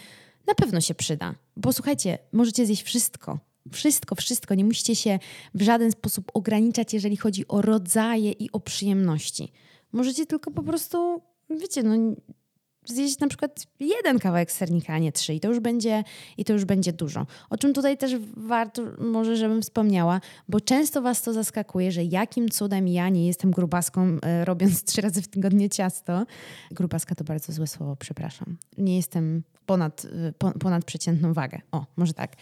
na 0.46 0.54
pewno 0.54 0.80
się 0.80 0.94
przyda. 0.94 1.34
Bo 1.56 1.72
słuchajcie, 1.72 2.18
możecie 2.32 2.66
zjeść 2.66 2.82
wszystko. 2.82 3.38
Wszystko, 3.72 4.14
wszystko. 4.14 4.54
Nie 4.54 4.64
musicie 4.64 4.96
się 4.96 5.18
w 5.54 5.62
żaden 5.62 5.92
sposób 5.92 6.30
ograniczać, 6.34 6.94
jeżeli 6.94 7.16
chodzi 7.16 7.48
o 7.48 7.62
rodzaje 7.62 8.32
i 8.32 8.52
o 8.52 8.60
przyjemności. 8.60 9.52
Możecie 9.92 10.26
tylko 10.26 10.50
po 10.50 10.62
prostu, 10.62 11.22
wiecie, 11.50 11.82
no 11.82 11.94
zjeść 12.86 13.18
na 13.18 13.28
przykład 13.28 13.66
jeden 13.80 14.18
kawałek 14.18 14.52
sernika, 14.52 14.92
a 14.92 14.98
nie 14.98 15.12
trzy 15.12 15.34
i 15.34 15.40
to 15.40 15.48
już 15.48 15.60
będzie, 15.60 16.04
i 16.36 16.44
to 16.44 16.52
już 16.52 16.64
będzie 16.64 16.92
dużo. 16.92 17.26
O 17.50 17.56
czym 17.56 17.74
tutaj 17.74 17.98
też 17.98 18.16
warto 18.36 18.82
może, 18.98 19.36
żebym 19.36 19.62
wspomniała, 19.62 20.20
bo 20.48 20.60
często 20.60 21.02
was 21.02 21.22
to 21.22 21.32
zaskakuje, 21.32 21.92
że 21.92 22.04
jakim 22.04 22.48
cudem 22.48 22.88
ja 22.88 23.08
nie 23.08 23.26
jestem 23.26 23.50
grubaską, 23.50 24.18
e, 24.22 24.44
robiąc 24.44 24.84
trzy 24.84 25.00
razy 25.00 25.22
w 25.22 25.28
tygodniu 25.28 25.68
ciasto. 25.68 26.26
Grubaska 26.70 27.14
to 27.14 27.24
bardzo 27.24 27.52
złe 27.52 27.66
słowo, 27.66 27.96
przepraszam. 27.96 28.56
Nie 28.78 28.96
jestem 28.96 29.42
ponad, 29.66 30.06
e, 30.44 30.58
ponad 30.58 30.84
przeciętną 30.84 31.32
wagę. 31.32 31.60
O, 31.72 31.86
może 31.96 32.12
tak. 32.12 32.36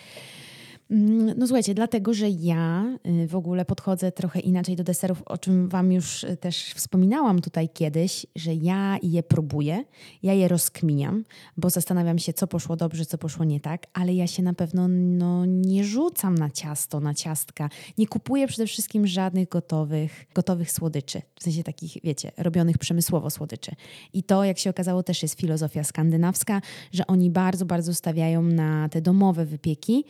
Mm, 0.91 1.35
no 1.39 1.47
słuchajcie, 1.47 1.75
dlatego, 1.75 2.15
że 2.15 2.29
ja 2.29 2.97
y, 3.23 3.29
w 3.29 3.37
ogóle 3.37 3.65
podchodzę 3.65 4.13
trochę 4.13 4.41
inaczej 4.41 4.77
do 4.77 4.85
deserów, 4.85 5.23
o 5.27 5.39
czym 5.39 5.69
Wam 5.69 5.93
już 5.93 6.25
y, 6.25 6.37
też 6.37 6.73
wspominałam 6.75 7.41
tutaj 7.41 7.69
kiedyś, 7.69 8.27
że 8.37 8.55
ja 8.55 8.99
je 9.03 9.23
próbuję, 9.23 9.85
ja 10.23 10.35
je 10.35 10.49
rozkminiam, 10.49 11.25
bo 11.57 11.71
zastanawiam 11.71 12.19
się, 12.19 12.33
co 12.33 12.47
poszło 12.47 12.77
dobrze, 12.77 13.07
co 13.07 13.19
poszło 13.19 13.45
nie 13.45 13.61
tak, 13.61 13.87
ale 13.93 14.15
ja 14.15 14.27
się 14.27 14.43
na 14.43 14.55
pewno 14.55 14.89
no, 14.89 15.45
nie 15.47 15.85
rzucam 15.85 16.35
na 16.35 16.51
ciasto, 16.51 17.01
na 17.01 17.15
ciastka. 17.15 17.69
Nie 17.99 18.07
kupuję 18.07 18.47
przede 18.47 18.67
wszystkim 18.67 19.07
żadnych 19.07 19.49
gotowych, 19.49 20.27
gotowych 20.35 20.73
słodyczy, 20.73 21.23
w 21.37 21.43
sensie 21.43 21.63
takich, 21.63 21.97
wiecie, 22.05 22.33
robionych 22.37 22.79
przemysłowo 22.79 23.31
słodyczy. 23.31 23.73
I 24.13 24.23
to, 24.23 24.45
jak 24.45 24.59
się 24.59 24.71
okazało, 24.71 25.03
też 25.03 25.23
jest 25.23 25.41
filozofia 25.41 25.85
skandynawska, 25.85 26.61
że 26.93 27.07
oni 27.07 27.31
bardzo, 27.31 27.67
bardzo 27.67 27.95
stawiają 27.95 28.43
na 28.43 28.89
te 28.89 29.01
domowe 29.03 29.47
wypieki, 29.47 30.05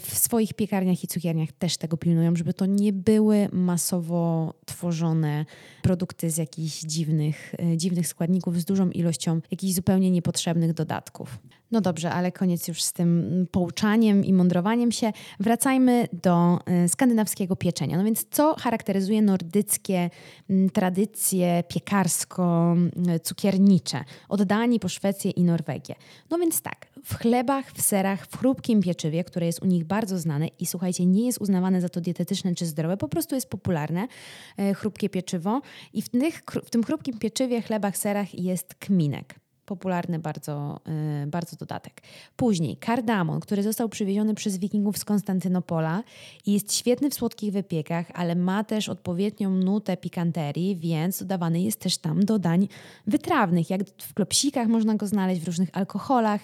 w 0.00 0.14
swoich 0.14 0.54
piekarniach 0.54 1.04
i 1.04 1.06
cukierniach 1.06 1.52
też 1.52 1.76
tego 1.76 1.96
pilnują, 1.96 2.36
żeby 2.36 2.54
to 2.54 2.66
nie 2.66 2.92
były 2.92 3.48
masowo 3.52 4.54
tworzone 4.66 5.46
produkty 5.82 6.30
z 6.30 6.36
jakichś 6.36 6.80
dziwnych, 6.80 7.54
e, 7.58 7.76
dziwnych 7.76 8.08
składników, 8.08 8.60
z 8.60 8.64
dużą 8.64 8.90
ilością 8.90 9.40
jakichś 9.50 9.74
zupełnie 9.74 10.10
niepotrzebnych 10.10 10.72
dodatków. 10.72 11.38
No 11.74 11.80
dobrze, 11.80 12.12
ale 12.12 12.32
koniec 12.32 12.68
już 12.68 12.82
z 12.82 12.92
tym 12.92 13.46
pouczaniem 13.50 14.24
i 14.24 14.32
mądrowaniem 14.32 14.92
się. 14.92 15.12
Wracajmy 15.40 16.08
do 16.22 16.58
y, 16.84 16.88
skandynawskiego 16.88 17.56
pieczenia. 17.56 17.98
No 17.98 18.04
więc 18.04 18.26
co 18.30 18.54
charakteryzuje 18.58 19.22
nordyckie 19.22 20.10
y, 20.50 20.70
tradycje 20.72 21.64
piekarsko-cukiernicze 21.68 24.04
od 24.28 24.42
Danii 24.42 24.80
po 24.80 24.88
Szwecję 24.88 25.30
i 25.30 25.44
Norwegię? 25.44 25.94
No 26.30 26.38
więc 26.38 26.62
tak, 26.62 26.86
w 27.04 27.14
chlebach, 27.14 27.72
w 27.72 27.82
serach, 27.82 28.26
w 28.26 28.38
chrupkim 28.38 28.80
pieczywie, 28.80 29.24
które 29.24 29.46
jest 29.46 29.62
u 29.62 29.66
nich 29.66 29.84
bardzo 29.84 30.18
znane 30.18 30.48
i 30.58 30.66
słuchajcie, 30.66 31.06
nie 31.06 31.26
jest 31.26 31.40
uznawane 31.40 31.80
za 31.80 31.88
to 31.88 32.00
dietetyczne 32.00 32.54
czy 32.54 32.66
zdrowe, 32.66 32.96
po 32.96 33.08
prostu 33.08 33.34
jest 33.34 33.50
popularne 33.50 34.08
y, 34.60 34.74
chrupkie 34.74 35.08
pieczywo. 35.08 35.60
I 35.92 36.02
w, 36.02 36.08
tych, 36.08 36.42
w 36.64 36.70
tym 36.70 36.84
chrupkim 36.84 37.18
pieczywie, 37.18 37.62
chlebach, 37.62 37.96
serach 37.96 38.34
jest 38.34 38.74
kminek. 38.74 39.44
Popularny 39.66 40.18
bardzo, 40.18 40.80
yy, 41.20 41.26
bardzo 41.26 41.56
dodatek. 41.56 42.02
Później 42.36 42.76
kardamon, 42.76 43.40
który 43.40 43.62
został 43.62 43.88
przywieziony 43.88 44.34
przez 44.34 44.58
wikingów 44.58 44.98
z 44.98 45.04
Konstantynopola 45.04 46.02
i 46.46 46.52
jest 46.52 46.74
świetny 46.74 47.10
w 47.10 47.14
słodkich 47.14 47.52
wypiekach, 47.52 48.06
ale 48.14 48.34
ma 48.34 48.64
też 48.64 48.88
odpowiednią 48.88 49.50
nutę 49.50 49.96
pikanterii, 49.96 50.76
więc 50.76 51.18
dodawany 51.18 51.62
jest 51.62 51.80
też 51.80 51.98
tam 51.98 52.24
do 52.24 52.38
dań 52.38 52.68
wytrawnych, 53.06 53.70
jak 53.70 53.80
w 53.98 54.14
klopsikach 54.14 54.68
można 54.68 54.94
go 54.94 55.06
znaleźć, 55.06 55.40
w 55.40 55.46
różnych 55.46 55.68
alkoholach 55.72 56.40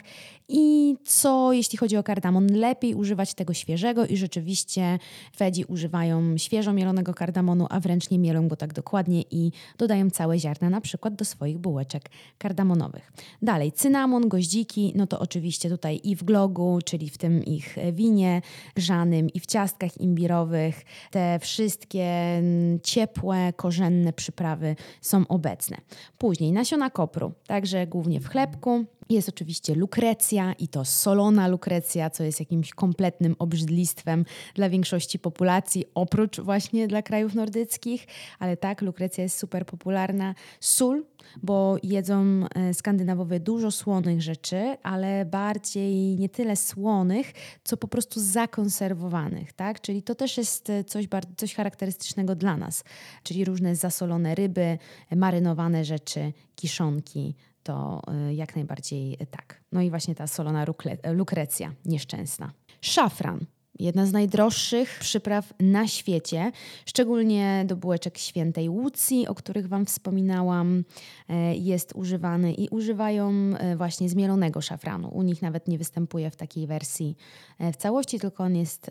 i 0.50 0.96
co 1.04 1.52
jeśli 1.52 1.78
chodzi 1.78 1.96
o 1.96 2.02
kardamon, 2.02 2.46
lepiej 2.46 2.94
używać 2.94 3.34
tego 3.34 3.54
świeżego 3.54 4.06
i 4.06 4.16
rzeczywiście 4.16 4.98
Szwedzi 5.40 5.64
używają 5.64 6.38
świeżo 6.38 6.72
mielonego 6.72 7.14
kardamonu, 7.14 7.66
a 7.70 7.80
wręcz 7.80 8.10
nie 8.10 8.18
mielą 8.18 8.48
go 8.48 8.56
tak 8.56 8.72
dokładnie 8.72 9.22
i 9.30 9.52
dodają 9.78 10.10
całe 10.10 10.38
ziarna 10.38 10.70
na 10.70 10.80
przykład 10.80 11.14
do 11.14 11.24
swoich 11.24 11.58
bułeczek 11.58 12.10
kardamonowych. 12.38 13.12
Dalej, 13.42 13.72
cynamon, 13.72 14.28
goździki, 14.28 14.92
no 14.96 15.06
to 15.06 15.18
oczywiście 15.18 15.70
tutaj 15.70 16.00
i 16.04 16.16
w 16.16 16.24
glogu, 16.24 16.78
czyli 16.84 17.10
w 17.10 17.18
tym 17.18 17.44
ich 17.44 17.76
winie 17.92 18.42
grzanym 18.74 19.30
i 19.30 19.40
w 19.40 19.46
ciastkach 19.46 20.00
imbirowych 20.00 20.84
te 21.10 21.38
wszystkie 21.38 22.04
mm, 22.04 22.80
ciepłe, 22.80 23.52
korzenne 23.56 24.12
przyprawy 24.12 24.76
są 25.00 25.26
obecne. 25.28 25.76
Później 26.18 26.52
nasiona 26.52 26.90
kopru, 26.90 27.32
także 27.46 27.86
głównie 27.86 28.20
w 28.20 28.28
chlebku, 28.28 28.84
jest 29.14 29.28
oczywiście 29.28 29.74
lukrecja 29.74 30.52
i 30.52 30.68
to 30.68 30.84
solona 30.84 31.48
lukrecja, 31.48 32.10
co 32.10 32.24
jest 32.24 32.40
jakimś 32.40 32.70
kompletnym 32.74 33.36
obrzydlistwem 33.38 34.24
dla 34.54 34.68
większości 34.68 35.18
populacji, 35.18 35.84
oprócz 35.94 36.40
właśnie 36.40 36.88
dla 36.88 37.02
krajów 37.02 37.34
nordyckich, 37.34 38.06
ale 38.38 38.56
tak, 38.56 38.82
lukrecja 38.82 39.24
jest 39.24 39.38
super 39.38 39.66
popularna. 39.66 40.34
Sól, 40.60 41.04
bo 41.42 41.76
jedzą 41.82 42.44
e, 42.54 42.74
Skandynawowie 42.74 43.40
dużo 43.40 43.70
słonych 43.70 44.22
rzeczy, 44.22 44.76
ale 44.82 45.24
bardziej 45.24 46.16
nie 46.16 46.28
tyle 46.28 46.56
słonych, 46.56 47.32
co 47.64 47.76
po 47.76 47.88
prostu 47.88 48.20
zakonserwowanych, 48.20 49.52
tak? 49.52 49.80
Czyli 49.80 50.02
to 50.02 50.14
też 50.14 50.38
jest 50.38 50.70
e, 50.70 50.84
coś, 50.84 51.08
coś 51.36 51.54
charakterystycznego 51.54 52.34
dla 52.34 52.56
nas, 52.56 52.84
czyli 53.22 53.44
różne 53.44 53.76
zasolone 53.76 54.34
ryby, 54.34 54.78
marynowane 55.16 55.84
rzeczy, 55.84 56.32
kiszonki, 56.54 57.34
to 57.70 58.02
y, 58.28 58.34
jak 58.34 58.56
najbardziej 58.56 59.16
tak. 59.30 59.60
No 59.72 59.80
i 59.80 59.90
właśnie 59.90 60.14
ta 60.14 60.26
solona 60.26 60.64
lukrecja 61.12 61.72
nieszczęsna. 61.84 62.52
Szafran. 62.80 63.46
Jedna 63.80 64.06
z 64.06 64.12
najdroższych 64.12 64.98
przypraw 65.00 65.52
na 65.60 65.88
świecie, 65.88 66.52
szczególnie 66.86 67.64
do 67.66 67.76
bułeczek 67.76 68.18
świętej 68.18 68.68
Łucji, 68.68 69.28
o 69.28 69.34
których 69.34 69.68
Wam 69.68 69.86
wspominałam, 69.86 70.84
e, 71.28 71.56
jest 71.56 71.92
używany 71.94 72.52
i 72.52 72.68
używają 72.68 73.30
e, 73.30 73.76
właśnie 73.76 74.08
zmielonego 74.08 74.60
szafranu. 74.60 75.08
U 75.08 75.22
nich 75.22 75.42
nawet 75.42 75.68
nie 75.68 75.78
występuje 75.78 76.30
w 76.30 76.36
takiej 76.36 76.66
wersji 76.66 77.16
e, 77.58 77.72
w 77.72 77.76
całości, 77.76 78.20
tylko 78.20 78.44
on 78.44 78.56
jest 78.56 78.90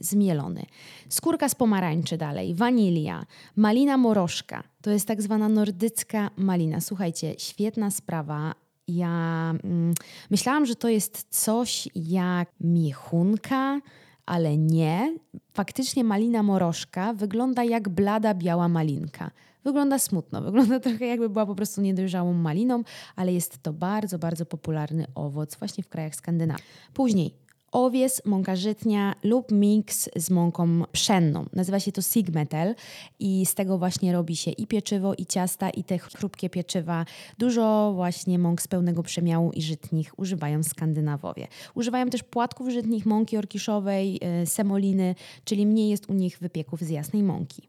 zmielony. 0.00 0.66
Skórka 1.08 1.48
z 1.48 1.54
pomarańczy 1.54 2.16
dalej, 2.16 2.54
wanilia, 2.54 3.26
malina 3.56 3.96
morożka, 3.96 4.62
to 4.82 4.90
jest 4.90 5.08
tak 5.08 5.22
zwana 5.22 5.48
nordycka 5.48 6.30
malina. 6.36 6.80
Słuchajcie, 6.80 7.34
świetna 7.38 7.90
sprawa 7.90 8.54
ja 8.88 9.54
mm, 9.64 9.94
myślałam, 10.30 10.66
że 10.66 10.76
to 10.76 10.88
jest 10.88 11.26
coś 11.30 11.88
jak 11.94 12.48
miechunka, 12.60 13.80
ale 14.26 14.56
nie. 14.56 15.18
Faktycznie 15.52 16.04
malina 16.04 16.42
morożka 16.42 17.12
wygląda 17.12 17.64
jak 17.64 17.88
blada 17.88 18.34
biała 18.34 18.68
malinka. 18.68 19.30
Wygląda 19.64 19.98
smutno, 19.98 20.42
wygląda 20.42 20.80
trochę 20.90 21.06
jakby 21.06 21.28
była 21.28 21.46
po 21.46 21.54
prostu 21.54 21.80
niedojrzałą 21.80 22.32
maliną, 22.32 22.82
ale 23.16 23.32
jest 23.32 23.62
to 23.62 23.72
bardzo, 23.72 24.18
bardzo 24.18 24.46
popularny 24.46 25.06
owoc 25.14 25.56
właśnie 25.56 25.84
w 25.84 25.88
krajach 25.88 26.14
Skandynawii. 26.14 26.64
Później 26.94 27.45
owies, 27.76 28.22
mąka 28.24 28.56
żytnia 28.56 29.14
lub 29.22 29.52
miks 29.52 30.08
z 30.16 30.30
mąką 30.30 30.82
pszenną. 30.92 31.46
Nazywa 31.52 31.80
się 31.80 31.92
to 31.92 32.02
sigmetel 32.02 32.74
i 33.18 33.46
z 33.46 33.54
tego 33.54 33.78
właśnie 33.78 34.12
robi 34.12 34.36
się 34.36 34.50
i 34.50 34.66
pieczywo, 34.66 35.14
i 35.14 35.26
ciasta, 35.26 35.70
i 35.70 35.84
te 35.84 35.98
chrupkie 35.98 36.50
pieczywa. 36.50 37.04
Dużo 37.38 37.92
właśnie 37.94 38.38
mąk 38.38 38.62
z 38.62 38.68
pełnego 38.68 39.02
przemiału 39.02 39.52
i 39.52 39.62
żytnich 39.62 40.18
używają 40.18 40.62
Skandynawowie. 40.62 41.48
Używają 41.74 42.10
też 42.10 42.22
płatków 42.22 42.68
żytnich, 42.68 43.06
mąki 43.06 43.36
orkiszowej, 43.36 44.18
e, 44.22 44.46
semoliny, 44.46 45.14
czyli 45.44 45.66
mniej 45.66 45.90
jest 45.90 46.10
u 46.10 46.14
nich 46.14 46.38
wypieków 46.38 46.80
z 46.80 46.88
jasnej 46.88 47.22
mąki. 47.22 47.68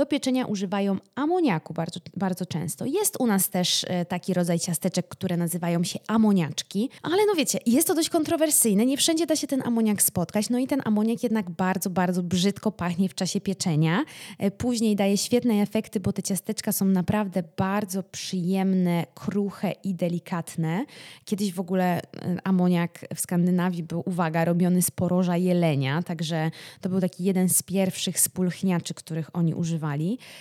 Do 0.00 0.06
pieczenia 0.06 0.46
używają 0.46 0.96
amoniaku 1.14 1.74
bardzo, 1.74 2.00
bardzo 2.16 2.46
często. 2.46 2.84
Jest 2.84 3.16
u 3.18 3.26
nas 3.26 3.50
też 3.50 3.84
e, 3.88 4.04
taki 4.04 4.34
rodzaj 4.34 4.60
ciasteczek, 4.60 5.08
które 5.08 5.36
nazywają 5.36 5.84
się 5.84 5.98
amoniaczki, 6.08 6.90
ale 7.02 7.26
no 7.26 7.34
wiecie, 7.36 7.58
jest 7.66 7.86
to 7.86 7.94
dość 7.94 8.08
kontrowersyjne. 8.08 8.86
Nie 8.86 8.96
wszędzie 8.96 9.26
da 9.26 9.36
się 9.36 9.46
ten 9.46 9.62
amoniak 9.62 10.02
spotkać, 10.02 10.50
no 10.50 10.58
i 10.58 10.66
ten 10.66 10.82
amoniak 10.84 11.22
jednak 11.22 11.50
bardzo, 11.50 11.90
bardzo 11.90 12.22
brzydko 12.22 12.72
pachnie 12.72 13.08
w 13.08 13.14
czasie 13.14 13.40
pieczenia. 13.40 14.04
E, 14.38 14.50
później 14.50 14.96
daje 14.96 15.16
świetne 15.16 15.54
efekty, 15.54 16.00
bo 16.00 16.12
te 16.12 16.22
ciasteczka 16.22 16.72
są 16.72 16.84
naprawdę 16.84 17.42
bardzo 17.56 18.02
przyjemne, 18.02 19.06
kruche 19.14 19.72
i 19.84 19.94
delikatne. 19.94 20.84
Kiedyś 21.24 21.52
w 21.52 21.60
ogóle 21.60 22.02
e, 22.02 22.02
amoniak 22.44 23.06
w 23.14 23.20
Skandynawii 23.20 23.82
był, 23.82 24.02
uwaga, 24.06 24.44
robiony 24.44 24.82
z 24.82 24.90
poroża 24.90 25.36
jelenia, 25.36 26.02
także 26.02 26.50
to 26.80 26.88
był 26.88 27.00
taki 27.00 27.24
jeden 27.24 27.48
z 27.48 27.62
pierwszych 27.62 28.20
spulchniaczy, 28.20 28.94
których 28.94 29.36
oni 29.36 29.54
używali 29.54 29.89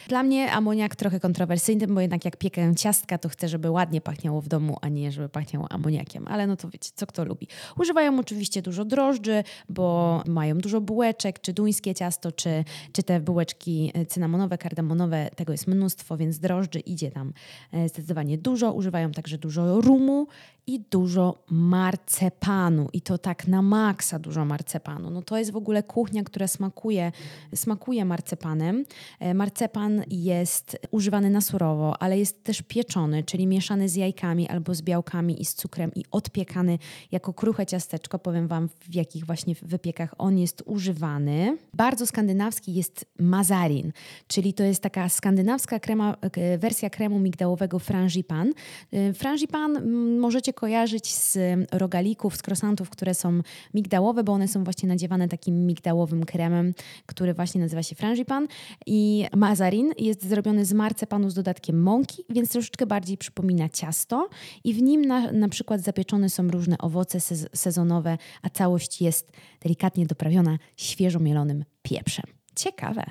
dla 0.08 0.24
mnie 0.24 0.52
amoniak 0.52 0.96
trochę 0.96 1.20
kontrowersyjny, 1.20 1.88
bo 1.88 2.02
jednak 2.02 2.26
jak 2.26 2.38
piekę 2.38 2.76
ciastka, 2.76 3.18
to 3.18 3.30
chcę, 3.30 3.48
żeby 3.48 3.72
ładnie 3.72 4.02
pachniało 4.02 4.42
w 4.42 4.48
domu, 4.48 4.78
a 4.82 4.90
nie 4.90 5.12
żeby 5.12 5.30
pachniało 5.30 5.72
amoniakiem. 5.72 6.28
Ale 6.28 6.48
no 6.48 6.56
to 6.56 6.70
wiecie, 6.70 6.90
co 6.96 7.08
kto 7.08 7.26
lubi. 7.26 7.48
Używają 7.78 8.20
oczywiście 8.20 8.62
dużo 8.62 8.86
drożdży, 8.86 9.44
bo 9.70 10.24
mają 10.28 10.58
dużo 10.58 10.82
bułeczek, 10.82 11.42
czy 11.42 11.54
duńskie 11.54 11.96
ciasto, 11.96 12.32
czy, 12.32 12.64
czy 12.92 13.04
te 13.04 13.20
bułeczki 13.20 13.94
cynamonowe, 14.08 14.58
kardamonowe. 14.58 15.30
Tego 15.36 15.52
jest 15.52 15.68
mnóstwo, 15.68 16.18
więc 16.18 16.40
drożdży 16.40 16.80
idzie 16.80 17.12
tam 17.12 17.34
e, 17.72 17.90
zdecydowanie 17.90 18.38
dużo. 18.38 18.74
Używają 18.74 19.12
także 19.12 19.38
dużo 19.38 19.82
rumu 19.82 20.28
i 20.68 20.80
dużo 20.80 21.44
marcepanu. 21.50 22.90
I 22.94 23.02
to 23.02 23.18
tak 23.18 23.48
na 23.48 23.62
maksa 23.62 24.20
dużo 24.20 24.46
marcepanu. 24.46 25.10
No 25.10 25.22
to 25.22 25.38
jest 25.38 25.52
w 25.52 25.56
ogóle 25.56 25.84
kuchnia, 25.84 26.24
która 26.24 26.48
smakuje, 26.48 27.12
smakuje 27.56 28.06
marcepanem. 28.06 28.86
E, 29.30 29.34
marcepan 29.34 30.04
jest 30.10 30.78
używany 30.92 31.30
na 31.30 31.42
surowo, 31.42 32.02
ale 32.02 32.20
jest 32.20 32.44
też 32.44 32.62
pieczony, 32.62 33.24
czyli 33.24 33.48
mieszany 33.48 33.90
z 33.90 33.96
jajkami 33.96 34.48
albo 34.48 34.76
z 34.76 34.82
białkami 34.82 35.42
i 35.42 35.46
z 35.46 35.56
cukrem 35.56 35.92
i 35.96 36.04
odpiekany 36.12 36.78
jako 37.12 37.34
kruche 37.34 37.66
ciasteczko. 37.66 38.20
Powiem 38.20 38.48
Wam, 38.48 38.70
w 38.70 38.96
jakich 38.96 39.26
właśnie 39.26 39.56
wypiekach 39.62 40.16
on 40.18 40.38
jest 40.38 40.64
używany. 40.66 41.58
Bardzo 41.74 42.08
skandynawski 42.08 42.74
jest 42.74 43.06
mazarin, 43.20 43.92
czyli 44.28 44.54
to 44.54 44.64
jest 44.64 44.84
taka 44.84 45.10
skandynawska 45.10 45.80
krema, 45.80 46.16
e, 46.22 46.58
wersja 46.58 46.90
kremu 46.90 47.20
migdałowego 47.20 47.80
frangipan. 47.80 48.54
E, 48.92 49.14
frangipan 49.14 49.90
możecie 50.20 50.54
kojarzyć 50.54 51.16
z 51.16 51.38
rogalików, 51.72 52.36
z 52.36 52.42
krosantów, 52.42 52.90
które 52.90 53.14
są 53.14 53.42
migdałowe, 53.74 54.24
bo 54.24 54.34
one 54.34 54.48
są 54.48 54.64
właśnie 54.64 54.90
nadziewane 54.90 55.28
takim 55.28 55.66
migdałowym 55.66 56.26
kremem, 56.26 56.74
który 57.06 57.34
właśnie 57.34 57.62
nazywa 57.62 57.84
się 57.84 57.96
frangipan 57.96 58.48
i 58.86 59.19
mazarin 59.36 59.94
jest 59.98 60.30
zrobiony 60.30 60.66
z 60.66 60.74
marcepanu 60.74 61.30
z 61.30 61.34
dodatkiem 61.34 61.82
mąki, 61.82 62.24
więc 62.30 62.50
troszeczkę 62.50 62.86
bardziej 62.86 63.18
przypomina 63.18 63.70
ciasto 63.70 64.30
i 64.64 64.74
w 64.74 64.82
nim 64.82 65.06
na, 65.06 65.32
na 65.32 65.50
przykład 65.50 65.82
zapieczone 65.82 66.30
są 66.30 66.48
różne 66.48 66.78
owoce 66.78 67.20
sezonowe, 67.54 68.18
a 68.42 68.50
całość 68.50 69.02
jest 69.02 69.32
delikatnie 69.62 70.06
doprawiona 70.06 70.58
świeżo 70.78 71.20
mielonym 71.20 71.66
pieprzem. 71.82 72.26
Ciekawe. 72.56 73.04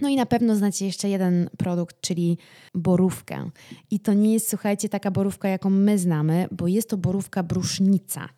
No 0.00 0.08
i 0.08 0.16
na 0.16 0.26
pewno 0.26 0.56
znacie 0.56 0.86
jeszcze 0.86 1.08
jeden 1.08 1.50
produkt, 1.58 2.00
czyli 2.00 2.38
borówkę. 2.74 3.50
I 3.90 4.00
to 4.00 4.12
nie 4.12 4.32
jest, 4.32 4.48
słuchajcie, 4.48 4.88
taka 4.88 5.10
borówka, 5.10 5.48
jaką 5.48 5.70
my 5.70 5.98
znamy, 5.98 6.48
bo 6.50 6.68
jest 6.68 6.90
to 6.90 6.96
borówka 6.96 7.42
brusznica. 7.42 8.28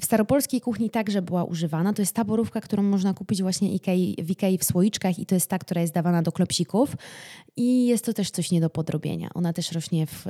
W 0.00 0.04
staropolskiej 0.04 0.60
kuchni 0.60 0.90
także 0.90 1.22
była 1.22 1.44
używana. 1.44 1.92
To 1.92 2.02
jest 2.02 2.14
ta 2.14 2.24
borówka, 2.24 2.60
którą 2.60 2.82
można 2.82 3.14
kupić 3.14 3.42
właśnie 3.42 3.74
Ikei, 3.74 4.16
w 4.22 4.30
Ikei 4.30 4.58
w 4.58 4.64
słoiczkach 4.64 5.18
i 5.18 5.26
to 5.26 5.34
jest 5.34 5.50
ta, 5.50 5.58
która 5.58 5.80
jest 5.80 5.94
dawana 5.94 6.22
do 6.22 6.32
klopsików. 6.32 6.96
I 7.56 7.86
jest 7.86 8.04
to 8.04 8.12
też 8.12 8.30
coś 8.30 8.50
nie 8.50 8.60
do 8.60 8.70
podrobienia. 8.70 9.30
Ona 9.34 9.52
też 9.52 9.72
rośnie 9.72 10.06
w, 10.06 10.26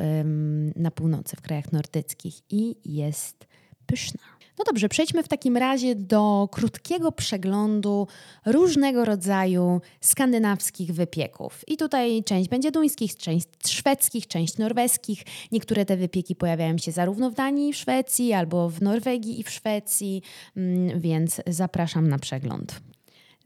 na 0.76 0.91
północy, 0.91 1.37
w 1.37 1.41
krajach 1.41 1.72
nordyckich 1.72 2.35
i 2.51 2.76
jest 2.85 3.47
pyszna. 3.87 4.39
No 4.61 4.65
dobrze, 4.65 4.89
przejdźmy 4.89 5.23
w 5.23 5.29
takim 5.29 5.57
razie 5.57 5.95
do 5.95 6.49
krótkiego 6.53 7.13
przeglądu 7.13 8.07
różnego 8.47 9.05
rodzaju 9.05 9.81
skandynawskich 10.01 10.93
wypieków. 10.93 11.65
I 11.69 11.77
tutaj 11.77 12.25
część 12.25 12.49
będzie 12.49 12.71
duńskich, 12.71 13.17
część 13.17 13.49
szwedzkich, 13.67 14.27
część 14.27 14.59
norweskich. 14.59 15.23
Niektóre 15.53 15.85
te 15.85 15.97
wypieki 15.97 16.37
pojawiają 16.37 16.79
się 16.79 16.93
zarówno 16.93 17.31
w 17.31 17.35
Danii 17.35 17.69
i 17.69 17.73
w 17.73 17.77
Szwecji, 17.77 18.33
albo 18.33 18.71
w 18.71 18.83
Norwegii 18.83 19.41
i 19.41 19.43
w 19.43 19.51
Szwecji, 19.51 20.23
mm, 20.57 21.01
więc 21.01 21.41
zapraszam 21.47 22.09
na 22.09 22.19
przegląd. 22.19 22.81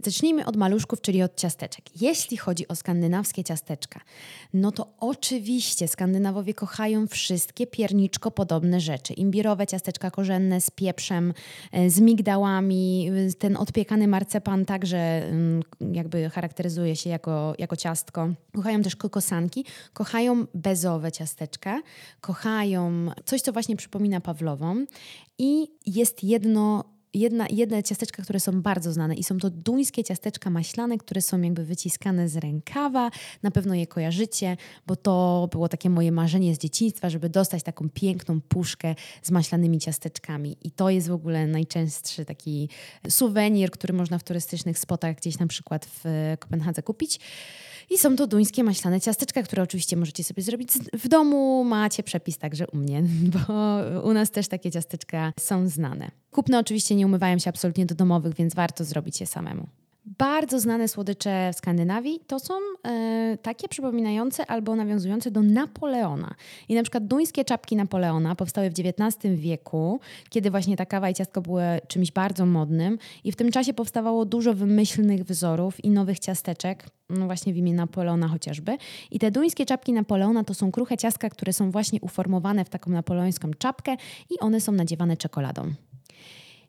Zacznijmy 0.02 0.46
od 0.46 0.56
maluszków, 0.56 1.00
czyli 1.00 1.22
od 1.22 1.36
ciasteczek. 1.36 1.84
Jeśli 2.02 2.36
chodzi 2.36 2.68
o 2.68 2.76
skandynawskie 2.76 3.44
ciasteczka, 3.44 4.00
no 4.54 4.72
to 4.72 4.86
oczywiście 5.00 5.88
Skandynawowie 5.88 6.54
kochają 6.54 7.06
wszystkie 7.06 7.66
pierniczko 7.66 8.30
podobne 8.30 8.80
rzeczy. 8.80 9.12
Imbirowe 9.12 9.66
ciasteczka 9.66 10.10
korzenne 10.10 10.60
z 10.60 10.70
pieprzem, 10.70 11.34
e, 11.72 11.90
z 11.90 12.00
migdałami, 12.00 13.10
ten 13.38 13.56
odpiekany 13.56 14.08
marcepan 14.08 14.64
także 14.64 14.98
mm, 14.98 15.62
jakby 15.92 16.30
charakteryzuje 16.30 16.96
się 16.96 17.10
jako, 17.10 17.54
jako 17.58 17.76
ciastko. 17.76 18.28
Kochają 18.54 18.82
też 18.82 18.96
kokosanki, 18.96 19.64
kochają 19.92 20.46
bezowe 20.54 21.12
ciasteczka, 21.12 21.82
kochają 22.20 23.10
coś, 23.24 23.40
co 23.40 23.52
właśnie 23.52 23.76
przypomina 23.76 24.20
Pawlową 24.20 24.84
i 25.38 25.68
jest 25.86 26.24
jedno 26.24 26.93
jedna, 27.14 27.46
jedne 27.50 27.82
ciasteczka, 27.82 28.22
które 28.22 28.40
są 28.40 28.62
bardzo 28.62 28.92
znane 28.92 29.14
i 29.14 29.24
są 29.24 29.38
to 29.38 29.50
duńskie 29.50 30.04
ciasteczka 30.04 30.50
maślane, 30.50 30.98
które 30.98 31.22
są 31.22 31.40
jakby 31.40 31.64
wyciskane 31.64 32.28
z 32.28 32.36
rękawa. 32.36 33.10
Na 33.42 33.50
pewno 33.50 33.74
je 33.74 33.86
kojarzycie, 33.86 34.56
bo 34.86 34.96
to 34.96 35.48
było 35.52 35.68
takie 35.68 35.90
moje 35.90 36.12
marzenie 36.12 36.54
z 36.54 36.58
dzieciństwa, 36.58 37.10
żeby 37.10 37.28
dostać 37.28 37.62
taką 37.62 37.88
piękną 37.90 38.40
puszkę 38.40 38.94
z 39.22 39.30
maślanymi 39.30 39.78
ciasteczkami. 39.78 40.56
I 40.62 40.70
to 40.70 40.90
jest 40.90 41.08
w 41.08 41.12
ogóle 41.12 41.46
najczęstszy 41.46 42.24
taki 42.24 42.68
suwenir, 43.08 43.70
który 43.70 43.94
można 43.94 44.18
w 44.18 44.24
turystycznych 44.24 44.78
spotach 44.78 45.16
gdzieś 45.16 45.38
na 45.38 45.46
przykład 45.46 45.86
w 45.86 46.04
Kopenhadze 46.38 46.82
kupić. 46.82 47.20
I 47.90 47.98
są 47.98 48.16
to 48.16 48.26
duńskie 48.26 48.64
maślane 48.64 49.00
ciasteczka, 49.00 49.42
które 49.42 49.62
oczywiście 49.62 49.96
możecie 49.96 50.24
sobie 50.24 50.42
zrobić 50.42 50.68
w 50.92 51.08
domu. 51.08 51.64
Macie 51.64 52.02
przepis 52.02 52.38
także 52.38 52.66
u 52.66 52.76
mnie, 52.76 53.02
bo 53.34 53.78
u 54.02 54.12
nas 54.12 54.30
też 54.30 54.48
takie 54.48 54.70
ciasteczka 54.70 55.32
są 55.40 55.68
znane. 55.68 56.10
Kupne 56.30 56.58
oczywiście 56.58 56.94
nie 56.94 57.06
umywają 57.06 57.38
się 57.38 57.50
absolutnie 57.50 57.86
do 57.86 57.94
domowych, 57.94 58.34
więc 58.34 58.54
warto 58.54 58.84
zrobić 58.84 59.20
je 59.20 59.26
samemu. 59.26 59.66
Bardzo 60.18 60.60
znane 60.60 60.88
słodycze 60.88 61.50
w 61.52 61.56
Skandynawii 61.56 62.20
to 62.26 62.40
są 62.40 62.54
e, 62.86 63.38
takie 63.42 63.68
przypominające 63.68 64.46
albo 64.46 64.76
nawiązujące 64.76 65.30
do 65.30 65.42
Napoleona. 65.42 66.34
I 66.68 66.74
na 66.74 66.82
przykład 66.82 67.06
duńskie 67.06 67.44
czapki 67.44 67.76
Napoleona 67.76 68.34
powstały 68.34 68.70
w 68.70 68.72
XIX 68.78 69.34
wieku, 69.34 70.00
kiedy 70.28 70.50
właśnie 70.50 70.76
ta 70.76 70.86
kawa 70.86 71.10
i 71.10 71.14
ciastko 71.14 71.40
były 71.40 71.64
czymś 71.88 72.12
bardzo 72.12 72.46
modnym 72.46 72.98
i 73.24 73.32
w 73.32 73.36
tym 73.36 73.50
czasie 73.50 73.74
powstawało 73.74 74.24
dużo 74.24 74.54
wymyślnych 74.54 75.24
wzorów 75.24 75.84
i 75.84 75.90
nowych 75.90 76.18
ciasteczek, 76.18 76.86
no 77.10 77.26
właśnie 77.26 77.52
w 77.52 77.56
imię 77.56 77.74
Napoleona 77.74 78.28
chociażby. 78.28 78.76
I 79.10 79.18
te 79.18 79.30
duńskie 79.30 79.66
czapki 79.66 79.92
Napoleona 79.92 80.44
to 80.44 80.54
są 80.54 80.72
kruche 80.72 80.96
ciastka, 80.96 81.30
które 81.30 81.52
są 81.52 81.70
właśnie 81.70 82.00
uformowane 82.00 82.64
w 82.64 82.68
taką 82.68 82.90
napoleońską 82.90 83.50
czapkę 83.58 83.96
i 84.30 84.40
one 84.40 84.60
są 84.60 84.72
nadziewane 84.72 85.16
czekoladą. 85.16 85.74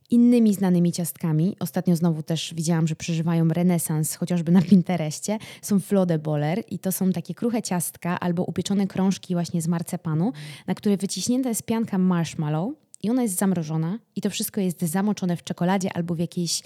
Innymi 0.10 0.54
znanymi 0.54 0.92
ciastkami, 0.92 1.56
ostatnio 1.60 1.96
znowu 1.96 2.24
też 2.24 2.54
widziałam, 2.54 2.88
że 2.88 2.96
przeżywają 2.96 3.48
renesans, 3.48 4.16
chociażby 4.16 4.52
na 4.52 4.62
Pinterestie, 4.62 5.38
są 5.62 5.80
flodeboller 5.80 6.64
i 6.70 6.80
to 6.80 6.92
są 6.92 7.12
takie 7.12 7.34
kruche 7.34 7.62
ciastka 7.62 8.20
albo 8.20 8.44
upieczone 8.44 8.88
krążki 8.88 9.34
właśnie 9.34 9.62
z 9.62 9.68
marcepanu, 9.68 10.32
na 10.68 10.76
które 10.76 10.98
wyciśnięta 10.98 11.50
jest 11.50 11.64
pianka 11.64 11.98
marshmallow 11.98 12.74
i 13.04 13.10
ona 13.10 13.24
jest 13.24 13.38
zamrożona 13.38 14.00
i 14.16 14.22
to 14.22 14.30
wszystko 14.30 14.62
jest 14.62 14.82
zamoczone 14.82 15.38
w 15.38 15.44
czekoladzie 15.44 15.94
albo 15.94 16.16
w 16.16 16.20
jakiejś 16.20 16.62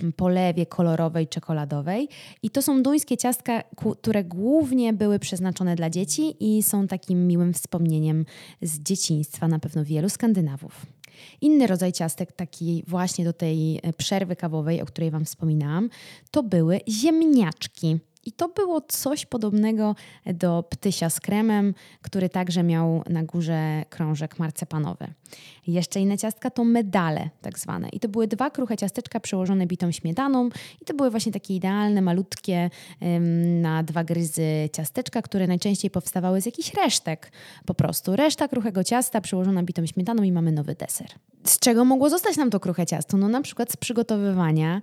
mm, 0.00 0.12
polewie 0.12 0.66
kolorowej, 0.66 1.28
czekoladowej. 1.28 2.08
I 2.42 2.50
to 2.50 2.62
są 2.62 2.82
duńskie 2.82 3.16
ciastka, 3.16 3.62
które 4.02 4.24
głównie 4.24 4.92
były 4.92 5.18
przeznaczone 5.18 5.76
dla 5.76 5.90
dzieci 5.90 6.36
i 6.40 6.62
są 6.62 6.86
takim 6.86 7.26
miłym 7.26 7.52
wspomnieniem 7.52 8.24
z 8.62 8.78
dzieciństwa 8.78 9.48
na 9.48 9.58
pewno 9.58 9.84
wielu 9.84 10.08
Skandynawów. 10.08 10.93
Inny 11.40 11.66
rodzaj 11.66 11.92
ciastek, 11.92 12.32
taki 12.32 12.84
właśnie 12.86 13.24
do 13.24 13.32
tej 13.32 13.80
e, 13.82 13.92
przerwy 13.92 14.36
kawowej, 14.36 14.82
o 14.82 14.86
której 14.86 15.10
Wam 15.10 15.24
wspominałam, 15.24 15.90
to 16.30 16.42
były 16.42 16.80
ziemniaczki. 16.88 17.98
I 18.26 18.32
to 18.32 18.48
było 18.48 18.80
coś 18.80 19.26
podobnego 19.26 19.94
do 20.26 20.64
ptysia 20.70 21.10
z 21.10 21.20
kremem, 21.20 21.74
który 22.02 22.28
także 22.28 22.62
miał 22.62 23.02
na 23.10 23.22
górze 23.22 23.84
krążek 23.90 24.38
marcepanowy. 24.38 25.06
Jeszcze 25.66 26.00
inne 26.00 26.18
ciastka 26.18 26.50
to 26.50 26.64
medale 26.64 27.30
tak 27.42 27.58
zwane. 27.58 27.88
I 27.88 28.00
to 28.00 28.08
były 28.08 28.26
dwa 28.26 28.50
kruche 28.50 28.76
ciasteczka 28.76 29.20
przełożone 29.20 29.66
bitą 29.66 29.92
śmietaną 29.92 30.48
i 30.82 30.84
to 30.84 30.94
były 30.94 31.10
właśnie 31.10 31.32
takie 31.32 31.54
idealne, 31.54 32.02
malutkie 32.02 32.70
na 33.62 33.82
dwa 33.82 34.04
gryzy 34.04 34.68
ciasteczka, 34.72 35.22
które 35.22 35.46
najczęściej 35.46 35.90
powstawały 35.90 36.40
z 36.40 36.46
jakichś 36.46 36.74
resztek 36.74 37.32
po 37.66 37.74
prostu. 37.74 38.16
Reszta 38.16 38.48
kruchego 38.48 38.84
ciasta 38.84 39.20
przełożona 39.20 39.62
bitą 39.62 39.86
śmietaną 39.86 40.22
i 40.22 40.32
mamy 40.32 40.52
nowy 40.52 40.74
deser. 40.74 41.08
Z 41.44 41.58
czego 41.58 41.84
mogło 41.84 42.10
zostać 42.10 42.36
nam 42.36 42.50
to 42.50 42.60
kruche 42.60 42.86
ciasto? 42.86 43.16
No 43.16 43.28
na 43.28 43.40
przykład 43.40 43.72
z 43.72 43.76
przygotowywania 43.76 44.80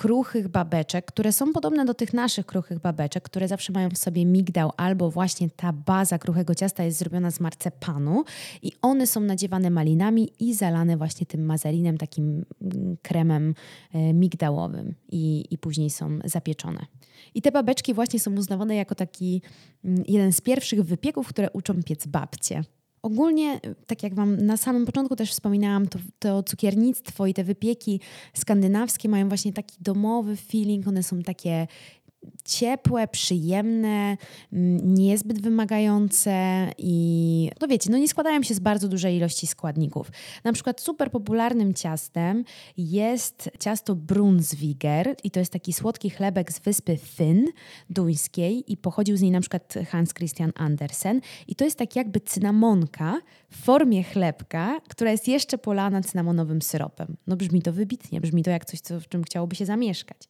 kruchych 0.00 0.48
babeczek, 0.48 1.06
które 1.06 1.32
są 1.32 1.52
podobne 1.52 1.84
do 1.84 1.94
tych 1.94 2.14
naszych 2.14 2.46
kruchych 2.46 2.78
babeczek, 2.78 3.24
które 3.24 3.48
zawsze 3.48 3.72
mają 3.72 3.90
w 3.90 3.98
sobie 3.98 4.26
migdał 4.26 4.72
albo 4.76 5.10
właśnie 5.10 5.50
ta 5.50 5.72
baza 5.72 6.18
kruchego 6.18 6.54
ciasta 6.54 6.84
jest 6.84 6.98
zrobiona 6.98 7.30
z 7.30 7.40
marcepanu 7.40 8.24
i 8.62 8.72
one 8.82 9.06
są 9.06 9.20
nadziewane 9.20 9.70
malinami 9.70 10.32
i 10.40 10.54
zalane 10.54 10.96
właśnie 10.96 11.26
tym 11.26 11.44
mazalinem, 11.46 11.98
takim 11.98 12.44
mm, 12.62 12.96
kremem 13.02 13.54
e, 13.92 14.12
migdałowym 14.12 14.94
i, 15.08 15.44
i 15.50 15.58
później 15.58 15.90
są 15.90 16.18
zapieczone. 16.24 16.86
I 17.34 17.42
te 17.42 17.52
babeczki 17.52 17.94
właśnie 17.94 18.20
są 18.20 18.34
uznawane 18.34 18.76
jako 18.76 18.94
taki 18.94 19.42
mm, 19.84 20.04
jeden 20.08 20.32
z 20.32 20.40
pierwszych 20.40 20.82
wypieków, 20.82 21.28
które 21.28 21.50
uczą 21.50 21.82
piec 21.82 22.06
babcie. 22.06 22.64
Ogólnie, 23.02 23.60
tak 23.86 24.02
jak 24.02 24.14
Wam 24.14 24.46
na 24.46 24.56
samym 24.56 24.86
początku 24.86 25.16
też 25.16 25.30
wspominałam, 25.30 25.88
to, 25.88 25.98
to 26.18 26.42
cukiernictwo 26.42 27.26
i 27.26 27.34
te 27.34 27.44
wypieki 27.44 28.00
skandynawskie 28.34 29.08
mają 29.08 29.28
właśnie 29.28 29.52
taki 29.52 29.76
domowy 29.80 30.36
feeling, 30.36 30.88
one 30.88 31.02
są 31.02 31.22
takie 31.22 31.66
ciepłe, 32.44 33.08
przyjemne, 33.08 34.16
mm, 34.52 34.94
niezbyt 34.94 35.42
wymagające 35.42 36.66
i 36.78 37.50
no 37.60 37.68
wiecie, 37.68 37.90
no 37.90 37.98
nie 37.98 38.08
składają 38.08 38.42
się 38.42 38.54
z 38.54 38.58
bardzo 38.58 38.88
dużej 38.88 39.16
ilości 39.16 39.46
składników. 39.46 40.10
Na 40.44 40.52
przykład 40.52 40.80
super 40.80 41.10
popularnym 41.10 41.74
ciastem 41.74 42.44
jest 42.76 43.50
ciasto 43.58 43.94
Brunswiger 43.94 45.16
i 45.24 45.30
to 45.30 45.40
jest 45.40 45.52
taki 45.52 45.72
słodki 45.72 46.10
chlebek 46.10 46.52
z 46.52 46.58
wyspy 46.58 46.96
Fyn 46.96 47.46
duńskiej 47.90 48.72
i 48.72 48.76
pochodził 48.76 49.16
z 49.16 49.22
niej 49.22 49.30
na 49.30 49.40
przykład 49.40 49.74
Hans 49.88 50.14
Christian 50.14 50.52
Andersen 50.54 51.20
i 51.48 51.54
to 51.54 51.64
jest 51.64 51.78
tak 51.78 51.96
jakby 51.96 52.20
cynamonka 52.20 53.20
w 53.50 53.56
formie 53.56 54.04
chlebka, 54.04 54.80
która 54.88 55.10
jest 55.10 55.28
jeszcze 55.28 55.58
polana 55.58 56.02
cynamonowym 56.02 56.62
syropem. 56.62 57.16
No 57.26 57.36
brzmi 57.36 57.62
to 57.62 57.72
wybitnie, 57.72 58.20
brzmi 58.20 58.42
to 58.42 58.50
jak 58.50 58.64
coś, 58.64 58.80
co, 58.80 59.00
w 59.00 59.08
czym 59.08 59.24
chciałoby 59.24 59.56
się 59.56 59.66
zamieszkać. 59.66 60.28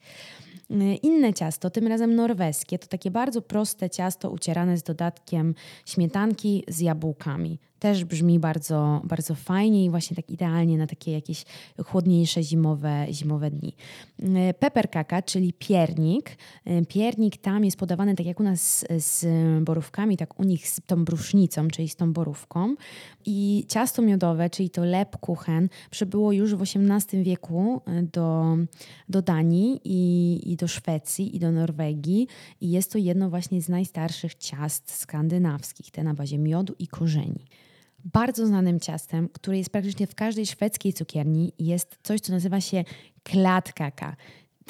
Y, 0.70 0.94
inne 1.02 1.34
ciasto, 1.34 1.70
tym 1.70 1.86
razem 1.86 2.14
norweskie, 2.14 2.78
to 2.78 2.86
takie 2.86 3.10
bardzo 3.10 3.42
proste 3.42 3.90
ciasto 3.90 4.30
ucierane 4.30 4.76
z 4.76 4.82
dodatkiem 4.82 5.54
śmietanki 5.86 6.64
z 6.68 6.80
jabłkami 6.80 7.58
też 7.80 8.04
brzmi 8.04 8.38
bardzo, 8.38 9.00
bardzo 9.04 9.34
fajnie 9.34 9.84
i 9.84 9.90
właśnie 9.90 10.16
tak 10.16 10.30
idealnie 10.30 10.78
na 10.78 10.86
takie 10.86 11.12
jakieś 11.12 11.44
chłodniejsze 11.84 12.42
zimowe, 12.42 13.06
zimowe 13.10 13.50
dni. 13.50 13.74
E, 14.22 14.54
Pepper 14.54 14.90
kaka, 14.90 15.22
czyli 15.22 15.52
piernik. 15.52 16.36
E, 16.64 16.84
piernik 16.86 17.36
tam 17.36 17.64
jest 17.64 17.76
podawany 17.76 18.14
tak 18.14 18.26
jak 18.26 18.40
u 18.40 18.42
nas 18.42 18.86
z 18.98 19.26
borówkami, 19.64 20.16
tak 20.16 20.40
u 20.40 20.44
nich 20.44 20.68
z 20.68 20.80
tą 20.86 21.04
brusznicą, 21.04 21.68
czyli 21.68 21.88
z 21.88 21.96
tą 21.96 22.12
borówką. 22.12 22.74
I 23.26 23.64
ciasto 23.68 24.02
miodowe, 24.02 24.50
czyli 24.50 24.70
to 24.70 24.84
lepkuchen, 24.84 25.68
przybyło 25.90 26.32
już 26.32 26.54
w 26.54 26.62
XVIII 26.62 27.24
wieku 27.24 27.80
e, 27.86 28.02
do, 28.02 28.56
do 29.08 29.22
Danii 29.22 29.80
i, 29.84 30.52
i 30.52 30.56
do 30.56 30.68
Szwecji 30.68 31.36
i 31.36 31.38
do 31.38 31.52
Norwegii. 31.52 32.28
I 32.60 32.70
jest 32.70 32.92
to 32.92 32.98
jedno 32.98 33.30
właśnie 33.30 33.62
z 33.62 33.68
najstarszych 33.68 34.34
ciast 34.34 34.90
skandynawskich, 34.90 35.90
te 35.90 36.04
na 36.04 36.14
bazie 36.14 36.38
miodu 36.38 36.74
i 36.78 36.88
korzeni. 36.88 37.46
Bardzo 38.04 38.46
znanym 38.46 38.80
ciastem, 38.80 39.28
które 39.28 39.58
jest 39.58 39.70
praktycznie 39.70 40.06
w 40.06 40.14
każdej 40.14 40.46
szwedzkiej 40.46 40.92
cukierni, 40.92 41.52
jest 41.58 41.98
coś, 42.02 42.20
co 42.20 42.32
nazywa 42.32 42.60
się 42.60 42.84
klatkaka, 43.22 44.16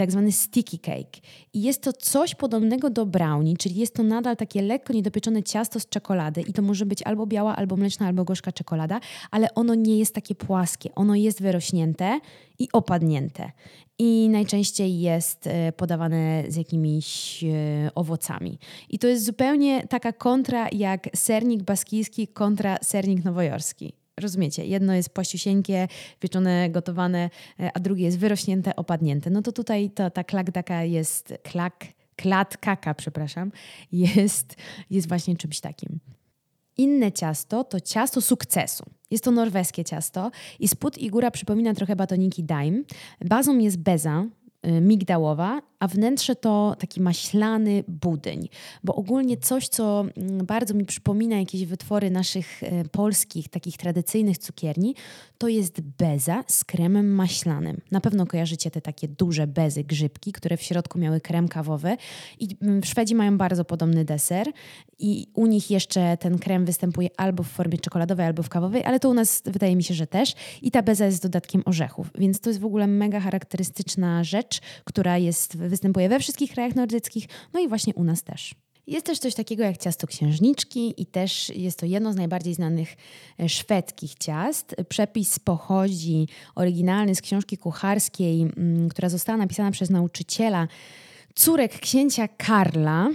tak 0.00 0.10
zwany 0.10 0.32
sticky 0.32 0.78
cake. 0.78 1.20
I 1.52 1.62
jest 1.62 1.82
to 1.82 1.92
coś 1.92 2.34
podobnego 2.34 2.90
do 2.90 3.06
brownie, 3.06 3.56
czyli 3.56 3.74
jest 3.80 3.94
to 3.94 4.02
nadal 4.02 4.36
takie 4.36 4.62
lekko 4.62 4.92
niedopieczone 4.92 5.42
ciasto 5.42 5.80
z 5.80 5.88
czekolady 5.88 6.40
i 6.40 6.52
to 6.52 6.62
może 6.62 6.86
być 6.86 7.02
albo 7.02 7.26
biała, 7.26 7.56
albo 7.56 7.76
mleczna, 7.76 8.06
albo 8.06 8.24
gorzka 8.24 8.52
czekolada, 8.52 9.00
ale 9.30 9.54
ono 9.54 9.74
nie 9.74 9.98
jest 9.98 10.14
takie 10.14 10.34
płaskie. 10.34 10.94
Ono 10.94 11.14
jest 11.14 11.42
wyrośnięte 11.42 12.20
i 12.58 12.68
opadnięte. 12.72 13.52
I 13.98 14.28
najczęściej 14.28 15.00
jest 15.00 15.46
e, 15.46 15.72
podawane 15.72 16.44
z 16.48 16.56
jakimiś 16.56 17.44
e, 17.44 17.90
owocami. 17.94 18.58
I 18.88 18.98
to 18.98 19.06
jest 19.06 19.24
zupełnie 19.24 19.86
taka 19.86 20.12
kontra 20.12 20.68
jak 20.72 21.08
sernik 21.16 21.62
baskijski 21.62 22.28
kontra 22.28 22.78
sernik 22.82 23.24
nowojorski. 23.24 23.99
Rozumiecie? 24.20 24.66
Jedno 24.66 24.94
jest 24.94 25.10
płaściusieńkie, 25.10 25.88
pieczone, 26.20 26.70
gotowane, 26.70 27.30
e, 27.60 27.70
a 27.74 27.80
drugie 27.80 28.04
jest 28.04 28.18
wyrośnięte, 28.18 28.76
opadnięte. 28.76 29.30
No 29.30 29.42
to 29.42 29.52
tutaj 29.52 29.90
ta, 29.90 30.10
ta 30.10 30.24
klakdaka 30.24 30.84
jest, 30.84 31.34
klak, 31.42 31.86
klatkaka, 32.16 32.94
przepraszam, 32.94 33.52
jest, 33.92 34.56
jest 34.90 35.08
właśnie 35.08 35.36
czymś 35.36 35.60
takim. 35.60 36.00
Inne 36.76 37.12
ciasto 37.12 37.64
to 37.64 37.80
ciasto 37.80 38.20
sukcesu. 38.20 38.84
Jest 39.10 39.24
to 39.24 39.30
norweskie 39.30 39.84
ciasto 39.84 40.30
i 40.58 40.68
spód 40.68 40.98
i 40.98 41.10
góra 41.10 41.30
przypomina 41.30 41.74
trochę 41.74 41.96
batoniki 41.96 42.44
Daim. 42.44 42.84
Bazą 43.24 43.58
jest 43.58 43.78
beza, 43.78 44.26
migdałowa, 44.62 45.62
a 45.80 45.88
wnętrze 45.88 46.36
to 46.36 46.76
taki 46.78 47.00
maślany 47.00 47.84
budyń. 47.88 48.48
Bo 48.84 48.94
ogólnie 48.94 49.36
coś, 49.36 49.68
co 49.68 50.04
mm, 50.16 50.46
bardzo 50.46 50.74
mi 50.74 50.84
przypomina 50.84 51.38
jakieś 51.38 51.64
wytwory 51.64 52.10
naszych 52.10 52.62
y, 52.62 52.88
polskich, 52.92 53.48
takich 53.48 53.76
tradycyjnych 53.76 54.38
cukierni, 54.38 54.94
to 55.38 55.48
jest 55.48 55.80
beza 55.80 56.44
z 56.46 56.64
kremem 56.64 57.14
maślanym. 57.14 57.80
Na 57.90 58.00
pewno 58.00 58.26
kojarzycie 58.26 58.70
te 58.70 58.80
takie 58.80 59.08
duże 59.08 59.46
bezy, 59.46 59.84
grzybki, 59.84 60.32
które 60.32 60.56
w 60.56 60.62
środku 60.62 60.98
miały 60.98 61.20
krem 61.20 61.48
kawowy. 61.48 61.96
I 62.38 62.56
mm, 62.62 62.84
Szwedzi 62.84 63.14
mają 63.14 63.38
bardzo 63.38 63.64
podobny 63.64 64.04
deser 64.04 64.46
i 64.98 65.26
u 65.34 65.46
nich 65.46 65.70
jeszcze 65.70 66.16
ten 66.16 66.38
krem 66.38 66.64
występuje 66.64 67.08
albo 67.16 67.42
w 67.42 67.48
formie 67.48 67.78
czekoladowej, 67.78 68.26
albo 68.26 68.42
w 68.42 68.48
kawowej, 68.48 68.84
ale 68.84 69.00
to 69.00 69.10
u 69.10 69.14
nas 69.14 69.42
wydaje 69.44 69.76
mi 69.76 69.84
się, 69.84 69.94
że 69.94 70.06
też. 70.06 70.34
I 70.62 70.70
ta 70.70 70.82
beza 70.82 71.06
jest 71.06 71.18
z 71.18 71.20
dodatkiem 71.20 71.62
orzechów, 71.64 72.10
więc 72.18 72.40
to 72.40 72.50
jest 72.50 72.60
w 72.60 72.64
ogóle 72.64 72.86
mega 72.86 73.20
charakterystyczna 73.20 74.24
rzecz, 74.24 74.49
która 74.84 75.18
jest, 75.18 75.56
występuje 75.56 76.08
we 76.08 76.20
wszystkich 76.20 76.52
krajach 76.52 76.74
nordyckich, 76.74 77.26
no 77.52 77.60
i 77.60 77.68
właśnie 77.68 77.94
u 77.94 78.04
nas 78.04 78.22
też. 78.22 78.54
Jest 78.86 79.06
też 79.06 79.18
coś 79.18 79.34
takiego 79.34 79.62
jak 79.62 79.78
ciasto 79.78 80.06
księżniczki 80.06 80.94
i 80.96 81.06
też 81.06 81.48
jest 81.48 81.78
to 81.78 81.86
jedno 81.86 82.12
z 82.12 82.16
najbardziej 82.16 82.54
znanych 82.54 82.96
e, 83.40 83.48
szwedzkich 83.48 84.14
ciast. 84.14 84.76
Przepis 84.88 85.38
pochodzi 85.38 86.28
oryginalny 86.54 87.14
z 87.14 87.20
książki 87.20 87.58
kucharskiej, 87.58 88.42
mm, 88.42 88.88
która 88.88 89.08
została 89.08 89.38
napisana 89.38 89.70
przez 89.70 89.90
nauczyciela 89.90 90.68
córek 91.34 91.78
księcia 91.78 92.28
Karla, 92.28 93.08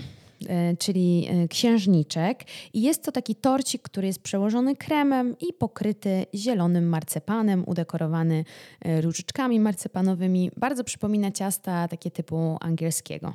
czyli 0.80 1.28
e, 1.30 1.48
księżniczek. 1.48 2.44
I 2.74 2.82
jest 2.82 3.04
to 3.04 3.12
taki 3.12 3.36
torcik, 3.36 3.82
który 3.82 4.08
jest 4.08 4.22
przełożony 4.22 4.76
kremem 4.76 5.36
i 5.40 5.54
pokryty 5.54 6.26
zielonym 6.34 6.90
marcepanem, 6.90 7.64
udekorowany 7.68 8.46
e, 8.82 9.02
różyczkami 9.02 9.60
marcepanowymi. 9.60 10.52
Bardzo 10.58 10.84
przypomina 10.84 11.32
ciasta 11.32 11.88
takie 11.88 12.12
typu 12.12 12.58
angielskiego. 12.60 13.34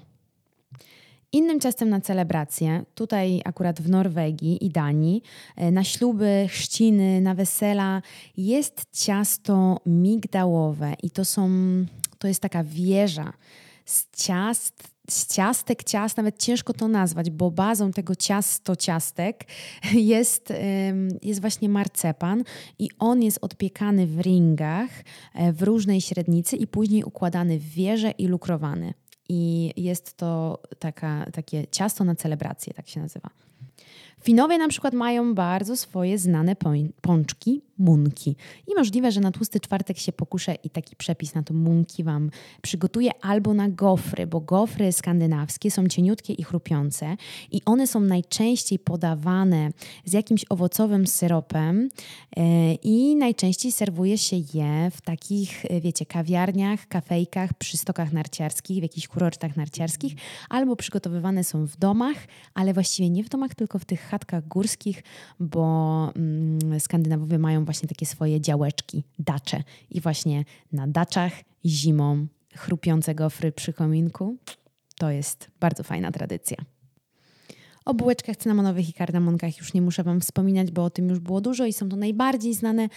Innym 1.33 1.61
ciastem 1.61 1.89
na 1.89 2.01
celebrację, 2.01 2.85
tutaj 2.95 3.41
akurat 3.45 3.81
w 3.81 3.89
Norwegii 3.89 4.67
i 4.67 4.71
Danii, 4.71 5.23
na 5.73 5.85
śluby, 5.85 6.47
chrzciny, 6.49 7.21
na 7.21 7.35
wesela, 7.35 8.03
jest 8.37 8.87
ciasto 8.93 9.81
migdałowe 9.87 10.95
i 11.03 11.11
to 11.11 11.25
są, 11.25 11.51
to 12.19 12.29
jest 12.29 12.41
taka 12.41 12.65
wieża 12.65 13.33
z 13.91 14.25
ciast 14.25 14.91
z 15.13 15.27
ciastek, 15.27 15.85
ciast, 15.85 16.17
nawet 16.17 16.39
ciężko 16.39 16.73
to 16.73 16.89
nazwać, 16.89 17.31
bo 17.31 17.51
bazą 17.51 17.93
tego 17.93 18.15
ciasto 18.15 18.77
ciastek 18.77 19.45
jest, 20.15 20.53
jest 21.23 21.41
właśnie 21.41 21.69
marcepan 21.69 22.45
i 22.79 22.89
on 22.99 23.23
jest 23.23 23.39
odpiekany 23.43 24.07
w 24.07 24.21
ringach 24.21 24.91
e, 25.35 25.53
w 25.53 25.63
różnej 25.63 26.01
średnicy 26.01 26.57
i 26.57 26.67
później 26.67 27.05
układany 27.05 27.59
w 27.59 27.69
wieże 27.69 28.11
i 28.11 28.27
lukrowany. 28.27 28.95
I 29.29 29.73
jest 29.77 30.17
to 30.17 30.63
taka, 30.79 31.27
takie 31.33 31.67
ciasto 31.71 32.05
na 32.05 32.15
celebrację, 32.15 32.75
tak 32.75 32.89
się 32.89 33.01
nazywa. 33.01 33.31
Finowie 34.23 34.59
na 34.59 34.69
przykład 34.69 34.95
mają 34.95 35.35
bardzo 35.35 35.77
swoje 35.77 36.19
znane 36.19 36.57
pączki, 37.01 37.63
munki. 37.81 38.37
I 38.67 38.75
możliwe, 38.75 39.13
że 39.13 39.21
na 39.21 39.33
tłusty 39.33 39.61
czwartek 39.61 39.99
się 39.99 40.13
pokuszę 40.13 40.55
i 40.65 40.71
taki 40.71 40.97
przepis 40.97 41.35
na 41.35 41.43
to 41.43 41.55
munki 41.55 42.05
Wam 42.05 42.31
przygotuję, 42.63 43.11
albo 43.21 43.55
na 43.55 43.69
gofry, 43.69 44.27
bo 44.27 44.41
gofry 44.41 44.93
skandynawskie 44.93 45.71
są 45.71 45.89
cieniutkie 45.89 46.33
i 46.33 46.45
chrupiące 46.45 47.17
i 47.53 47.61
one 47.65 47.87
są 47.87 48.01
najczęściej 48.01 48.79
podawane 48.79 49.71
z 50.05 50.13
jakimś 50.13 50.45
owocowym 50.49 51.07
syropem 51.07 51.89
e, 52.37 52.75
i 52.75 53.17
najczęściej 53.17 53.73
serwuje 53.73 54.19
się 54.19 54.37
je 54.55 54.91
w 54.91 55.01
takich, 55.01 55.65
e, 55.65 55.81
wiecie, 55.81 56.07
kawiarniach, 56.07 56.89
kafejkach, 56.89 57.55
przy 57.55 57.77
stokach 57.77 58.13
narciarskich, 58.13 58.79
w 58.79 58.83
jakichś 58.83 59.09
kurortach 59.09 59.57
narciarskich, 59.57 60.15
albo 60.49 60.77
przygotowywane 60.77 61.45
są 61.45 61.67
w 61.67 61.77
domach, 61.77 62.17
ale 62.55 62.75
właściwie 62.75 63.11
nie 63.11 63.25
w 63.25 63.29
domach, 63.29 63.55
tylko 63.55 63.79
w 63.79 63.85
tych 63.85 64.01
chatkach 64.01 64.49
górskich, 64.49 65.03
bo 65.41 66.13
mm, 66.17 66.81
Skandynawowie 66.81 67.39
mają 67.39 67.65
właśnie 67.71 67.89
takie 67.89 68.07
swoje 68.07 68.41
działeczki, 68.41 69.05
dacze. 69.19 69.63
I 69.91 70.01
właśnie 70.01 70.45
na 70.73 70.87
daczach 70.87 71.33
zimą 71.65 72.27
chrupiące 72.55 73.15
gofry 73.15 73.53
przy 73.53 73.73
kominku 73.73 74.37
to 74.99 75.11
jest 75.11 75.51
bardzo 75.61 75.83
fajna 75.83 76.13
tradycja. 76.13 76.57
O 77.85 77.95
bułeczkach 77.95 78.37
cynamonowych 78.37 78.89
i 78.89 78.93
kardamonkach 78.93 79.59
już 79.59 79.75
nie 79.75 79.83
muszę 79.83 80.03
Wam 80.03 80.21
wspominać, 80.21 80.71
bo 80.71 80.85
o 80.85 80.91
tym 80.91 81.09
już 81.09 81.19
było 81.19 81.41
dużo 81.41 81.67
i 81.67 81.73
są 81.73 81.89
to 81.89 81.97
najbardziej 81.97 82.55
znane 82.55 82.89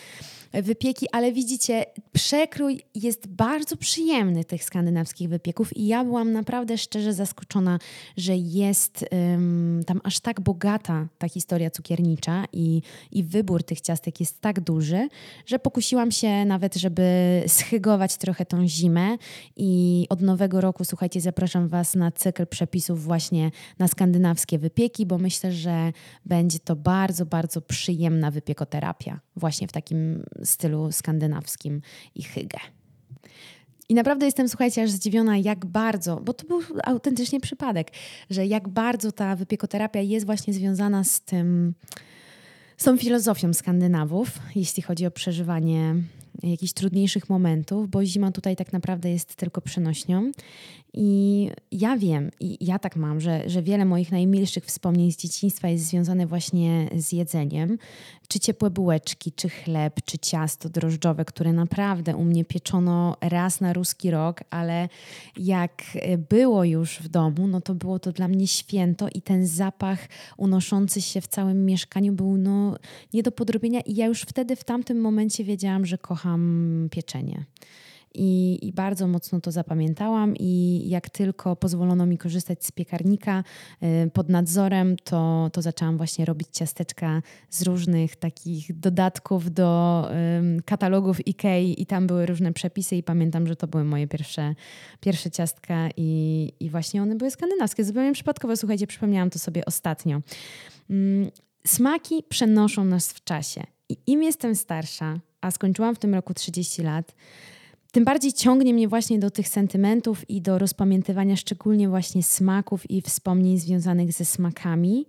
wypieki, 0.54 1.08
ale 1.12 1.32
widzicie, 1.32 1.86
przekrój 2.12 2.82
jest 2.96 3.28
bardzo 3.28 3.78
przyjemny 3.78 4.46
tych 4.46 4.64
skandynawskich 4.64 5.30
wypieków 5.30 5.78
i 5.78 5.88
ja 5.88 6.04
byłam 6.04 6.32
naprawdę 6.32 6.78
szczerze 6.78 7.14
zaskoczona, 7.14 7.80
że 8.18 8.36
jest 8.36 9.06
um, 9.12 9.82
tam 9.88 10.02
aż 10.04 10.20
tak 10.20 10.42
bogata 10.42 11.08
ta 11.18 11.30
historia 11.30 11.70
cukiernicza 11.70 12.46
i, 12.54 12.82
i 13.12 13.24
wybór 13.24 13.64
tych 13.64 13.82
ciastek 13.82 14.20
jest 14.20 14.42
tak 14.42 14.60
duży, 14.60 15.08
że 15.46 15.60
pokusiłam 15.60 16.12
się 16.12 16.46
nawet, 16.46 16.76
żeby 16.76 17.04
schygować 17.48 18.18
trochę 18.18 18.46
tą 18.46 18.68
zimę 18.68 19.18
i 19.56 20.06
od 20.10 20.22
nowego 20.22 20.62
roku, 20.62 20.86
słuchajcie, 20.86 21.22
zapraszam 21.22 21.68
Was 21.68 21.96
na 21.96 22.12
cykl 22.12 22.48
przepisów 22.48 23.04
właśnie 23.04 23.52
na 23.80 23.88
skandynawskie 23.88 24.60
wypieki, 24.60 24.73
bo 25.06 25.18
myślę, 25.18 25.52
że 25.52 25.92
będzie 26.26 26.60
to 26.60 26.76
bardzo, 26.76 27.26
bardzo 27.26 27.62
przyjemna 27.62 28.32
wypiekoterapia 28.32 29.20
właśnie 29.36 29.68
w 29.68 29.72
takim 29.72 30.24
stylu 30.44 30.92
skandynawskim 30.92 31.82
i 32.16 32.24
hygge. 32.24 32.60
I 33.90 33.94
naprawdę 33.94 34.26
jestem, 34.26 34.50
słuchajcie, 34.50 34.84
aż 34.84 34.90
zdziwiona, 34.90 35.38
jak 35.38 35.66
bardzo, 35.66 36.16
bo 36.16 36.34
to 36.34 36.48
był 36.48 36.62
autentycznie 36.84 37.40
przypadek, 37.40 37.92
że 38.30 38.46
jak 38.46 38.68
bardzo 38.68 39.12
ta 39.12 39.36
wypiekoterapia 39.36 40.02
jest 40.02 40.26
właśnie 40.26 40.54
związana 40.54 41.04
z 41.04 41.22
tym, 41.22 41.74
z 42.78 42.84
tą 42.84 42.98
filozofią 42.98 43.54
Skandynawów, 43.54 44.40
jeśli 44.56 44.84
chodzi 44.84 45.06
o 45.06 45.12
przeżywanie 45.12 45.96
jakichś 46.44 46.74
trudniejszych 46.74 47.30
momentów, 47.30 47.90
bo 47.90 48.06
zima 48.06 48.32
tutaj 48.32 48.56
tak 48.56 48.74
naprawdę 48.74 49.10
jest 49.12 49.36
tylko 49.36 49.62
przenośnią. 49.62 50.32
I 50.96 51.50
ja 51.72 51.98
wiem, 51.98 52.32
i 52.40 52.66
ja 52.66 52.80
tak 52.80 52.96
mam, 52.96 53.22
że, 53.22 53.50
że 53.50 53.62
wiele 53.62 53.86
moich 53.86 54.12
najmilszych 54.12 54.66
wspomnień 54.66 55.12
z 55.12 55.18
dzieciństwa 55.18 55.68
jest 55.68 55.86
związane 55.86 56.28
właśnie 56.28 56.90
z 56.96 57.12
jedzeniem. 57.12 57.78
Czy 58.28 58.40
ciepłe 58.40 58.70
bułeczki, 58.70 59.32
czy 59.32 59.50
chleb, 59.50 60.00
czy 60.06 60.18
ciasto 60.18 60.70
drożdżowe, 60.70 61.26
które 61.26 61.54
naprawdę 61.54 62.16
u 62.16 62.24
mnie 62.24 62.46
pieczono 62.46 63.18
raz 63.22 63.62
na 63.62 63.74
ruski 63.74 64.12
rok, 64.12 64.44
ale 64.50 64.90
jak 65.38 65.84
było 66.30 66.64
już 66.64 67.00
w 67.00 67.08
domu, 67.08 67.48
no 67.48 67.62
to 67.62 67.76
było 67.76 68.00
to 68.00 68.12
dla 68.12 68.28
mnie 68.28 68.48
święto 68.48 69.08
i 69.16 69.22
ten 69.22 69.48
zapach 69.48 70.08
unoszący 70.38 71.02
się 71.02 71.22
w 71.22 71.28
całym 71.28 71.66
mieszkaniu 71.66 72.14
był 72.14 72.38
no, 72.38 72.78
nie 73.14 73.24
do 73.24 73.32
podrobienia 73.32 73.82
i 73.82 73.96
ja 73.96 74.06
już 74.06 74.22
wtedy 74.22 74.56
w 74.56 74.64
tamtym 74.64 75.02
momencie 75.02 75.44
wiedziałam, 75.44 75.86
że 75.86 75.98
kocham 75.98 76.33
pieczenie. 76.92 77.46
I, 78.16 78.60
I, 78.68 78.74
bardzo 78.74 79.08
mocno 79.08 79.42
to 79.42 79.52
zapamiętałam, 79.52 80.34
i 80.40 80.82
jak 80.90 81.10
tylko 81.10 81.56
pozwolono 81.56 82.06
mi 82.06 82.18
korzystać 82.18 82.66
z 82.66 82.72
piekarnika 82.72 83.44
y, 83.84 84.12
pod 84.12 84.30
nadzorem, 84.30 84.96
to, 85.04 85.50
to 85.54 85.62
zaczęłam 85.62 85.98
właśnie 85.98 86.26
robić 86.26 86.48
ciasteczka 86.52 87.22
z 87.50 87.62
różnych 87.62 88.16
takich 88.16 88.80
dodatków 88.80 89.54
do 89.54 90.10
katalogów 90.66 91.18
IKEA, 91.28 91.82
i 91.82 91.86
tam 91.86 92.08
były 92.08 92.26
różne 92.26 92.54
przepisy, 92.54 92.96
i 92.96 93.04
pamiętam, 93.04 93.48
że 93.48 93.56
to 93.56 93.68
były 93.68 93.84
moje 93.84 94.08
pierwsze, 94.08 94.56
pierwsze 95.00 95.32
ciastka, 95.32 95.90
i, 95.98 96.52
i 96.60 96.70
właśnie 96.70 97.02
one 97.02 97.16
były 97.16 97.32
skandynawskie. 97.32 97.84
Zupełnie 97.84 98.14
przypadkowo, 98.14 98.58
słuchajcie, 98.58 98.88
przypomniałam 98.88 99.30
to 99.30 99.40
sobie 99.40 99.66
ostatnio. 99.66 100.22
Mm, 100.90 101.32
smaki 101.68 102.24
przenoszą 102.30 102.86
nas 102.86 103.14
w 103.14 103.24
czasie. 103.24 103.64
I 103.90 103.98
im 104.08 104.24
jestem 104.24 104.56
starsza, 104.56 105.20
a 105.44 105.52
skończyłam 105.52 105.96
w 105.96 106.00
tym 106.00 106.16
roku 106.16 106.34
30 106.34 106.82
lat, 106.82 107.16
tym 107.92 108.06
bardziej 108.06 108.34
ciągnie 108.34 108.74
mnie 108.74 108.88
właśnie 108.88 109.20
do 109.20 109.32
tych 109.32 109.48
sentymentów 109.48 110.30
i 110.30 110.42
do 110.42 110.58
rozpamiętywania 110.58 111.36
szczególnie 111.36 111.90
właśnie 111.90 112.24
smaków 112.24 112.92
i 112.92 113.02
wspomnień 113.02 113.58
związanych 113.58 114.14
ze 114.14 114.26
smakami. 114.26 115.06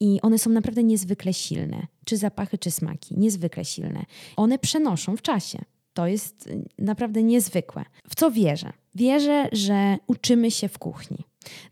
I 0.00 0.20
one 0.22 0.38
są 0.38 0.50
naprawdę 0.50 0.82
niezwykle 0.82 1.32
silne. 1.32 1.86
Czy 2.04 2.16
zapachy, 2.16 2.58
czy 2.58 2.70
smaki. 2.70 3.14
Niezwykle 3.18 3.64
silne. 3.64 4.04
One 4.36 4.58
przenoszą 4.58 5.16
w 5.16 5.22
czasie. 5.22 5.58
To 5.94 6.06
jest 6.06 6.46
y, 6.46 6.64
naprawdę 6.78 7.22
niezwykłe. 7.22 7.84
W 8.08 8.14
co 8.14 8.30
wierzę? 8.30 8.72
Wierzę, 8.94 9.48
że 9.52 9.96
uczymy 10.06 10.50
się 10.50 10.68
w 10.68 10.78
kuchni. 10.78 11.18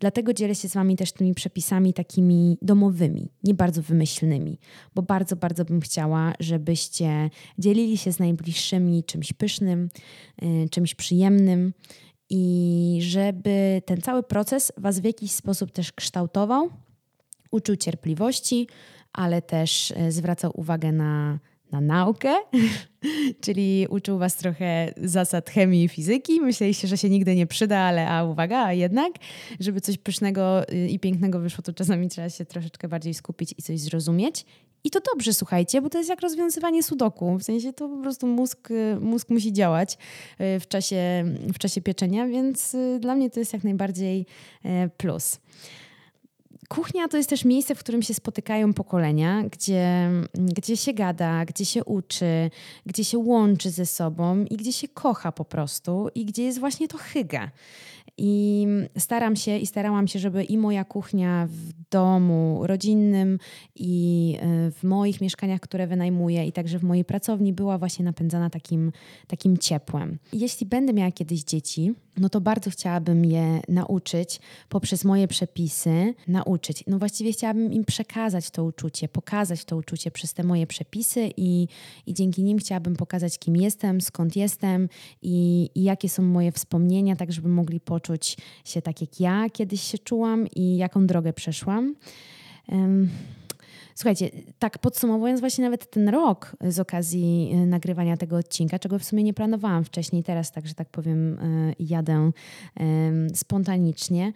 Dlatego 0.01 0.35
dzielę 0.35 0.55
się 0.55 0.69
z 0.69 0.75
Wami 0.75 0.97
też 0.97 1.13
tymi 1.13 1.35
przepisami 1.35 1.95
takimi 1.95 2.59
domowymi, 2.63 3.31
nie 3.45 3.55
bardzo 3.55 3.83
wymyślnymi, 3.83 4.59
bo 4.95 5.03
bardzo, 5.03 5.37
bardzo 5.37 5.65
bym 5.65 5.81
chciała, 5.81 6.33
żebyście 6.41 7.31
dzielili 7.59 7.99
się 7.99 8.13
z 8.13 8.19
najbliższymi 8.19 9.05
czymś 9.05 9.33
pysznym, 9.33 9.89
y, 10.43 10.69
czymś 10.71 10.95
przyjemnym 10.95 11.73
i 12.31 12.99
żeby 13.03 13.83
ten 13.87 14.01
cały 14.01 14.23
proces 14.23 14.73
Was 14.77 15.01
w 15.01 15.05
jakiś 15.05 15.33
sposób 15.33 15.73
też 15.73 15.93
kształtował, 15.93 16.71
uczył 17.51 17.77
cierpliwości, 17.77 18.69
ale 19.13 19.43
też 19.43 19.91
y, 19.91 20.13
zwracał 20.13 20.53
uwagę 20.55 20.93
na 20.93 21.39
na 21.73 21.81
naukę, 21.81 22.35
czyli 23.45 23.87
uczył 23.91 24.19
Was 24.19 24.37
trochę 24.37 24.95
zasad 24.97 25.51
chemii 25.51 25.85
i 25.85 25.89
fizyki. 25.89 26.41
Myśleliście, 26.41 26.89
że 26.89 26.99
się 26.99 27.11
nigdy 27.11 27.35
nie 27.35 27.47
przyda, 27.47 27.79
ale 27.79 28.09
a 28.09 28.25
uwaga, 28.25 28.65
a 28.65 28.73
jednak, 28.73 29.13
żeby 29.61 29.81
coś 29.81 29.99
pysznego 29.99 30.69
y, 30.73 30.89
i 30.89 30.99
pięknego 30.99 31.41
wyszło, 31.41 31.63
to 31.63 31.73
czasami 31.73 32.09
trzeba 32.09 32.31
się 32.31 32.45
troszeczkę 32.45 32.89
bardziej 32.89 33.15
skupić 33.15 33.55
i 33.59 33.63
coś 33.63 33.81
zrozumieć. 33.81 34.47
I 34.85 34.91
to 34.91 35.01
dobrze, 35.15 35.35
słuchajcie, 35.35 35.83
bo 35.83 35.91
to 35.91 35.99
jest 35.99 36.11
jak 36.11 36.21
rozwiązywanie 36.21 36.83
sudoku. 36.83 37.39
W 37.39 37.43
sensie 37.43 37.73
to 37.73 37.89
po 37.89 38.03
prostu 38.03 38.27
mózg, 38.27 38.71
y, 38.71 38.97
mózg 39.01 39.31
musi 39.31 39.53
działać 39.53 39.95
y, 39.95 40.61
w 40.61 40.69
czasie, 40.69 41.25
w 41.55 41.59
czasie 41.59 41.81
pieczenia, 41.81 42.27
więc 42.27 42.77
dla 43.01 43.15
mnie 43.15 43.31
to 43.31 43.41
jest 43.41 43.53
jak 43.53 43.65
najbardziej 43.65 44.27
plus. 44.97 45.41
Kuchnia 46.69 47.09
to 47.09 47.17
jest 47.17 47.31
też 47.31 47.45
miejsce, 47.45 47.75
w 47.75 47.79
którym 47.79 48.03
się 48.03 48.15
spotykają 48.15 48.75
pokolenia, 48.75 49.43
gdzie, 49.43 50.11
gdzie 50.35 50.77
się 50.77 50.93
gada, 50.93 51.45
gdzie 51.45 51.65
się 51.65 51.85
uczy, 51.85 52.51
gdzie 52.87 53.05
się 53.05 53.19
łączy 53.19 53.71
ze 53.71 53.87
sobą 53.87 54.45
i 54.51 54.57
gdzie 54.57 54.73
się 54.73 54.89
kocha 54.89 55.33
po 55.33 55.45
prostu 55.45 56.09
i 56.15 56.25
gdzie 56.25 56.43
jest 56.43 56.61
właśnie 56.61 56.89
to 56.89 56.99
hyga. 56.99 57.51
I 58.23 58.67
staram 58.99 59.37
się 59.37 59.59
i 59.59 59.67
starałam 59.67 60.09
się, 60.09 60.19
żeby 60.19 60.45
i 60.45 60.59
moja 60.59 60.85
kuchnia 60.85 61.49
w 61.51 61.73
domu 61.91 62.61
rodzinnym, 62.63 63.39
i 63.77 64.37
e, 64.41 64.71
w 64.71 64.85
moich 64.85 65.21
mieszkaniach, 65.21 65.61
które 65.61 65.87
wynajmuję, 65.87 66.47
i 66.47 66.53
także 66.53 66.79
w 66.79 66.83
mojej 66.83 67.05
pracowni 67.05 67.53
była 67.53 67.79
właśnie 67.79 68.05
napędzana 68.05 68.51
takim, 68.51 68.93
takim 69.27 69.59
ciepłem. 69.59 70.19
jeśli 70.33 70.67
będę 70.67 70.93
miała 70.93 71.11
kiedyś 71.11 71.45
dzieci, 71.45 71.95
no 72.17 72.29
to 72.29 72.41
bardzo 72.41 72.71
chciałabym 72.71 73.25
je 73.25 73.61
nauczyć 73.69 74.41
poprzez 74.69 75.05
moje 75.05 75.29
przepisy, 75.29 76.15
nauczyć. 76.29 76.85
No 76.87 76.99
właściwie 76.99 77.33
chciałabym 77.33 77.73
im 77.73 77.85
przekazać 77.85 78.51
to 78.51 78.65
uczucie, 78.65 79.09
pokazać 79.09 79.65
to 79.65 79.77
uczucie 79.77 80.11
przez 80.11 80.35
te 80.35 80.43
moje 80.43 80.67
przepisy 80.67 81.31
i, 81.37 81.69
i 82.07 82.15
dzięki 82.15 82.43
nim 82.43 82.59
chciałabym 82.59 82.97
pokazać, 82.97 83.39
kim 83.39 83.57
jestem, 83.57 84.01
skąd 84.01 84.37
jestem 84.37 84.89
i, 85.23 85.71
i 85.75 85.83
jakie 85.83 86.09
są 86.09 86.23
moje 86.23 86.53
wspomnienia, 86.53 87.17
tak 87.17 87.33
żeby 87.33 87.49
mogli 87.49 87.81
poczuć 87.81 88.37
się 88.65 88.83
tak, 88.83 89.01
jak 89.01 89.21
ja 89.21 89.51
kiedyś 89.51 89.83
się 89.83 89.99
czułam 89.99 90.47
i 90.47 90.77
jaką 90.77 91.07
drogę 91.07 91.33
przeszłam. 91.33 91.95
Um, 92.69 93.11
Słuchajcie, 93.95 94.31
tak 94.59 94.79
podsumowując 94.79 95.41
właśnie 95.41 95.65
nawet 95.65 95.91
ten 95.91 96.09
rok 96.09 96.57
z 96.69 96.81
okazji 96.81 97.51
y, 97.55 97.67
nagrywania 97.67 98.17
tego 98.17 98.37
odcinka, 98.37 98.79
czego 98.79 98.99
w 98.99 99.05
sumie 99.05 99.23
nie 99.23 99.35
planowałam 99.35 99.85
wcześniej, 99.85 100.23
teraz 100.23 100.53
tak, 100.53 100.67
że 100.67 100.75
tak 100.75 100.89
powiem, 100.89 101.39
y, 101.39 101.75
jadę 101.79 102.31
spontanicznie. 103.35 104.33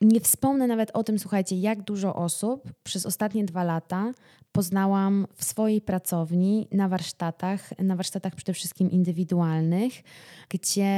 Nie 0.00 0.20
wspomnę 0.20 0.66
nawet 0.66 0.90
o 0.94 1.04
tym, 1.04 1.18
słuchajcie, 1.18 1.56
jak 1.56 1.82
dużo 1.82 2.14
osób 2.14 2.72
przez 2.82 3.06
ostatnie 3.06 3.44
dwa 3.44 3.64
lata 3.64 4.12
poznałam 4.52 5.26
w 5.34 5.44
swojej 5.44 5.80
pracowni, 5.80 6.68
na 6.72 6.88
warsztatach, 6.88 7.78
na 7.78 7.96
warsztatach 7.96 8.34
przede 8.34 8.52
wszystkim 8.52 8.90
indywidualnych, 8.90 9.92
gdzie 10.48 10.90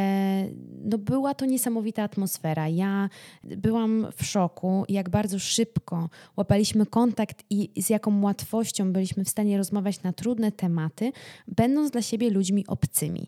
no 0.84 0.98
była 0.98 1.34
to 1.34 1.46
niesamowita 1.46 2.02
atmosfera. 2.02 2.68
Ja 2.68 3.08
byłam 3.44 4.06
w 4.16 4.24
szoku, 4.24 4.84
jak 4.88 5.10
bardzo 5.10 5.38
szybko 5.38 6.08
łapaliśmy 6.36 6.86
kontakt 6.86 7.44
i 7.50 7.82
z 7.82 7.90
jaką 7.90 8.22
łatwością 8.22 8.92
byliśmy 8.92 9.24
w 9.24 9.28
stanie 9.28 9.58
rozmawiać 9.58 10.02
na 10.02 10.12
trudne 10.12 10.52
tematy, 10.52 11.12
będąc 11.48 11.90
dla 11.90 12.02
siebie 12.02 12.30
ludźmi 12.30 12.66
obcymi. 12.66 13.26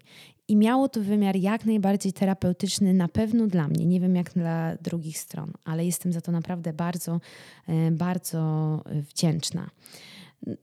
I 0.48 0.56
miało 0.56 0.88
to 0.88 1.00
wymiar 1.00 1.36
jak 1.36 1.64
najbardziej 1.64 2.12
terapeutyczny, 2.12 2.94
na 2.94 3.08
pewno 3.08 3.46
dla 3.46 3.68
mnie. 3.68 3.86
Nie 3.86 4.00
wiem 4.00 4.16
jak 4.16 4.32
dla 4.32 4.76
drugich 4.76 5.18
stron, 5.18 5.52
ale 5.64 5.86
jestem 5.86 6.12
za 6.12 6.20
to 6.20 6.32
naprawdę 6.32 6.72
bardzo, 6.72 7.20
e, 7.68 7.90
bardzo 7.90 8.82
wdzięczna. 8.90 9.70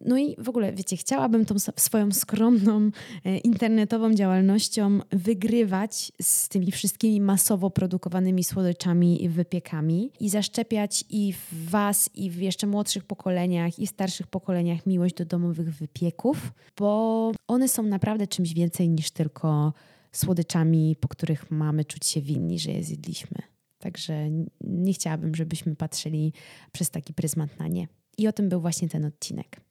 No 0.01 0.17
i 0.17 0.35
w 0.37 0.49
ogóle, 0.49 0.73
wiecie, 0.73 0.97
chciałabym 0.97 1.45
tą 1.45 1.55
swoją 1.75 2.11
skromną 2.11 2.91
e, 3.25 3.37
internetową 3.37 4.13
działalnością 4.13 4.99
wygrywać 5.11 6.11
z 6.21 6.49
tymi 6.49 6.71
wszystkimi 6.71 7.21
masowo 7.21 7.69
produkowanymi 7.69 8.43
słodyczami 8.43 9.23
i 9.23 9.29
wypiekami 9.29 10.11
i 10.19 10.29
zaszczepiać 10.29 11.03
i 11.09 11.33
w 11.33 11.69
Was, 11.69 12.09
i 12.13 12.29
w 12.29 12.41
jeszcze 12.41 12.67
młodszych 12.67 13.03
pokoleniach, 13.03 13.79
i 13.79 13.87
starszych 13.87 14.27
pokoleniach 14.27 14.85
miłość 14.85 15.15
do 15.15 15.25
domowych 15.25 15.73
wypieków, 15.75 16.53
bo 16.77 17.31
one 17.47 17.67
są 17.67 17.83
naprawdę 17.83 18.27
czymś 18.27 18.53
więcej 18.53 18.89
niż 18.89 19.11
tylko 19.11 19.73
słodyczami, 20.11 20.95
po 20.99 21.07
których 21.07 21.51
mamy 21.51 21.85
czuć 21.85 22.05
się 22.05 22.21
winni, 22.21 22.59
że 22.59 22.71
je 22.71 22.83
zjedliśmy. 22.83 23.37
Także 23.79 24.29
nie 24.61 24.93
chciałabym, 24.93 25.35
żebyśmy 25.35 25.75
patrzyli 25.75 26.33
przez 26.71 26.89
taki 26.89 27.13
pryzmat 27.13 27.59
na 27.59 27.67
nie. 27.67 27.87
I 28.21 28.27
o 28.27 28.33
tym 28.33 28.49
był 28.49 28.61
właśnie 28.61 28.89
ten 28.89 29.05
odcinek. 29.05 29.61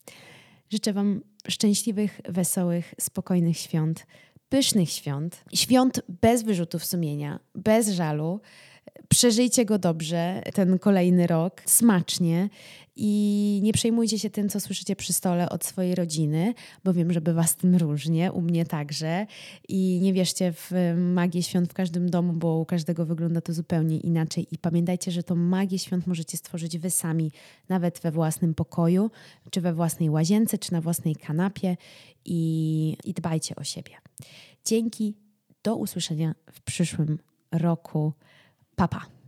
Życzę 0.71 0.93
Wam 0.93 1.21
szczęśliwych, 1.49 2.21
wesołych, 2.29 2.95
spokojnych 3.01 3.59
świąt, 3.59 4.07
pysznych 4.49 4.91
świąt, 4.91 5.45
świąt 5.55 6.03
bez 6.09 6.43
wyrzutów 6.43 6.85
sumienia, 6.85 7.41
bez 7.55 7.89
żalu. 7.89 8.41
Przeżyjcie 9.09 9.65
go 9.65 9.79
dobrze, 9.79 10.43
ten 10.55 10.79
kolejny 10.79 11.27
rok, 11.27 11.63
smacznie 11.67 12.49
i 13.03 13.61
nie 13.63 13.73
przejmujcie 13.73 14.19
się 14.19 14.31
tym, 14.31 14.49
co 14.49 14.61
słyszycie 14.61 14.97
przy 14.97 15.13
stole 15.13 15.49
od 15.49 15.65
swojej 15.65 15.95
rodziny, 15.95 16.55
bo 16.85 16.93
wiem, 16.93 17.13
że 17.13 17.21
bywa 17.21 17.43
z 17.43 17.57
tym 17.57 17.77
różnie, 17.77 18.33
u 18.33 18.41
mnie 18.41 18.65
także. 18.65 19.27
I 19.69 19.99
nie 20.03 20.13
wierzcie 20.13 20.53
w 20.53 20.71
magię 20.97 21.43
świąt 21.43 21.71
w 21.71 21.75
każdym 21.75 22.11
domu, 22.11 22.33
bo 22.33 22.59
u 22.59 22.65
każdego 22.65 23.07
wygląda 23.07 23.41
to 23.41 23.53
zupełnie 23.53 23.97
inaczej. 23.97 24.47
I 24.51 24.59
pamiętajcie, 24.59 25.11
że 25.11 25.23
tą 25.23 25.35
magię 25.35 25.79
świąt 25.79 26.07
możecie 26.07 26.37
stworzyć 26.37 26.79
wy 26.79 26.91
sami, 26.91 27.33
nawet 27.69 27.99
we 27.99 28.11
własnym 28.11 28.55
pokoju, 28.55 29.11
czy 29.51 29.61
we 29.61 29.75
własnej 29.75 30.11
łazience, 30.11 30.59
czy 30.59 30.73
na 30.73 30.81
własnej 30.81 31.17
kanapie. 31.17 31.77
I, 32.25 32.97
i 33.05 33.15
dbajcie 33.15 33.57
o 33.57 33.65
siebie. 33.65 33.93
Dzięki. 34.65 35.15
Do 35.63 35.77
usłyszenia 35.77 36.35
w 36.53 36.61
przyszłym 36.61 37.19
roku. 37.53 38.13
Papa. 38.77 39.20